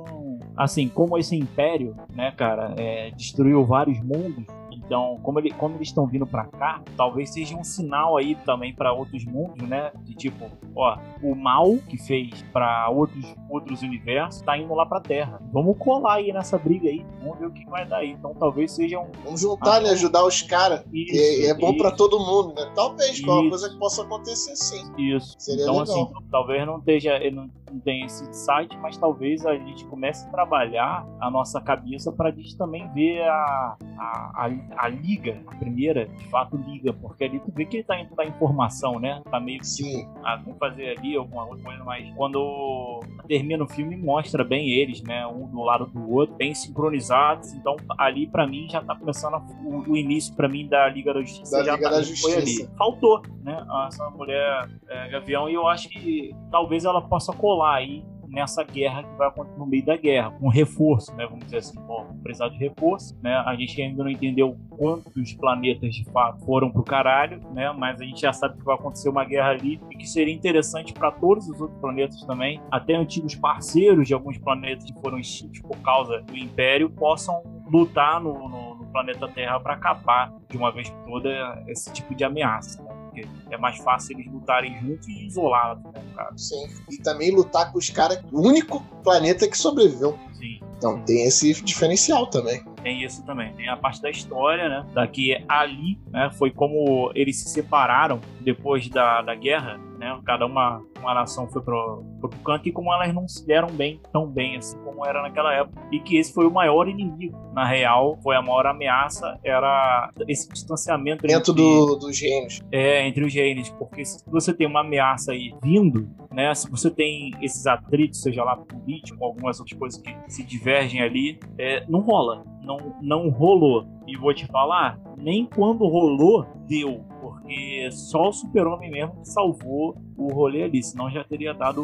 assim, 0.55 0.87
como 0.87 1.17
esse 1.17 1.35
império, 1.35 1.95
né, 2.09 2.31
cara, 2.31 2.73
é, 2.77 3.11
destruiu 3.11 3.65
vários 3.65 3.99
mundos, 4.01 4.45
então, 4.86 5.19
como, 5.23 5.39
ele, 5.39 5.51
como 5.51 5.75
eles 5.75 5.88
estão 5.88 6.05
vindo 6.05 6.25
para 6.25 6.45
cá, 6.45 6.81
talvez 6.97 7.29
seja 7.29 7.55
um 7.55 7.63
sinal 7.63 8.17
aí 8.17 8.36
também 8.36 8.73
para 8.73 8.93
outros 8.93 9.25
mundos, 9.25 9.67
né? 9.67 9.91
De 10.03 10.13
tipo, 10.13 10.49
ó, 10.75 10.97
o 11.21 11.36
mal 11.36 11.77
que 11.89 11.97
fez 11.97 12.43
para 12.51 12.89
outros, 12.89 13.25
outros 13.49 13.81
universos 13.81 14.41
tá 14.41 14.57
indo 14.57 14.73
lá 14.73 14.86
pra 14.86 14.99
Terra. 14.99 15.41
Vamos 15.51 15.77
colar 15.77 16.15
aí 16.15 16.31
nessa 16.34 16.57
briga 16.57 16.89
aí, 16.89 17.05
vamos 17.21 17.39
ver 17.39 17.47
o 17.47 17.51
que 17.51 17.65
vai 17.65 17.86
dar 17.86 17.97
aí. 17.97 18.11
Então, 18.11 18.34
talvez 18.34 18.71
seja 18.71 18.99
um. 18.99 19.07
Vamos 19.23 19.41
juntar, 19.41 19.81
né? 19.81 19.89
Ajudar 19.91 20.25
os 20.25 20.41
caras. 20.41 20.84
É, 20.93 21.47
é 21.47 21.53
bom 21.53 21.75
para 21.77 21.91
todo 21.91 22.19
mundo, 22.19 22.53
né? 22.55 22.71
Talvez, 22.75 23.21
é 23.21 23.25
uma 23.25 23.49
coisa 23.49 23.69
que 23.69 23.77
possa 23.77 24.03
acontecer 24.03 24.55
sim. 24.55 24.91
Isso. 24.97 25.36
Seria 25.39 25.63
então, 25.63 25.79
legal. 25.79 26.03
assim, 26.03 26.13
talvez 26.29 26.65
não 26.65 26.79
esteja. 26.79 27.19
Não, 27.31 27.49
não 27.73 27.79
tenha 27.79 28.05
esse 28.05 28.31
site, 28.34 28.77
mas 28.77 28.97
talvez 28.97 29.45
a 29.45 29.55
gente 29.55 29.86
comece 29.86 30.27
a 30.27 30.29
trabalhar 30.29 31.05
a 31.19 31.31
nossa 31.31 31.59
cabeça 31.59 32.11
para 32.11 32.29
a 32.29 32.31
gente 32.31 32.55
também 32.55 32.88
ver 32.93 33.23
a, 33.23 33.77
a, 33.97 34.45
a, 34.45 34.49
a, 34.78 34.88
liga, 34.88 35.41
a 35.47 35.55
primeira, 35.55 36.05
de 36.05 36.28
fato, 36.30 36.57
liga, 36.57 36.93
porque 36.93 37.24
ali 37.24 37.39
tu 37.39 37.51
vê 37.53 37.65
que 37.65 37.78
ele 37.78 37.84
tá 37.84 37.99
indo 37.99 38.15
da 38.15 38.26
informação, 38.26 38.99
né? 38.99 39.21
Tá 39.30 39.39
meio 39.39 39.59
que 39.59 39.76
tipo, 39.76 40.09
ah, 40.24 40.36
vamos 40.36 40.57
fazer 40.59 40.97
ali 40.97 41.15
alguma 41.15 41.45
coisa, 41.47 41.84
mas 41.84 42.13
quando 42.15 43.01
termina 43.28 43.63
o 43.63 43.67
filme, 43.67 43.95
mostra 43.95 44.43
bem 44.43 44.69
eles, 44.69 45.01
né? 45.01 45.26
Um 45.28 45.47
do 45.47 45.61
lado 45.61 45.86
do 45.86 46.11
outro, 46.11 46.36
bem 46.36 46.53
sincronizados. 46.53 47.53
Então, 47.53 47.76
ali 47.97 48.28
para 48.28 48.47
mim 48.47 48.67
já 48.69 48.82
tá 48.82 48.95
começando 48.95 49.36
o, 49.63 49.91
o, 49.91 49.97
início 49.97 50.36
para 50.36 50.47
mim 50.47 50.67
da 50.67 50.88
Liga 50.89 51.13
da 51.13 51.21
Justiça 51.21 51.57
da 51.57 51.63
já 51.63 51.76
Liga 51.76 51.89
tá, 51.89 51.95
da 51.95 52.01
Justiça. 52.01 52.30
foi 52.30 52.41
ali. 52.41 52.69
Faltou, 52.78 53.21
né? 53.41 53.65
Essa 53.88 54.09
mulher 54.09 54.69
é, 54.89 55.09
Gavião, 55.09 55.49
e 55.49 55.53
eu 55.53 55.67
acho 55.67 55.89
que 55.89 56.36
talvez 56.51 56.86
ela 56.86 57.01
possa 57.01 57.34
colar 57.34 57.76
aí 57.76 58.03
nessa 58.28 58.63
guerra 58.63 59.03
que 59.03 59.15
vai 59.17 59.28
acontecer 59.28 59.57
no 59.57 59.65
meio 59.65 59.86
da 59.86 59.97
guerra, 59.97 60.34
um 60.41 60.49
reforço, 60.49 61.15
né? 61.15 61.26
Vamos 61.26 61.45
dizer 61.45 61.57
assim, 61.57 61.80
bom, 61.82 62.05
precisar 62.21 62.49
de 62.49 62.57
reforço, 62.57 63.17
né? 63.21 63.36
A 63.45 63.55
gente 63.55 63.82
ainda 63.82 64.03
não 64.03 64.09
entendeu 64.09 64.55
quantos 64.69 65.34
planetas 65.34 65.95
de 65.95 66.03
fato 66.05 66.43
foram 66.45 66.71
pro 66.71 66.84
caralho, 66.84 67.39
né? 67.51 67.71
Mas 67.71 68.01
a 68.01 68.03
gente 68.03 68.21
já 68.21 68.34
sabe 68.34 68.57
que 68.57 68.63
vai 68.63 68.76
acontecer 68.76 69.09
uma 69.09 69.24
guerra 69.24 69.49
ali 69.49 69.80
e 69.91 69.97
que 69.97 70.07
seria 70.07 70.34
interessante 70.34 70.93
para 70.93 71.11
todos 71.11 71.47
os 71.47 71.59
outros 71.59 71.80
planetas 71.80 72.21
também, 72.24 72.61
até 72.71 72.95
antigos 72.95 73.36
parceiros 73.36 74.07
de 74.07 74.13
alguns 74.13 74.38
planetas 74.38 74.86
que 74.86 74.99
foram 75.01 75.19
extintos 75.19 75.61
por 75.61 75.78
causa 75.78 76.21
do 76.21 76.38
Império 76.38 76.89
possam 76.89 77.43
lutar 77.71 78.19
no, 78.19 78.47
no, 78.47 78.76
no 78.76 78.86
planeta 78.88 79.28
Terra 79.28 79.59
para 79.59 79.74
acabar 79.74 80.34
de 80.49 80.57
uma 80.57 80.71
vez 80.71 80.89
por 80.89 81.05
toda 81.05 81.63
esse 81.67 81.91
tipo 81.91 82.13
de 82.13 82.24
ameaça. 82.24 82.84
Porque 83.14 83.28
é 83.51 83.57
mais 83.57 83.78
fácil 83.78 84.18
eles 84.18 84.32
lutarem 84.32 84.80
juntos 84.80 85.07
e 85.07 85.26
isolados, 85.26 85.84
né, 85.84 86.01
cara? 86.16 86.38
Sim. 86.38 86.66
E 86.89 86.97
também 86.97 87.32
lutar 87.32 87.72
com 87.72 87.78
os 87.78 87.89
caras, 87.89 88.24
o 88.32 88.41
único 88.41 88.82
planeta 89.03 89.47
que 89.47 89.57
sobreviveu. 89.57 90.18
Sim. 90.34 90.59
Então 90.78 91.01
tem 91.03 91.26
esse 91.26 91.53
diferencial 91.64 92.28
também. 92.28 92.64
Tem 92.82 93.03
isso 93.03 93.24
também. 93.24 93.53
Tem 93.53 93.70
a 93.70 93.78
parte 93.78 94.01
da 94.01 94.09
história, 94.09 94.68
né? 94.68 94.86
Daqui 94.93 95.38
ali, 95.47 95.97
né? 96.11 96.30
Foi 96.38 96.51
como 96.51 97.11
eles 97.16 97.38
se 97.38 97.49
separaram 97.49 98.20
depois 98.41 98.89
da, 98.89 99.22
da 99.22 99.36
guerra, 99.36 99.80
né? 100.03 100.19
Cada 100.25 100.45
uma, 100.45 100.81
uma 100.99 101.13
nação 101.13 101.47
foi 101.47 101.61
pro, 101.61 102.03
pro 102.19 102.29
canto 102.43 102.67
e 102.67 102.71
como 102.71 102.93
elas 102.93 103.13
não 103.13 103.27
se 103.27 103.45
deram 103.45 103.69
bem, 103.69 103.99
tão 104.11 104.27
bem 104.27 104.57
assim 104.57 104.77
como 104.83 105.05
era 105.05 105.21
naquela 105.21 105.53
época. 105.53 105.81
E 105.91 105.99
que 105.99 106.17
esse 106.17 106.33
foi 106.33 106.45
o 106.45 106.51
maior 106.51 106.87
inimigo. 106.87 107.37
Na 107.53 107.65
real, 107.65 108.17
foi 108.21 108.35
a 108.35 108.41
maior 108.41 108.65
ameaça, 108.65 109.39
era 109.43 110.11
esse 110.27 110.49
distanciamento 110.49 111.25
dentro 111.25 111.51
entre, 111.51 111.63
do, 111.63 111.95
dos 111.95 112.19
reinos. 112.19 112.61
É, 112.71 113.07
entre 113.07 113.23
os 113.23 113.33
reinos. 113.33 113.69
Porque 113.69 114.03
se 114.03 114.23
você 114.27 114.53
tem 114.53 114.67
uma 114.67 114.81
ameaça 114.81 115.31
aí 115.31 115.53
vindo, 115.63 116.09
né? 116.31 116.53
Se 116.53 116.69
você 116.69 116.89
tem 116.89 117.31
esses 117.41 117.65
atritos, 117.65 118.21
seja 118.21 118.43
lá 118.43 118.57
político, 118.57 119.23
algumas 119.23 119.59
outras 119.59 119.77
coisas 119.77 120.01
que 120.01 120.15
se 120.27 120.43
divergem 120.43 121.01
ali, 121.01 121.39
é, 121.57 121.85
não 121.87 122.01
rola. 122.01 122.43
Não, 122.61 122.95
não 123.01 123.29
rolou. 123.29 123.85
E 124.07 124.17
vou 124.17 124.33
te 124.33 124.45
falar, 124.47 124.99
nem 125.17 125.45
quando 125.45 125.85
rolou, 125.85 126.45
deu 126.67 127.05
porque 127.43 127.91
só 127.91 128.29
o 128.29 128.31
Super-Homem 128.31 128.89
mesmo 128.89 129.25
salvou 129.25 130.01
o 130.17 130.33
rolê 130.33 130.63
ali, 130.63 130.81
senão 130.81 131.11
já 131.11 131.23
teria 131.25 131.53
dado 131.53 131.83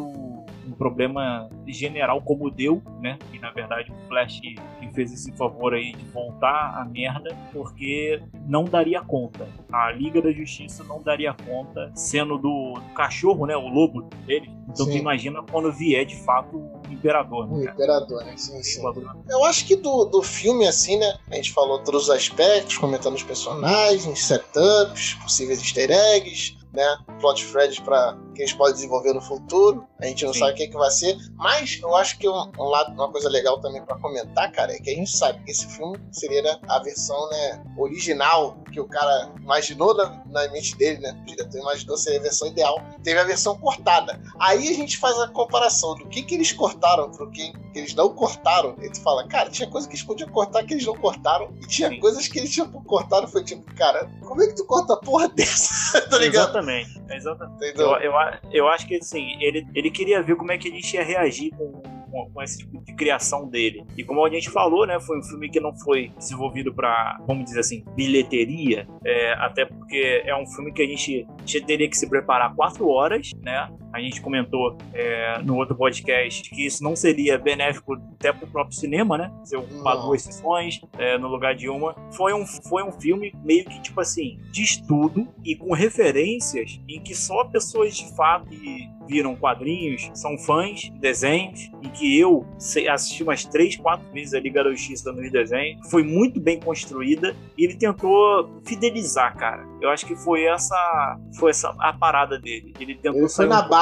problema 0.79 1.49
general 1.67 2.21
como 2.21 2.49
deu, 2.49 2.81
né? 3.01 3.19
E 3.33 3.37
na 3.37 3.51
verdade 3.51 3.91
o 3.91 4.07
Flash 4.07 4.39
que 4.39 4.55
fez 4.93 5.13
esse 5.13 5.31
favor 5.33 5.73
aí 5.73 5.93
de 5.93 6.05
voltar 6.05 6.79
a 6.79 6.85
merda, 6.85 7.37
porque 7.53 8.21
não 8.47 8.63
daria 8.63 9.01
conta. 9.01 9.47
A 9.71 9.91
Liga 9.91 10.21
da 10.21 10.31
Justiça 10.31 10.83
não 10.85 11.03
daria 11.03 11.35
conta, 11.45 11.91
sendo 11.93 12.37
do, 12.37 12.73
do 12.73 12.93
cachorro, 12.95 13.45
né? 13.45 13.55
O 13.55 13.67
lobo 13.67 14.09
dele. 14.25 14.49
Então 14.69 14.85
sim. 14.85 14.93
tu 14.93 14.97
imagina 14.97 15.43
quando 15.51 15.71
vier 15.71 16.05
de 16.05 16.15
fato 16.23 16.57
o 16.57 16.81
Imperador, 16.89 17.47
né? 17.47 17.53
O 17.55 17.63
Imperador, 17.63 18.23
né? 18.23 18.37
Sim, 18.37 18.63
sim. 18.63 18.81
Eu 19.29 19.43
acho 19.45 19.65
que 19.65 19.75
do, 19.75 20.05
do 20.05 20.23
filme, 20.23 20.65
assim, 20.65 20.97
né? 20.97 21.17
A 21.29 21.35
gente 21.35 21.51
falou 21.51 21.79
todos 21.79 22.03
os 22.03 22.09
aspectos, 22.09 22.77
comentando 22.77 23.15
os 23.15 23.23
personagens, 23.23 24.25
setups, 24.25 25.15
possíveis 25.15 25.59
easter 25.59 25.91
eggs, 25.91 26.57
né? 26.73 26.97
Plot 27.19 27.45
threads 27.51 27.79
para 27.79 28.17
que 28.39 28.43
eles 28.43 28.53
podem 28.53 28.73
desenvolver 28.73 29.13
no 29.13 29.21
futuro. 29.21 29.85
A 29.99 30.05
gente 30.05 30.23
não 30.23 30.31
Sim. 30.31 30.39
sabe 30.39 30.51
o 30.53 30.55
que, 30.55 30.63
é 30.63 30.67
que 30.67 30.77
vai 30.77 30.89
ser. 30.89 31.17
Mas 31.35 31.77
eu 31.81 31.93
acho 31.93 32.17
que 32.17 32.27
um, 32.27 32.51
um 32.57 32.63
lado, 32.63 32.93
uma 32.93 33.11
coisa 33.11 33.27
legal 33.27 33.59
também 33.59 33.83
para 33.83 33.97
comentar, 33.97 34.49
cara, 34.53 34.71
é 34.71 34.79
que 34.79 34.89
a 34.89 34.95
gente 34.95 35.11
sabe 35.11 35.43
que 35.43 35.51
esse 35.51 35.67
filme 35.67 35.99
seria 36.09 36.57
a 36.69 36.79
versão 36.79 37.29
né, 37.31 37.61
original 37.77 38.57
que 38.71 38.79
o 38.79 38.87
cara 38.87 39.29
imaginou 39.41 39.93
na, 39.93 40.23
na 40.27 40.47
mente 40.53 40.73
dele, 40.77 40.99
né? 41.01 41.19
O 41.21 41.25
diretor 41.25 41.59
imaginou 41.59 41.97
ser 41.97 42.15
a 42.15 42.21
versão 42.21 42.47
ideal. 42.47 42.81
Teve 43.03 43.19
a 43.19 43.25
versão 43.25 43.57
cortada. 43.57 44.21
Aí 44.39 44.69
a 44.69 44.73
gente 44.73 44.97
faz 44.97 45.19
a 45.19 45.27
comparação 45.27 45.95
do 45.95 46.07
que, 46.07 46.23
que 46.23 46.35
eles 46.35 46.53
cortaram 46.53 47.11
pro 47.11 47.29
que, 47.29 47.51
que 47.73 47.79
eles 47.79 47.93
não 47.93 48.13
cortaram. 48.15 48.73
E 48.81 48.89
tu 48.89 49.01
fala, 49.01 49.27
cara, 49.27 49.49
tinha 49.49 49.69
coisa 49.69 49.85
que 49.85 49.95
eles 49.95 50.05
podiam 50.05 50.29
cortar 50.29 50.63
que 50.63 50.75
eles 50.75 50.85
não 50.85 50.95
cortaram. 50.95 51.53
E 51.61 51.67
tinha 51.67 51.89
Sim. 51.89 51.99
coisas 51.99 52.25
que 52.25 52.39
eles 52.39 52.51
tinham 52.51 52.71
cortado. 52.71 53.27
Foi 53.27 53.43
tipo, 53.43 53.65
cara, 53.75 54.09
como 54.21 54.41
é 54.41 54.47
que 54.47 54.55
tu 54.55 54.65
corta 54.65 54.93
a 54.93 54.97
porra 54.97 55.27
dessa? 55.27 55.99
tá 56.07 56.17
ligado? 56.17 56.51
Exatamente. 56.51 56.98
Exatamente. 57.11 57.79
Eu, 57.79 57.91
eu, 57.97 58.13
eu 58.51 58.67
acho 58.67 58.87
que 58.87 58.95
assim, 58.95 59.41
ele, 59.41 59.67
ele 59.73 59.91
queria 59.91 60.21
ver 60.21 60.35
como 60.35 60.51
é 60.51 60.57
que 60.57 60.67
a 60.67 60.71
gente 60.71 60.93
ia 60.93 61.03
reagir 61.03 61.51
com 61.55 61.81
com, 62.09 62.29
com, 62.31 62.41
esse 62.41 62.59
tipo 62.59 62.83
de 62.83 62.93
criação 62.93 63.47
dele. 63.47 63.85
E 63.95 64.03
como 64.03 64.25
a 64.25 64.29
gente 64.29 64.49
falou, 64.49 64.85
né, 64.85 64.99
foi 64.99 65.19
um 65.19 65.23
filme 65.23 65.49
que 65.49 65.59
não 65.59 65.75
foi 65.77 66.11
desenvolvido 66.17 66.73
para, 66.73 67.19
vamos 67.25 67.45
dizer 67.45 67.59
assim, 67.61 67.83
bilheteria, 67.95 68.87
é, 69.05 69.33
até 69.33 69.65
porque 69.65 70.23
é 70.25 70.35
um 70.35 70.45
filme 70.47 70.73
que 70.73 70.81
a 70.81 70.87
gente, 70.87 71.25
a 71.37 71.45
gente 71.45 71.65
teria 71.65 71.89
que 71.89 71.97
se 71.97 72.09
preparar 72.09 72.53
quatro 72.55 72.87
horas, 72.89 73.31
né? 73.41 73.69
A 73.93 73.99
gente 73.99 74.21
comentou 74.21 74.77
é, 74.93 75.41
no 75.41 75.55
outro 75.55 75.75
podcast 75.75 76.49
que 76.49 76.65
isso 76.65 76.83
não 76.83 76.95
seria 76.95 77.37
benéfico 77.37 77.93
até 77.93 78.31
para 78.31 78.45
o 78.45 78.51
próprio 78.51 78.75
cinema, 78.75 79.17
né? 79.17 79.31
Se 79.43 79.55
ocupar 79.55 79.97
duas 79.97 80.21
sessões 80.21 80.81
é, 80.97 81.17
no 81.17 81.27
lugar 81.27 81.55
de 81.55 81.69
uma. 81.69 81.95
Foi 82.11 82.33
um, 82.33 82.45
foi 82.45 82.83
um 82.83 82.91
filme 82.91 83.33
meio 83.43 83.65
que, 83.65 83.81
tipo 83.81 83.99
assim, 83.99 84.39
de 84.51 84.63
estudo 84.63 85.27
e 85.43 85.55
com 85.55 85.73
referências 85.73 86.79
em 86.87 87.01
que 87.01 87.15
só 87.15 87.43
pessoas 87.45 87.95
de 87.95 88.15
fato 88.15 88.47
que 88.47 88.89
viram 89.09 89.35
quadrinhos, 89.35 90.09
são 90.13 90.37
fãs 90.37 90.81
de 90.81 90.91
desenhos, 90.91 91.71
e 91.81 91.89
que 91.89 92.17
eu 92.17 92.45
assisti 92.89 93.23
umas 93.23 93.43
três, 93.43 93.75
quatro 93.75 94.05
vezes 94.13 94.35
a 94.35 94.39
Liga 94.39 94.63
da 94.63 94.69
Justiça 94.69 95.11
nos 95.11 95.31
desenhos. 95.31 95.89
Foi 95.89 96.03
muito 96.03 96.39
bem 96.39 96.59
construída 96.59 97.35
e 97.57 97.65
ele 97.65 97.75
tentou 97.75 98.61
fidelizar, 98.63 99.35
cara. 99.35 99.67
Eu 99.81 99.89
acho 99.89 100.05
que 100.05 100.15
foi 100.15 100.43
essa 100.43 101.17
foi 101.39 101.49
essa 101.49 101.73
a 101.79 101.91
parada 101.91 102.37
dele. 102.37 102.73
Ele 102.79 102.95
tentou 102.95 103.21
ele 103.21 103.29
foi 103.29 103.47
na 103.47 103.65
um 103.65 103.69
base. 103.69 103.78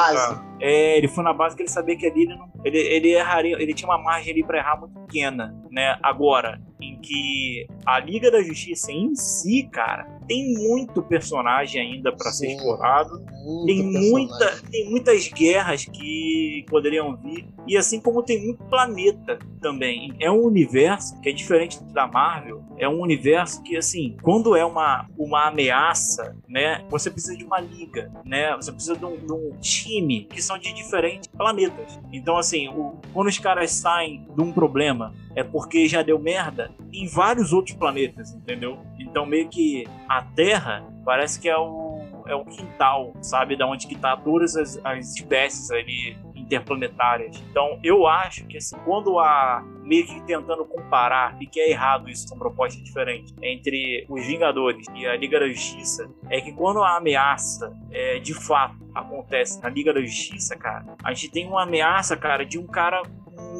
É, 0.60 0.96
ele 0.96 1.08
foi 1.08 1.22
na 1.22 1.32
base 1.32 1.56
que 1.56 1.62
ele 1.62 1.70
sabia 1.70 1.96
que 1.96 2.06
ali 2.06 2.22
ele 2.22 2.34
não, 2.34 2.50
ele, 2.64 2.78
ele 2.78 3.14
erraria, 3.14 3.60
ele 3.60 3.74
tinha 3.74 3.88
uma 3.88 3.98
margem 3.98 4.32
ali 4.32 4.44
para 4.44 4.58
errar 4.58 4.78
muito 4.78 4.98
pequena, 5.00 5.54
né? 5.70 5.98
Agora, 6.02 6.60
em 6.80 7.00
que 7.00 7.66
a 7.86 8.00
Liga 8.00 8.30
da 8.30 8.42
Justiça 8.42 8.90
em 8.90 9.14
si, 9.14 9.68
cara, 9.70 10.17
tem 10.28 10.52
muito 10.52 11.02
personagem 11.02 11.80
ainda 11.80 12.14
para 12.14 12.30
ser 12.30 12.52
explorado. 12.52 13.24
Tem 13.64 13.82
muita, 13.82 14.62
tem 14.70 14.90
muitas 14.90 15.28
guerras 15.28 15.86
que 15.86 16.66
poderiam 16.68 17.16
vir 17.16 17.46
e 17.66 17.76
assim 17.76 17.98
como 17.98 18.22
tem 18.22 18.44
muito 18.44 18.62
planeta 18.64 19.38
também. 19.60 20.14
É 20.20 20.30
um 20.30 20.42
universo 20.42 21.18
que 21.20 21.30
é 21.30 21.32
diferente 21.32 21.82
da 21.92 22.06
Marvel. 22.06 22.62
É 22.76 22.86
um 22.88 23.00
universo 23.00 23.62
que 23.62 23.76
assim, 23.76 24.16
quando 24.22 24.54
é 24.54 24.64
uma 24.64 25.06
uma 25.18 25.48
ameaça, 25.48 26.36
né? 26.46 26.84
Você 26.90 27.10
precisa 27.10 27.36
de 27.36 27.44
uma 27.44 27.58
liga, 27.58 28.12
né? 28.24 28.54
Você 28.56 28.70
precisa 28.70 28.96
de 28.96 29.04
um, 29.04 29.16
de 29.16 29.32
um 29.32 29.56
time 29.60 30.24
que 30.24 30.42
são 30.42 30.58
de 30.58 30.72
diferentes 30.74 31.26
planetas. 31.28 31.98
Então 32.12 32.36
assim, 32.36 32.68
o, 32.68 32.98
quando 33.14 33.28
os 33.28 33.38
caras 33.38 33.70
saem 33.70 34.26
de 34.34 34.42
um 34.42 34.52
problema 34.52 35.14
é 35.34 35.42
porque 35.42 35.86
já 35.88 36.02
deu 36.02 36.18
merda 36.18 36.70
em 36.92 37.06
vários 37.06 37.52
outros 37.52 37.76
planetas, 37.76 38.32
entendeu? 38.32 38.78
Então 38.98 39.24
meio 39.24 39.48
que 39.48 39.86
a 40.08 40.17
Terra 40.22 40.86
parece 41.04 41.40
que 41.40 41.48
é 41.48 41.56
o 41.56 41.88
é 42.28 42.34
o 42.34 42.44
quintal, 42.44 43.14
sabe, 43.22 43.56
da 43.56 43.66
onde 43.66 43.86
que 43.86 43.96
tá 43.96 44.14
todas 44.16 44.54
as, 44.54 44.78
as 44.84 45.14
espécies 45.14 45.70
ali 45.70 46.14
interplanetárias. 46.48 47.42
Então, 47.50 47.78
eu 47.82 48.06
acho 48.06 48.46
que 48.46 48.56
assim, 48.56 48.76
quando 48.84 49.18
há 49.18 49.64
meio 49.82 50.06
que 50.06 50.20
tentando 50.22 50.64
comparar, 50.64 51.36
e 51.40 51.46
que 51.46 51.58
é 51.60 51.70
errado 51.70 52.08
isso, 52.08 52.28
são 52.28 52.38
propostas 52.38 52.82
diferentes, 52.82 53.34
entre 53.42 54.06
os 54.08 54.26
Vingadores 54.26 54.86
e 54.94 55.06
a 55.06 55.16
Liga 55.16 55.40
da 55.40 55.48
Justiça, 55.48 56.08
é 56.28 56.40
que 56.40 56.52
quando 56.52 56.82
a 56.82 56.96
ameaça 56.96 57.74
é, 57.90 58.18
de 58.18 58.34
fato 58.34 58.76
acontece 58.94 59.62
na 59.62 59.68
Liga 59.68 59.92
da 59.92 60.00
Justiça, 60.00 60.56
cara, 60.56 60.96
a 61.02 61.12
gente 61.12 61.30
tem 61.30 61.46
uma 61.46 61.62
ameaça, 61.62 62.16
cara, 62.16 62.44
de 62.44 62.58
um 62.58 62.66
cara 62.66 63.02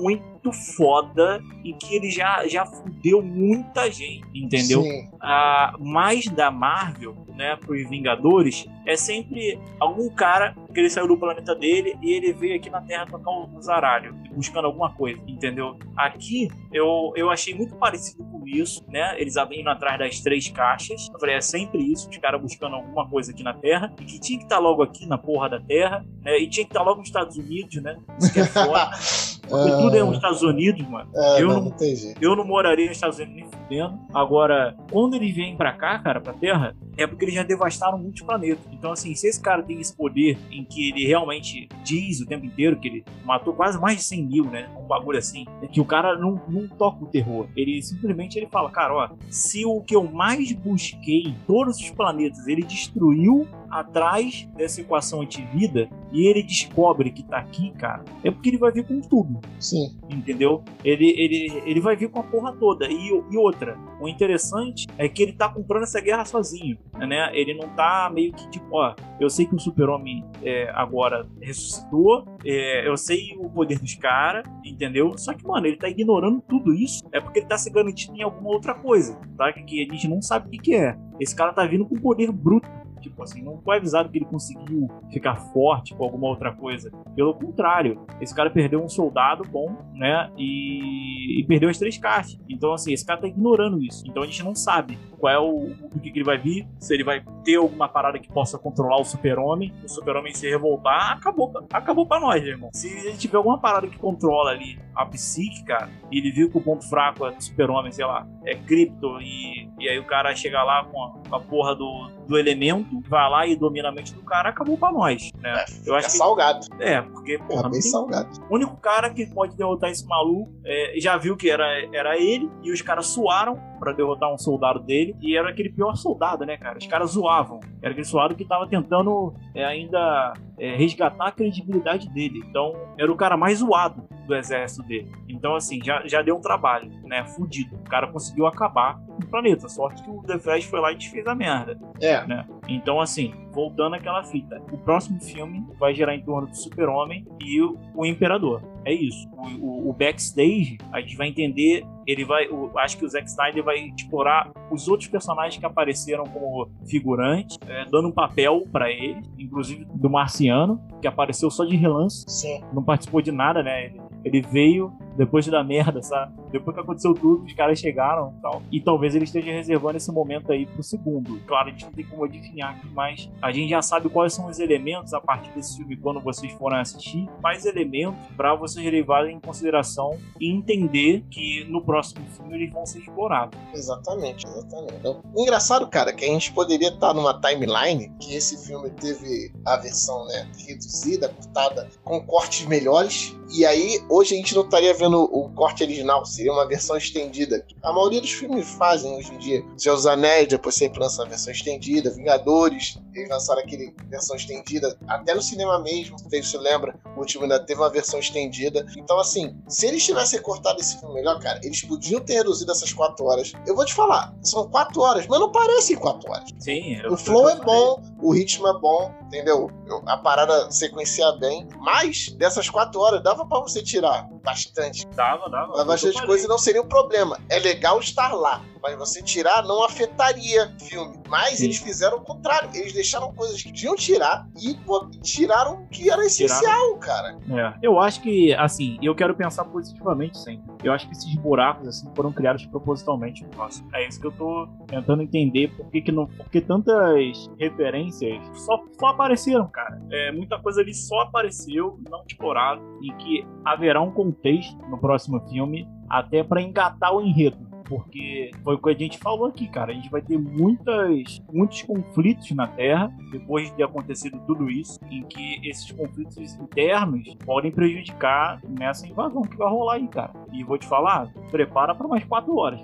muito 0.00 0.37
foda 0.52 1.42
e 1.64 1.72
que 1.72 1.94
ele 1.94 2.10
já, 2.10 2.46
já 2.46 2.64
fudeu 2.66 3.22
muita 3.22 3.90
gente, 3.90 4.24
entendeu? 4.34 4.82
Ah, 5.20 5.74
mais 5.78 6.26
da 6.26 6.50
Marvel, 6.50 7.16
né, 7.34 7.56
pros 7.56 7.88
Vingadores, 7.88 8.66
é 8.84 8.96
sempre 8.96 9.58
algum 9.78 10.08
cara 10.10 10.56
que 10.74 10.80
ele 10.80 10.90
saiu 10.90 11.06
do 11.06 11.16
planeta 11.16 11.54
dele 11.54 11.96
e 12.02 12.12
ele 12.12 12.32
veio 12.32 12.56
aqui 12.56 12.68
na 12.68 12.80
Terra 12.80 13.06
tocar 13.06 13.30
um 13.30 13.60
zaralho, 13.62 14.14
buscando 14.34 14.66
alguma 14.66 14.92
coisa, 14.94 15.20
entendeu? 15.26 15.78
Aqui 15.96 16.48
eu, 16.72 17.12
eu 17.14 17.30
achei 17.30 17.54
muito 17.54 17.76
parecido 17.76 18.24
com 18.24 18.46
isso, 18.46 18.84
né? 18.88 19.14
Eles 19.20 19.36
indo 19.52 19.68
atrás 19.70 19.98
das 19.98 20.20
três 20.20 20.48
caixas. 20.48 21.08
Eu 21.12 21.20
falei, 21.20 21.36
é 21.36 21.40
sempre 21.40 21.80
isso, 21.80 22.08
os 22.08 22.18
caras 22.18 22.40
buscando 22.40 22.76
alguma 22.76 23.08
coisa 23.08 23.30
aqui 23.30 23.42
na 23.42 23.54
Terra, 23.54 23.92
e 24.00 24.04
que 24.04 24.18
tinha 24.18 24.38
que 24.38 24.44
estar 24.44 24.56
tá 24.56 24.62
logo 24.62 24.82
aqui 24.82 25.06
na 25.06 25.18
porra 25.18 25.48
da 25.48 25.60
Terra, 25.60 26.04
né? 26.22 26.38
E 26.38 26.48
tinha 26.48 26.64
que 26.64 26.70
estar 26.70 26.80
tá 26.80 26.86
logo 26.86 26.98
nos 26.98 27.08
Estados 27.08 27.36
Unidos, 27.36 27.82
né? 27.82 27.98
Isso 28.18 28.32
que 28.32 28.40
é 28.40 28.44
foda. 28.46 28.90
Porque 29.48 29.70
tudo 29.70 29.96
é 29.96 30.02
nos 30.02 30.16
Estados 30.16 30.42
Unidos, 30.42 30.86
mano. 30.88 31.10
É, 31.14 31.42
eu, 31.42 31.48
não, 31.48 31.64
não, 31.64 31.76
eu 32.20 32.36
não 32.36 32.44
moraria 32.44 32.86
nos 32.86 32.96
Estados 32.96 33.18
Unidos 33.18 33.34
nem 33.34 33.48
fudendo. 33.50 33.98
Agora, 34.12 34.76
quando 34.90 35.14
eles 35.14 35.34
vêm 35.34 35.56
pra 35.56 35.72
cá, 35.72 35.98
cara, 35.98 36.20
pra 36.20 36.32
Terra, 36.32 36.74
é 36.96 37.06
porque 37.06 37.24
eles 37.24 37.34
já 37.34 37.42
devastaram 37.42 37.98
muitos 37.98 38.22
planetas. 38.22 38.64
Então, 38.72 38.92
assim, 38.92 39.14
se 39.14 39.26
esse 39.28 39.40
cara 39.40 39.62
tem 39.62 39.80
esse 39.80 39.94
poder 39.94 40.38
em 40.50 40.64
que 40.64 40.90
ele 40.90 41.06
realmente 41.06 41.68
diz 41.84 42.20
o 42.20 42.26
tempo 42.26 42.44
inteiro 42.44 42.78
que 42.78 42.88
ele 42.88 43.04
matou 43.24 43.54
quase 43.54 43.78
mais 43.80 43.98
de 43.98 44.02
100 44.04 44.26
mil, 44.26 44.44
né? 44.44 44.68
Um 44.76 44.86
bagulho 44.86 45.18
assim, 45.18 45.46
é 45.62 45.66
que 45.66 45.80
o 45.80 45.84
cara 45.84 46.18
não, 46.18 46.40
não 46.48 46.66
toca 46.66 47.04
o 47.04 47.06
terror. 47.06 47.46
Ele 47.56 47.80
simplesmente 47.82 48.38
ele 48.38 48.46
fala, 48.46 48.70
cara, 48.70 48.94
ó, 48.94 49.08
se 49.30 49.64
o 49.64 49.80
que 49.80 49.94
eu 49.94 50.04
mais 50.04 50.52
busquei 50.52 51.22
em 51.22 51.36
todos 51.46 51.78
os 51.78 51.90
planetas 51.90 52.46
ele 52.46 52.62
destruiu 52.62 53.46
atrás 53.70 54.48
dessa 54.56 54.80
equação 54.80 55.20
antivida 55.20 55.88
e 56.12 56.26
ele 56.26 56.42
descobre 56.42 57.10
que 57.10 57.22
tá 57.22 57.38
aqui, 57.38 57.70
cara, 57.72 58.04
é 58.24 58.30
porque 58.30 58.48
ele 58.50 58.58
vai 58.58 58.72
vir 58.72 58.86
com 58.86 59.00
tudo. 59.00 59.40
Sim. 59.58 59.96
Entendeu? 60.08 60.62
Ele, 60.84 61.08
ele, 61.10 61.62
ele 61.64 61.80
vai 61.80 61.96
vir 61.96 62.08
com 62.08 62.20
a 62.20 62.22
porra 62.22 62.52
toda. 62.52 62.86
E, 62.86 63.08
e 63.30 63.36
outra, 63.36 63.78
o 64.00 64.08
interessante 64.08 64.86
é 64.96 65.08
que 65.08 65.22
ele 65.22 65.32
tá 65.32 65.48
comprando 65.48 65.82
essa 65.82 66.00
guerra 66.00 66.24
sozinho, 66.24 66.78
né? 66.94 67.30
Ele 67.34 67.54
não 67.54 67.68
tá 67.70 68.10
meio 68.12 68.32
que 68.32 68.48
tipo, 68.50 68.66
ó, 68.72 68.94
eu 69.20 69.28
sei 69.28 69.46
que 69.46 69.54
o 69.54 69.58
super-homem 69.58 70.24
é, 70.42 70.70
agora 70.74 71.26
ressuscitou, 71.40 72.24
é, 72.44 72.88
eu 72.88 72.96
sei 72.96 73.36
o 73.38 73.48
poder 73.50 73.78
dos 73.78 73.94
caras, 73.94 74.44
entendeu? 74.64 75.16
Só 75.18 75.34
que, 75.34 75.46
mano, 75.46 75.66
ele 75.66 75.76
tá 75.76 75.88
ignorando 75.88 76.42
tudo 76.48 76.74
isso, 76.74 77.04
é 77.12 77.20
porque 77.20 77.40
ele 77.40 77.46
tá 77.46 77.58
se 77.58 77.70
garantindo 77.70 78.16
em 78.16 78.22
alguma 78.22 78.50
outra 78.50 78.74
coisa, 78.74 79.18
tá? 79.36 79.52
Que 79.52 79.86
a 79.88 79.92
gente 79.92 80.08
não 80.08 80.22
sabe 80.22 80.46
o 80.46 80.50
que, 80.50 80.58
que 80.58 80.74
é. 80.74 80.96
Esse 81.20 81.34
cara 81.34 81.52
tá 81.52 81.66
vindo 81.66 81.84
com 81.84 81.96
poder 81.96 82.30
bruto 82.30 82.68
Tipo 83.00 83.22
assim, 83.22 83.42
não 83.42 83.58
foi 83.58 83.76
avisado 83.76 84.08
que 84.08 84.18
ele 84.18 84.24
conseguiu 84.24 84.88
ficar 85.10 85.36
forte 85.36 85.94
com 85.94 86.04
alguma 86.04 86.28
outra 86.28 86.52
coisa. 86.52 86.90
Pelo 87.14 87.34
contrário, 87.34 88.04
esse 88.20 88.34
cara 88.34 88.50
perdeu 88.50 88.82
um 88.82 88.88
soldado 88.88 89.44
bom, 89.48 89.76
né? 89.94 90.30
E, 90.36 91.40
e 91.40 91.44
perdeu 91.44 91.68
as 91.68 91.78
três 91.78 91.98
caixas. 91.98 92.38
Então, 92.48 92.72
assim, 92.72 92.92
esse 92.92 93.04
cara 93.04 93.20
tá 93.20 93.28
ignorando 93.28 93.82
isso. 93.82 94.04
Então 94.06 94.22
a 94.22 94.26
gente 94.26 94.42
não 94.42 94.54
sabe 94.54 94.98
qual 95.18 95.32
é 95.32 95.38
o, 95.38 95.72
o 95.92 96.00
que, 96.00 96.10
que 96.10 96.18
ele 96.18 96.24
vai 96.24 96.38
vir, 96.38 96.66
se 96.78 96.94
ele 96.94 97.04
vai 97.04 97.22
ter 97.44 97.56
alguma 97.56 97.88
parada 97.88 98.18
que 98.18 98.28
possa 98.32 98.58
controlar 98.58 99.00
o 99.00 99.04
super-homem, 99.04 99.72
o 99.84 99.88
super-homem 99.88 100.32
se 100.32 100.48
revoltar, 100.48 101.12
acabou, 101.12 101.52
acabou 101.72 102.06
pra 102.06 102.20
nós, 102.20 102.42
né, 102.42 102.50
irmão. 102.50 102.70
Se 102.72 102.88
ele 102.88 103.16
tiver 103.16 103.36
alguma 103.36 103.58
parada 103.58 103.86
que 103.86 103.98
controla 103.98 104.50
ali 104.50 104.78
a 104.94 105.04
psique, 105.06 105.64
cara, 105.64 105.90
e 106.10 106.18
ele 106.18 106.30
viu 106.30 106.50
que 106.50 106.58
o 106.58 106.60
ponto 106.60 106.88
fraco 106.88 107.26
é 107.26 107.32
do 107.32 107.42
super-homem, 107.42 107.92
sei 107.92 108.04
lá, 108.04 108.26
é 108.44 108.54
cripto, 108.54 109.20
e, 109.20 109.68
e 109.78 109.88
aí 109.88 109.98
o 109.98 110.06
cara 110.06 110.34
chega 110.34 110.62
lá 110.62 110.84
com 110.84 111.02
a, 111.02 111.10
com 111.28 111.36
a 111.36 111.40
porra 111.40 111.74
do, 111.74 112.10
do 112.28 112.38
elemento, 112.38 113.02
vai 113.08 113.30
lá 113.30 113.46
e 113.46 113.56
domina 113.56 113.88
a 113.88 113.92
mente 113.92 114.14
do 114.14 114.22
cara, 114.22 114.50
acabou 114.50 114.76
pra 114.76 114.92
nós, 114.92 115.30
né? 115.40 115.64
É, 115.64 115.64
Eu 115.86 115.94
acho 115.94 116.08
que, 116.08 116.16
salgado. 116.16 116.66
É, 116.78 117.00
porque, 117.00 117.38
porra, 117.38 117.68
é 117.68 117.70
bem 117.70 117.80
salgado. 117.80 118.28
O 118.50 118.54
único 118.54 118.76
cara 118.76 119.08
que 119.10 119.26
pode 119.26 119.56
derrotar 119.56 119.90
esse 119.90 120.06
maluco 120.06 120.52
é, 120.64 121.00
já 121.00 121.16
viu 121.16 121.36
que 121.36 121.50
era, 121.50 121.66
era 121.92 122.18
ele, 122.18 122.50
e 122.62 122.70
os 122.70 122.82
caras 122.82 123.06
suaram 123.06 123.58
para 123.78 123.92
derrotar 123.92 124.32
um 124.32 124.38
soldado 124.38 124.80
dele, 124.80 125.16
e 125.20 125.36
era 125.36 125.50
aquele 125.50 125.70
pior 125.70 125.94
soldado, 125.96 126.44
né, 126.44 126.56
cara? 126.56 126.78
Os 126.78 126.86
caras 126.86 127.10
zoavam. 127.10 127.60
Era 127.80 127.92
aquele 127.92 128.06
soldado 128.06 128.34
que 128.34 128.44
tava 128.44 128.66
tentando 128.66 129.34
é, 129.54 129.64
ainda 129.64 130.32
é, 130.58 130.74
resgatar 130.76 131.28
a 131.28 131.32
credibilidade 131.32 132.08
dele. 132.10 132.42
Então, 132.48 132.74
era 132.98 133.10
o 133.10 133.16
cara 133.16 133.36
mais 133.36 133.58
zoado 133.58 134.08
do 134.26 134.34
exército 134.34 134.86
dele. 134.86 135.10
Então, 135.28 135.56
assim, 135.56 135.82
já, 135.82 136.06
já 136.06 136.20
deu 136.20 136.36
um 136.36 136.40
trabalho, 136.40 136.90
né? 137.04 137.24
Fudido. 137.24 137.76
O 137.76 137.90
cara 137.90 138.06
conseguiu 138.06 138.46
acabar 138.46 139.00
no 139.18 139.26
planeta. 139.26 139.68
Sorte 139.68 140.02
que 140.02 140.10
o 140.10 140.22
The 140.22 140.38
Flash 140.38 140.64
foi 140.64 140.80
lá 140.80 140.92
e 140.92 140.96
desfez 140.96 141.26
a 141.26 141.34
merda. 141.34 141.78
É. 142.00 142.24
Né? 142.26 142.46
Então, 142.68 143.00
assim, 143.00 143.32
voltando 143.58 143.96
àquela 143.96 144.22
fita, 144.22 144.62
o 144.70 144.78
próximo 144.78 145.20
filme 145.20 145.66
vai 145.80 145.92
gerar 145.92 146.14
em 146.14 146.22
torno 146.22 146.46
do 146.46 146.56
Super-Homem 146.56 147.26
e 147.40 147.60
o, 147.60 147.76
o 147.92 148.06
Imperador. 148.06 148.62
É 148.84 148.92
isso. 148.92 149.28
O, 149.32 149.66
o, 149.66 149.90
o, 149.90 149.92
backstage, 149.92 150.78
a 150.92 151.00
gente 151.00 151.16
vai 151.16 151.26
entender. 151.26 151.84
Ele 152.06 152.24
vai. 152.24 152.48
Acho 152.76 152.96
que 152.96 153.04
o 153.04 153.08
Zack 153.08 153.28
Snyder 153.28 153.64
vai 153.64 153.92
explorar 153.96 154.52
os 154.70 154.86
outros 154.86 155.08
personagens 155.08 155.58
que 155.58 155.66
apareceram 155.66 156.22
como 156.24 156.70
figurantes, 156.88 157.58
é, 157.66 157.84
dando 157.90 158.08
um 158.08 158.12
papel 158.12 158.64
para 158.70 158.90
ele, 158.90 159.20
inclusive 159.36 159.84
do 159.92 160.08
Marciano, 160.08 160.80
que 161.02 161.08
apareceu 161.08 161.50
só 161.50 161.64
de 161.64 161.76
relance. 161.76 162.24
Sim. 162.28 162.62
Não 162.72 162.82
participou 162.82 163.20
de 163.20 163.32
nada, 163.32 163.60
né? 163.60 163.86
Ele, 163.86 164.00
ele 164.24 164.40
veio 164.40 164.92
depois 165.18 165.44
da 165.48 165.64
merda, 165.64 166.00
sabe? 166.00 166.32
Depois 166.52 166.76
que 166.76 166.80
aconteceu 166.80 167.12
tudo, 167.12 167.44
os 167.44 167.52
caras 167.52 167.80
chegaram 167.80 168.32
e 168.38 168.40
tal. 168.40 168.62
E 168.70 168.80
talvez 168.80 169.16
ele 169.16 169.24
esteja 169.24 169.50
reservando 169.50 169.96
esse 169.96 170.12
momento 170.12 170.52
aí 170.52 170.64
pro 170.64 170.80
segundo. 170.80 171.40
Claro, 171.40 171.68
a 171.68 171.70
gente 171.72 171.84
não 171.84 171.92
tem 171.92 172.04
como 172.04 172.24
adivinhar 172.24 172.70
aqui, 172.70 172.88
mas 172.94 173.28
a 173.42 173.47
gente 173.52 173.70
já 173.70 173.82
sabe 173.82 174.08
quais 174.08 174.32
são 174.32 174.46
os 174.46 174.58
elementos 174.58 175.12
a 175.14 175.20
partir 175.20 175.50
desse 175.50 175.76
filme 175.76 175.96
quando 175.96 176.20
vocês 176.20 176.52
forem 176.52 176.78
assistir. 176.78 177.28
Mais 177.42 177.64
elementos 177.64 178.20
para 178.36 178.54
vocês 178.54 178.84
levarem 178.90 179.36
em 179.36 179.40
consideração 179.40 180.18
e 180.40 180.50
entender 180.50 181.24
que 181.30 181.64
no 181.64 181.82
próximo 181.82 182.24
filme 182.36 182.54
eles 182.54 182.72
vão 182.72 182.84
ser 182.86 183.00
explorados. 183.00 183.58
Exatamente, 183.74 184.46
exatamente. 184.46 184.94
Então, 184.98 185.22
engraçado, 185.36 185.86
cara, 185.88 186.12
que 186.12 186.24
a 186.24 186.28
gente 186.28 186.52
poderia 186.52 186.88
estar 186.88 187.14
numa 187.14 187.38
timeline 187.40 188.12
que 188.20 188.34
esse 188.34 188.66
filme 188.66 188.90
teve 188.90 189.52
a 189.64 189.76
versão 189.76 190.26
né, 190.26 190.50
reduzida, 190.66 191.28
cortada, 191.28 191.88
com 192.04 192.20
cortes 192.20 192.66
melhores. 192.66 193.34
E 193.50 193.64
aí, 193.64 194.02
hoje 194.10 194.34
a 194.34 194.36
gente 194.36 194.54
não 194.54 194.62
estaria 194.62 194.92
vendo 194.94 195.22
o 195.22 195.48
corte 195.50 195.82
original, 195.82 196.24
seria 196.24 196.52
uma 196.52 196.66
versão 196.66 196.96
estendida. 196.96 197.64
A 197.82 197.92
maioria 197.92 198.20
dos 198.20 198.32
filmes 198.32 198.68
fazem 198.68 199.16
hoje 199.16 199.32
em 199.32 199.38
dia. 199.38 199.64
Seus 199.76 200.06
Anéis, 200.06 200.48
depois 200.48 200.74
sempre 200.74 201.00
lança 201.00 201.22
a 201.22 201.26
versão 201.26 201.52
estendida. 201.52 202.10
Vingadores, 202.10 202.98
eles 203.14 203.28
lançaram 203.38 203.62
aquele 203.62 203.94
versão 204.08 204.36
estendida. 204.36 204.98
Até 205.06 205.34
no 205.34 205.40
cinema 205.40 205.78
mesmo, 205.78 206.18
se 206.18 206.42
você 206.42 206.58
lembra, 206.58 206.98
o 207.16 207.20
último 207.20 207.44
ainda 207.44 207.64
teve 207.64 207.80
uma 207.80 207.88
versão 207.88 208.18
estendida. 208.18 208.84
Então, 208.96 209.18
assim, 209.18 209.56
se 209.68 209.86
eles 209.86 210.04
tivessem 210.04 210.42
cortado 210.42 210.80
esse 210.80 210.98
filme 210.98 211.14
melhor, 211.14 211.38
cara, 211.40 211.60
eles 211.62 211.82
podiam 211.82 212.20
ter 212.20 212.34
reduzido 212.34 212.72
essas 212.72 212.92
quatro 212.92 213.24
horas. 213.26 213.52
Eu 213.66 213.74
vou 213.74 213.84
te 213.84 213.94
falar, 213.94 214.34
são 214.42 214.68
quatro 214.68 215.00
horas, 215.00 215.26
mas 215.26 215.40
não 215.40 215.50
parecem 215.52 215.96
quatro 215.96 216.30
horas. 216.30 216.50
Sim, 216.58 217.00
o 217.06 217.16
flow 217.16 217.48
é 217.48 217.56
bom, 217.56 218.02
o 218.20 218.32
ritmo 218.32 218.66
é 218.68 218.78
bom, 218.78 219.14
entendeu? 219.26 219.70
A 220.06 220.16
parada 220.16 220.70
sequenciar 220.70 221.38
bem. 221.38 221.68
Mas 221.78 222.28
dessas 222.36 222.68
quatro 222.68 223.00
horas 223.00 223.22
dava 223.22 223.46
para 223.46 223.60
você 223.60 223.82
tirar 223.82 224.28
bastante. 224.48 225.06
Dava, 225.14 225.48
dava. 225.50 225.72
Dava 225.72 225.84
bastante 225.84 226.24
coisa 226.24 226.44
e 226.44 226.48
não 226.48 226.58
seria 226.58 226.82
um 226.82 226.88
problema. 226.88 227.38
É 227.48 227.58
legal 227.58 228.00
estar 228.00 228.32
lá 228.32 228.62
mas 228.82 228.96
você 228.96 229.22
tirar 229.22 229.62
não 229.64 229.84
afetaria 229.84 230.72
o 230.80 230.84
filme. 230.84 231.16
Mas 231.28 231.58
Sim. 231.58 231.66
eles 231.66 231.78
fizeram 231.78 232.18
o 232.18 232.20
contrário. 232.20 232.70
Eles 232.74 232.92
deixaram 232.92 233.32
coisas 233.34 233.62
que 233.62 233.68
podiam 233.68 233.94
tirar 233.94 234.46
e 234.60 234.74
pô, 234.86 235.08
tiraram 235.22 235.82
o 235.82 235.88
que 235.88 236.10
era 236.10 236.24
essencial, 236.24 236.60
tiraram. 236.60 236.98
cara. 236.98 237.38
É. 237.50 237.78
Eu 237.82 237.98
acho 238.00 238.20
que, 238.22 238.52
assim, 238.54 238.98
eu 239.02 239.14
quero 239.14 239.34
pensar 239.34 239.64
positivamente 239.64 240.38
sempre. 240.38 240.68
Eu 240.82 240.92
acho 240.92 241.06
que 241.06 241.12
esses 241.12 241.34
buracos, 241.36 241.88
assim, 241.88 242.10
foram 242.14 242.32
criados 242.32 242.64
propositalmente. 242.66 243.46
Nossa, 243.56 243.84
é 243.92 244.06
isso 244.06 244.20
que 244.20 244.26
eu 244.26 244.32
tô 244.32 244.68
tentando 244.86 245.22
entender. 245.22 245.68
Por 245.76 245.90
que, 245.90 246.00
que 246.00 246.12
não. 246.12 246.26
Porque 246.26 246.60
tantas 246.60 247.48
referências 247.58 248.40
só, 248.54 248.82
só 248.98 249.06
apareceram, 249.08 249.68
cara. 249.68 250.00
É, 250.10 250.32
muita 250.32 250.58
coisa 250.58 250.80
ali 250.80 250.94
só 250.94 251.20
apareceu, 251.20 251.98
não 252.08 252.24
explorado. 252.26 252.80
E 253.02 253.12
que 253.14 253.46
haverá 253.64 254.00
um 254.00 254.10
contexto 254.38 254.76
no 254.88 254.98
próximo 254.98 255.40
filme 255.48 255.88
até 256.08 256.42
para 256.42 256.62
engatar 256.62 257.14
o 257.14 257.20
enredo 257.20 257.68
porque 257.88 258.50
foi 258.62 258.74
o 258.74 258.78
que 258.78 258.90
a 258.90 258.94
gente 258.94 259.18
falou 259.18 259.46
aqui, 259.46 259.66
cara. 259.66 259.92
A 259.92 259.94
gente 259.94 260.10
vai 260.10 260.20
ter 260.20 260.38
muitas, 260.38 261.40
muitos 261.50 261.82
conflitos 261.82 262.50
na 262.50 262.66
Terra 262.66 263.10
depois 263.32 263.70
de 263.70 263.76
ter 263.76 263.84
acontecido 263.84 264.38
tudo 264.46 264.70
isso, 264.70 265.00
em 265.10 265.22
que 265.22 265.66
esses 265.66 265.90
conflitos 265.92 266.54
internos 266.56 267.34
podem 267.46 267.72
prejudicar 267.72 268.60
nessa 268.68 269.06
invasão 269.06 269.40
que 269.40 269.56
vai 269.56 269.70
rolar 269.70 269.94
aí, 269.94 270.06
cara. 270.06 270.32
E 270.52 270.62
vou 270.62 270.76
te 270.76 270.86
falar, 270.86 271.32
prepara 271.50 271.94
para 271.94 272.06
mais 272.06 272.22
quatro 272.24 272.54
horas. 272.56 272.82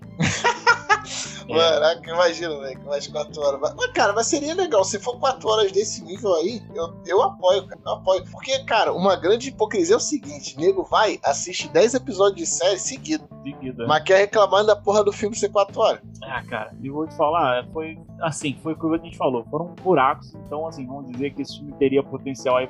Caraca, 1.48 2.10
imagina, 2.10 2.58
velho, 2.60 2.80
que 2.80 2.86
mais 2.86 3.06
4 3.06 3.42
horas. 3.42 3.74
Mas, 3.76 3.92
cara, 3.92 4.12
mas 4.12 4.26
seria 4.26 4.54
legal. 4.54 4.84
Se 4.84 4.98
for 4.98 5.18
4 5.18 5.48
horas 5.48 5.72
desse 5.72 6.02
nível 6.04 6.34
aí, 6.34 6.62
eu, 6.74 6.94
eu 7.06 7.22
apoio, 7.22 7.66
cara. 7.66 7.80
Eu 7.84 7.92
apoio. 7.92 8.24
Porque, 8.30 8.58
cara, 8.64 8.92
uma 8.92 9.16
grande 9.16 9.48
hipocrisia 9.48 9.94
é 9.94 9.98
o 9.98 10.00
seguinte: 10.00 10.56
nego 10.58 10.84
vai, 10.84 11.18
assiste 11.22 11.68
10 11.68 11.94
episódios 11.94 12.36
de 12.36 12.46
série 12.46 12.78
seguido. 12.78 13.28
Seguida. 13.42 13.86
Mas 13.86 14.02
quer 14.04 14.18
reclamar 14.18 14.64
da 14.64 14.76
porra 14.76 15.04
do 15.04 15.12
filme 15.12 15.36
ser 15.36 15.50
4 15.50 15.80
horas. 15.80 16.00
Ah, 16.22 16.42
cara, 16.48 16.72
e 16.80 16.88
vou 16.88 17.06
te 17.06 17.14
falar, 17.16 17.66
foi 17.72 17.98
assim, 18.20 18.58
foi 18.62 18.72
o 18.72 18.76
que 18.76 18.86
a 18.86 18.98
gente 18.98 19.16
falou. 19.16 19.44
Foram 19.50 19.74
buracos. 19.82 20.34
Então, 20.34 20.66
assim, 20.66 20.86
vamos 20.86 21.10
dizer 21.12 21.30
que 21.34 21.42
esse 21.42 21.58
filme 21.58 21.72
teria 21.74 22.02
potencial 22.02 22.56
aí 22.56 22.68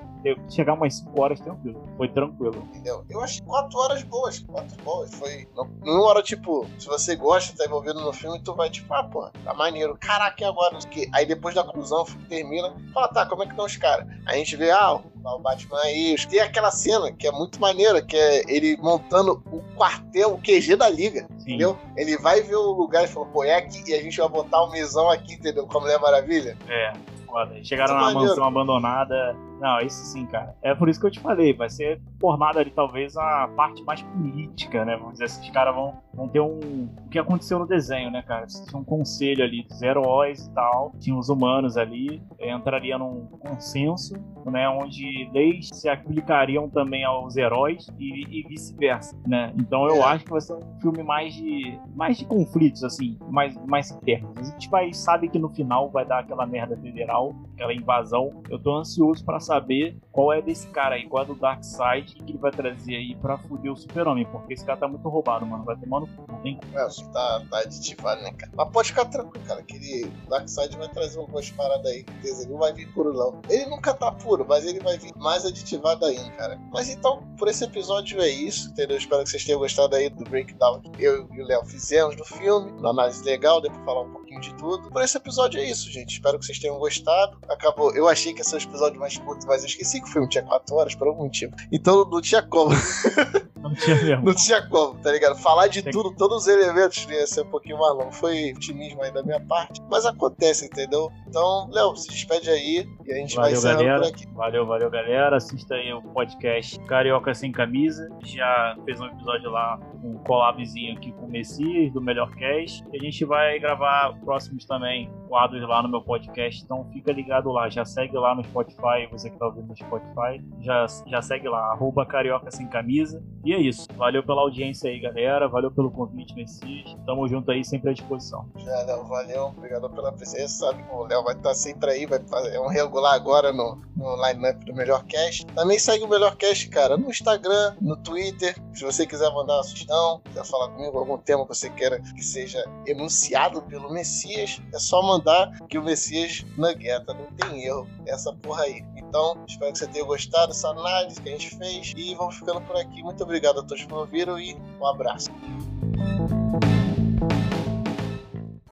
chegar 0.48 0.74
umas 0.74 0.94
5 0.94 1.20
horas 1.20 1.40
tranquilo. 1.40 1.82
Foi 1.96 2.08
tranquilo. 2.08 2.56
Entendeu? 2.70 3.04
Eu 3.10 3.20
achei 3.20 3.44
4 3.44 3.78
horas 3.78 4.02
boas. 4.02 4.38
4 4.40 4.82
boas. 4.82 5.14
Foi. 5.14 5.46
Não, 5.54 5.68
não 5.84 6.02
hora, 6.02 6.22
tipo, 6.22 6.66
se 6.78 6.86
você 6.86 7.14
gosta, 7.16 7.56
tá 7.56 7.66
envolvido 7.66 8.00
no 8.00 8.12
filme, 8.12 8.40
tu 8.42 8.54
vai 8.54 8.70
tipo, 8.70 8.92
ah, 8.94 9.04
pô, 9.04 9.28
tá 9.44 9.54
maneiro. 9.54 9.96
Caraca, 10.00 10.42
e 10.42 10.44
agora? 10.44 10.78
Aí 11.12 11.26
depois 11.26 11.54
da 11.54 11.64
conclusão, 11.64 12.04
termina, 12.28 12.74
fala, 12.92 13.08
tá, 13.08 13.26
como 13.26 13.42
é 13.42 13.46
que 13.46 13.52
estão 13.52 13.66
os 13.66 13.76
caras? 13.76 14.06
Aí 14.26 14.36
a 14.36 14.38
gente 14.38 14.56
vê, 14.56 14.70
ah, 14.70 15.00
o 15.32 15.38
Batman 15.38 15.78
aí. 15.80 16.16
Tem 16.28 16.40
aquela 16.40 16.70
cena 16.70 17.12
que 17.12 17.26
é 17.26 17.32
muito 17.32 17.60
maneira, 17.60 18.02
que 18.02 18.16
é 18.16 18.42
ele 18.48 18.76
montando 18.78 19.42
o 19.50 19.60
quartel, 19.74 20.34
o 20.34 20.38
QG 20.38 20.76
da 20.76 20.88
Liga, 20.88 21.26
Sim. 21.38 21.54
entendeu? 21.54 21.78
Ele 21.96 22.16
vai 22.18 22.42
ver 22.42 22.56
o 22.56 22.72
lugar 22.72 23.04
e 23.04 23.08
fala, 23.08 23.26
pô, 23.26 23.44
é 23.44 23.54
aqui, 23.56 23.82
e 23.86 23.94
a 23.94 24.02
gente 24.02 24.18
vai 24.18 24.28
botar 24.28 24.62
o 24.62 24.70
mesão 24.70 25.08
aqui, 25.10 25.36
entendeu? 25.44 25.66
Como 25.66 25.86
é 25.88 25.98
maravilha. 25.98 26.56
É, 26.68 26.92
foda. 27.26 27.62
Chegaram 27.62 27.94
na 27.96 28.12
mansão 28.12 28.44
abandonada 28.44 29.36
não, 29.60 29.80
isso 29.80 30.04
sim, 30.04 30.26
cara. 30.26 30.54
É 30.62 30.74
por 30.74 30.88
isso 30.88 31.00
que 31.00 31.06
eu 31.06 31.10
te 31.10 31.20
falei, 31.20 31.52
vai 31.52 31.70
ser 31.70 32.00
formada 32.20 32.60
ali 32.60 32.70
talvez 32.70 33.16
a 33.16 33.48
parte 33.56 33.82
mais 33.84 34.02
política, 34.02 34.84
né? 34.84 34.96
Vamos 34.96 35.18
dizer 35.18 35.26
os 35.26 35.50
caras 35.50 35.74
vão, 35.74 35.94
vão 36.12 36.28
ter 36.28 36.40
um. 36.40 36.88
O 37.06 37.08
que 37.08 37.18
aconteceu 37.18 37.58
no 37.58 37.66
desenho, 37.66 38.10
né, 38.10 38.22
cara? 38.22 38.46
Tinha 38.46 38.80
um 38.80 38.84
conselho 38.84 39.44
ali 39.44 39.62
dos 39.62 39.80
heróis 39.82 40.46
e 40.46 40.54
tal, 40.54 40.92
tinha 40.98 41.16
os 41.16 41.28
humanos 41.28 41.76
ali, 41.76 42.22
entraria 42.40 42.98
num 42.98 43.26
consenso, 43.40 44.14
né? 44.46 44.68
Onde 44.68 45.30
leis 45.32 45.68
se 45.72 45.88
aplicariam 45.88 46.68
também 46.68 47.04
aos 47.04 47.36
heróis 47.36 47.86
e, 47.98 48.40
e 48.40 48.42
vice-versa, 48.48 49.16
né? 49.26 49.52
Então 49.58 49.86
eu 49.86 49.96
é. 49.96 50.02
acho 50.02 50.24
que 50.24 50.30
vai 50.30 50.40
ser 50.40 50.54
um 50.54 50.80
filme 50.80 51.02
mais 51.02 51.34
de. 51.34 51.78
mais 51.94 52.18
de 52.18 52.24
conflitos, 52.24 52.82
assim, 52.82 53.18
mais, 53.30 53.56
mais 53.66 53.90
internos. 53.90 54.36
A 54.36 54.42
gente 54.42 54.68
vai, 54.68 54.92
sabe 54.92 55.28
que 55.28 55.38
no 55.38 55.48
final 55.50 55.90
vai 55.90 56.04
dar 56.04 56.20
aquela 56.20 56.46
merda 56.46 56.76
federal, 56.76 57.34
aquela 57.54 57.72
invasão. 57.72 58.42
Eu 58.50 58.58
tô 58.58 58.76
ansioso 58.76 59.24
para 59.24 59.40
saber 59.44 59.96
qual 60.10 60.32
é 60.32 60.40
desse 60.40 60.66
cara 60.68 60.94
aí, 60.94 61.06
qual 61.08 61.22
é 61.22 61.26
do 61.26 61.34
Darkseid 61.34 62.14
que 62.14 62.22
ele 62.32 62.38
vai 62.38 62.50
trazer 62.50 62.96
aí 62.96 63.14
pra 63.16 63.38
fuder 63.38 63.72
o 63.72 63.76
super-homem, 63.76 64.26
porque 64.26 64.54
esse 64.54 64.64
cara 64.64 64.78
tá 64.78 64.88
muito 64.88 65.08
roubado, 65.08 65.46
mano. 65.46 65.64
Vai 65.64 65.76
tomar 65.76 66.00
no 66.00 66.06
cu, 66.06 66.24
não 66.28 66.40
tem 66.40 66.58
É, 66.74 66.86
tá, 67.12 67.42
tá 67.50 67.58
aditivado, 67.58 68.22
né, 68.22 68.32
cara? 68.32 68.52
Mas 68.56 68.68
pode 68.70 68.88
ficar 68.88 69.04
tranquilo, 69.06 69.44
cara, 69.46 69.62
que 69.62 69.76
ele, 69.76 70.12
Darkseid 70.28 70.76
vai 70.76 70.88
trazer 70.88 71.18
algumas 71.18 71.50
paradas 71.50 71.86
aí, 71.86 72.04
beleza? 72.04 72.42
Ele 72.42 72.52
não 72.52 72.58
vai 72.58 72.72
vir 72.72 72.92
puro, 72.92 73.12
não. 73.12 73.40
Ele 73.48 73.66
nunca 73.66 73.92
tá 73.94 74.10
puro, 74.12 74.44
mas 74.48 74.64
ele 74.64 74.80
vai 74.80 74.98
vir 74.98 75.12
mais 75.16 75.44
aditivado 75.44 76.04
ainda, 76.06 76.30
cara. 76.32 76.60
Mas 76.72 76.88
então, 76.88 77.22
por 77.38 77.48
esse 77.48 77.64
episódio 77.64 78.20
é 78.20 78.28
isso, 78.28 78.70
entendeu? 78.70 78.96
Espero 78.96 79.22
que 79.22 79.30
vocês 79.30 79.44
tenham 79.44 79.58
gostado 79.58 79.96
aí 79.96 80.08
do 80.08 80.24
breakdown 80.24 80.80
que 80.80 81.02
eu 81.02 81.28
e 81.32 81.42
o 81.42 81.46
Léo 81.46 81.64
fizemos 81.64 82.16
do 82.16 82.24
filme, 82.24 82.70
uma 82.72 82.90
análise 82.90 83.22
legal, 83.24 83.60
pra 83.60 83.84
falar 83.84 84.02
um 84.02 84.12
pouquinho 84.12 84.40
de 84.40 84.54
tudo. 84.54 84.90
Por 84.90 85.02
esse 85.02 85.16
episódio 85.16 85.60
é 85.60 85.64
isso, 85.64 85.90
gente. 85.90 86.14
Espero 86.14 86.38
que 86.38 86.46
vocês 86.46 86.58
tenham 86.58 86.78
gostado. 86.78 87.38
Acabou. 87.48 87.94
Eu 87.94 88.08
achei 88.08 88.32
que 88.32 88.40
esse 88.40 88.54
é 88.54 88.58
o 88.58 88.62
episódio 88.62 88.98
mais 88.98 89.16
curto 89.18 89.33
mas 89.46 89.62
eu 89.62 89.68
esqueci 89.68 90.00
que 90.00 90.08
o 90.08 90.12
filme 90.12 90.28
tinha 90.28 90.44
4 90.44 90.74
horas 90.74 90.94
por 90.94 91.08
algum 91.08 91.24
motivo. 91.24 91.54
Então 91.70 92.04
não 92.04 92.20
tinha 92.20 92.42
como. 92.42 92.74
Não 93.64 93.74
tinha 93.74 93.96
mesmo. 93.96 94.24
não 94.24 94.34
tinha 94.34 94.68
como, 94.68 95.00
tá 95.00 95.10
ligado? 95.10 95.36
Falar 95.36 95.68
de 95.68 95.82
tudo, 95.82 96.14
todos 96.14 96.42
os 96.42 96.46
elementos 96.46 97.06
ia 97.08 97.26
ser 97.26 97.42
um 97.42 97.50
pouquinho 97.50 97.78
mais 97.78 97.94
longo. 97.94 98.12
Foi 98.12 98.52
otimismo 98.52 99.02
aí 99.02 99.10
da 99.10 99.22
minha 99.22 99.40
parte, 99.40 99.80
mas 99.90 100.04
acontece, 100.04 100.66
entendeu? 100.66 101.10
Então, 101.26 101.68
Léo, 101.72 101.96
se 101.96 102.08
despede 102.08 102.50
aí 102.50 102.86
e 103.06 103.12
a 103.12 103.16
gente 103.16 103.34
valeu, 103.36 103.50
vai 103.50 103.58
encerrando 103.58 103.84
galera. 103.84 104.00
por 104.02 104.08
aqui. 104.08 104.26
Valeu, 104.34 104.66
valeu, 104.66 104.90
galera. 104.90 105.36
Assista 105.36 105.74
aí 105.76 105.92
o 105.92 106.02
podcast 106.02 106.78
Carioca 106.80 107.34
Sem 107.34 107.50
Camisa. 107.50 108.08
Já 108.24 108.76
fez 108.84 109.00
um 109.00 109.06
episódio 109.06 109.50
lá, 109.50 109.80
um 110.02 110.18
collabzinho 110.18 110.96
aqui 110.96 111.12
com 111.12 111.24
o 111.24 111.30
Messias, 111.30 111.92
do 111.92 112.02
Melhor 112.02 112.30
Cast. 112.34 112.84
E 112.92 112.96
a 112.98 113.00
gente 113.00 113.24
vai 113.24 113.58
gravar 113.58 114.14
próximos 114.24 114.66
também 114.66 115.10
quadros 115.28 115.66
lá 115.66 115.82
no 115.82 115.88
meu 115.88 116.02
podcast, 116.02 116.62
então 116.62 116.88
fica 116.92 117.12
ligado 117.12 117.50
lá. 117.50 117.68
Já 117.68 117.84
segue 117.84 118.16
lá 118.16 118.34
no 118.34 118.44
Spotify, 118.44 119.08
você 119.10 119.30
que 119.30 119.38
tá 119.38 119.46
ouvindo 119.46 119.68
no 119.68 119.76
Spotify. 119.76 120.44
Já, 120.60 120.86
já 121.06 121.22
segue 121.22 121.48
lá, 121.48 121.72
arroba 121.72 122.04
Carioca 122.04 122.50
Sem 122.50 122.68
Camisa. 122.68 123.22
E 123.44 123.53
é 123.54 123.60
isso. 123.60 123.86
Valeu 123.96 124.22
pela 124.22 124.42
audiência 124.42 124.90
aí, 124.90 124.98
galera. 125.00 125.48
Valeu 125.48 125.70
pelo 125.70 125.90
convite, 125.90 126.34
Messias. 126.34 126.96
Tamo 127.06 127.26
junto 127.28 127.50
aí, 127.50 127.64
sempre 127.64 127.90
à 127.90 127.92
disposição. 127.92 128.46
Já, 128.56 128.82
Léo, 128.82 129.04
valeu. 129.04 129.44
Obrigado 129.56 129.88
pela 129.90 130.12
presença. 130.12 130.66
Sabe, 130.66 130.84
o 130.90 131.04
Léo 131.04 131.22
vai 131.22 131.34
estar 131.34 131.50
tá 131.50 131.54
sempre 131.54 131.90
aí, 131.90 132.06
vai 132.06 132.20
fazer 132.26 132.58
um 132.58 132.68
regular 132.68 133.14
agora 133.14 133.52
no, 133.52 133.80
no 133.96 134.26
line-up 134.26 134.64
do 134.64 134.74
Melhor 134.74 135.04
Cast. 135.04 135.46
Também 135.46 135.78
segue 135.78 136.04
o 136.04 136.08
Melhor 136.08 136.36
Cast, 136.36 136.68
cara, 136.68 136.96
no 136.96 137.10
Instagram, 137.10 137.76
no 137.80 137.96
Twitter. 137.96 138.56
Se 138.72 138.84
você 138.84 139.06
quiser 139.06 139.30
mandar 139.32 139.54
uma 139.54 139.62
sugestão, 139.62 140.20
quiser 140.24 140.44
falar 140.44 140.68
comigo, 140.68 140.98
algum 140.98 141.18
tema 141.18 141.42
que 141.46 141.54
você 141.54 141.70
queira 141.70 142.00
que 142.00 142.22
seja 142.22 142.64
enunciado 142.86 143.62
pelo 143.62 143.92
Messias, 143.92 144.60
é 144.72 144.78
só 144.78 145.02
mandar 145.02 145.50
que 145.68 145.78
o 145.78 145.82
Messias 145.82 146.44
nagueta, 146.56 147.14
não 147.14 147.26
tem 147.36 147.64
erro 147.64 147.86
essa 148.06 148.32
porra 148.32 148.62
aí. 148.64 148.84
Então, 149.14 149.44
espero 149.46 149.70
que 149.70 149.78
você 149.78 149.86
tenha 149.86 150.04
gostado 150.04 150.48
dessa 150.48 150.70
análise 150.70 151.20
que 151.20 151.28
a 151.28 151.32
gente 151.32 151.56
fez. 151.56 151.94
E 151.96 152.16
vamos 152.16 152.34
ficando 152.34 152.60
por 152.62 152.76
aqui. 152.76 153.00
Muito 153.00 153.22
obrigado 153.22 153.60
a 153.60 153.62
todos 153.62 153.84
que 153.84 153.94
ouviram 153.94 154.40
e 154.40 154.56
um 154.80 154.84
abraço. 154.84 155.30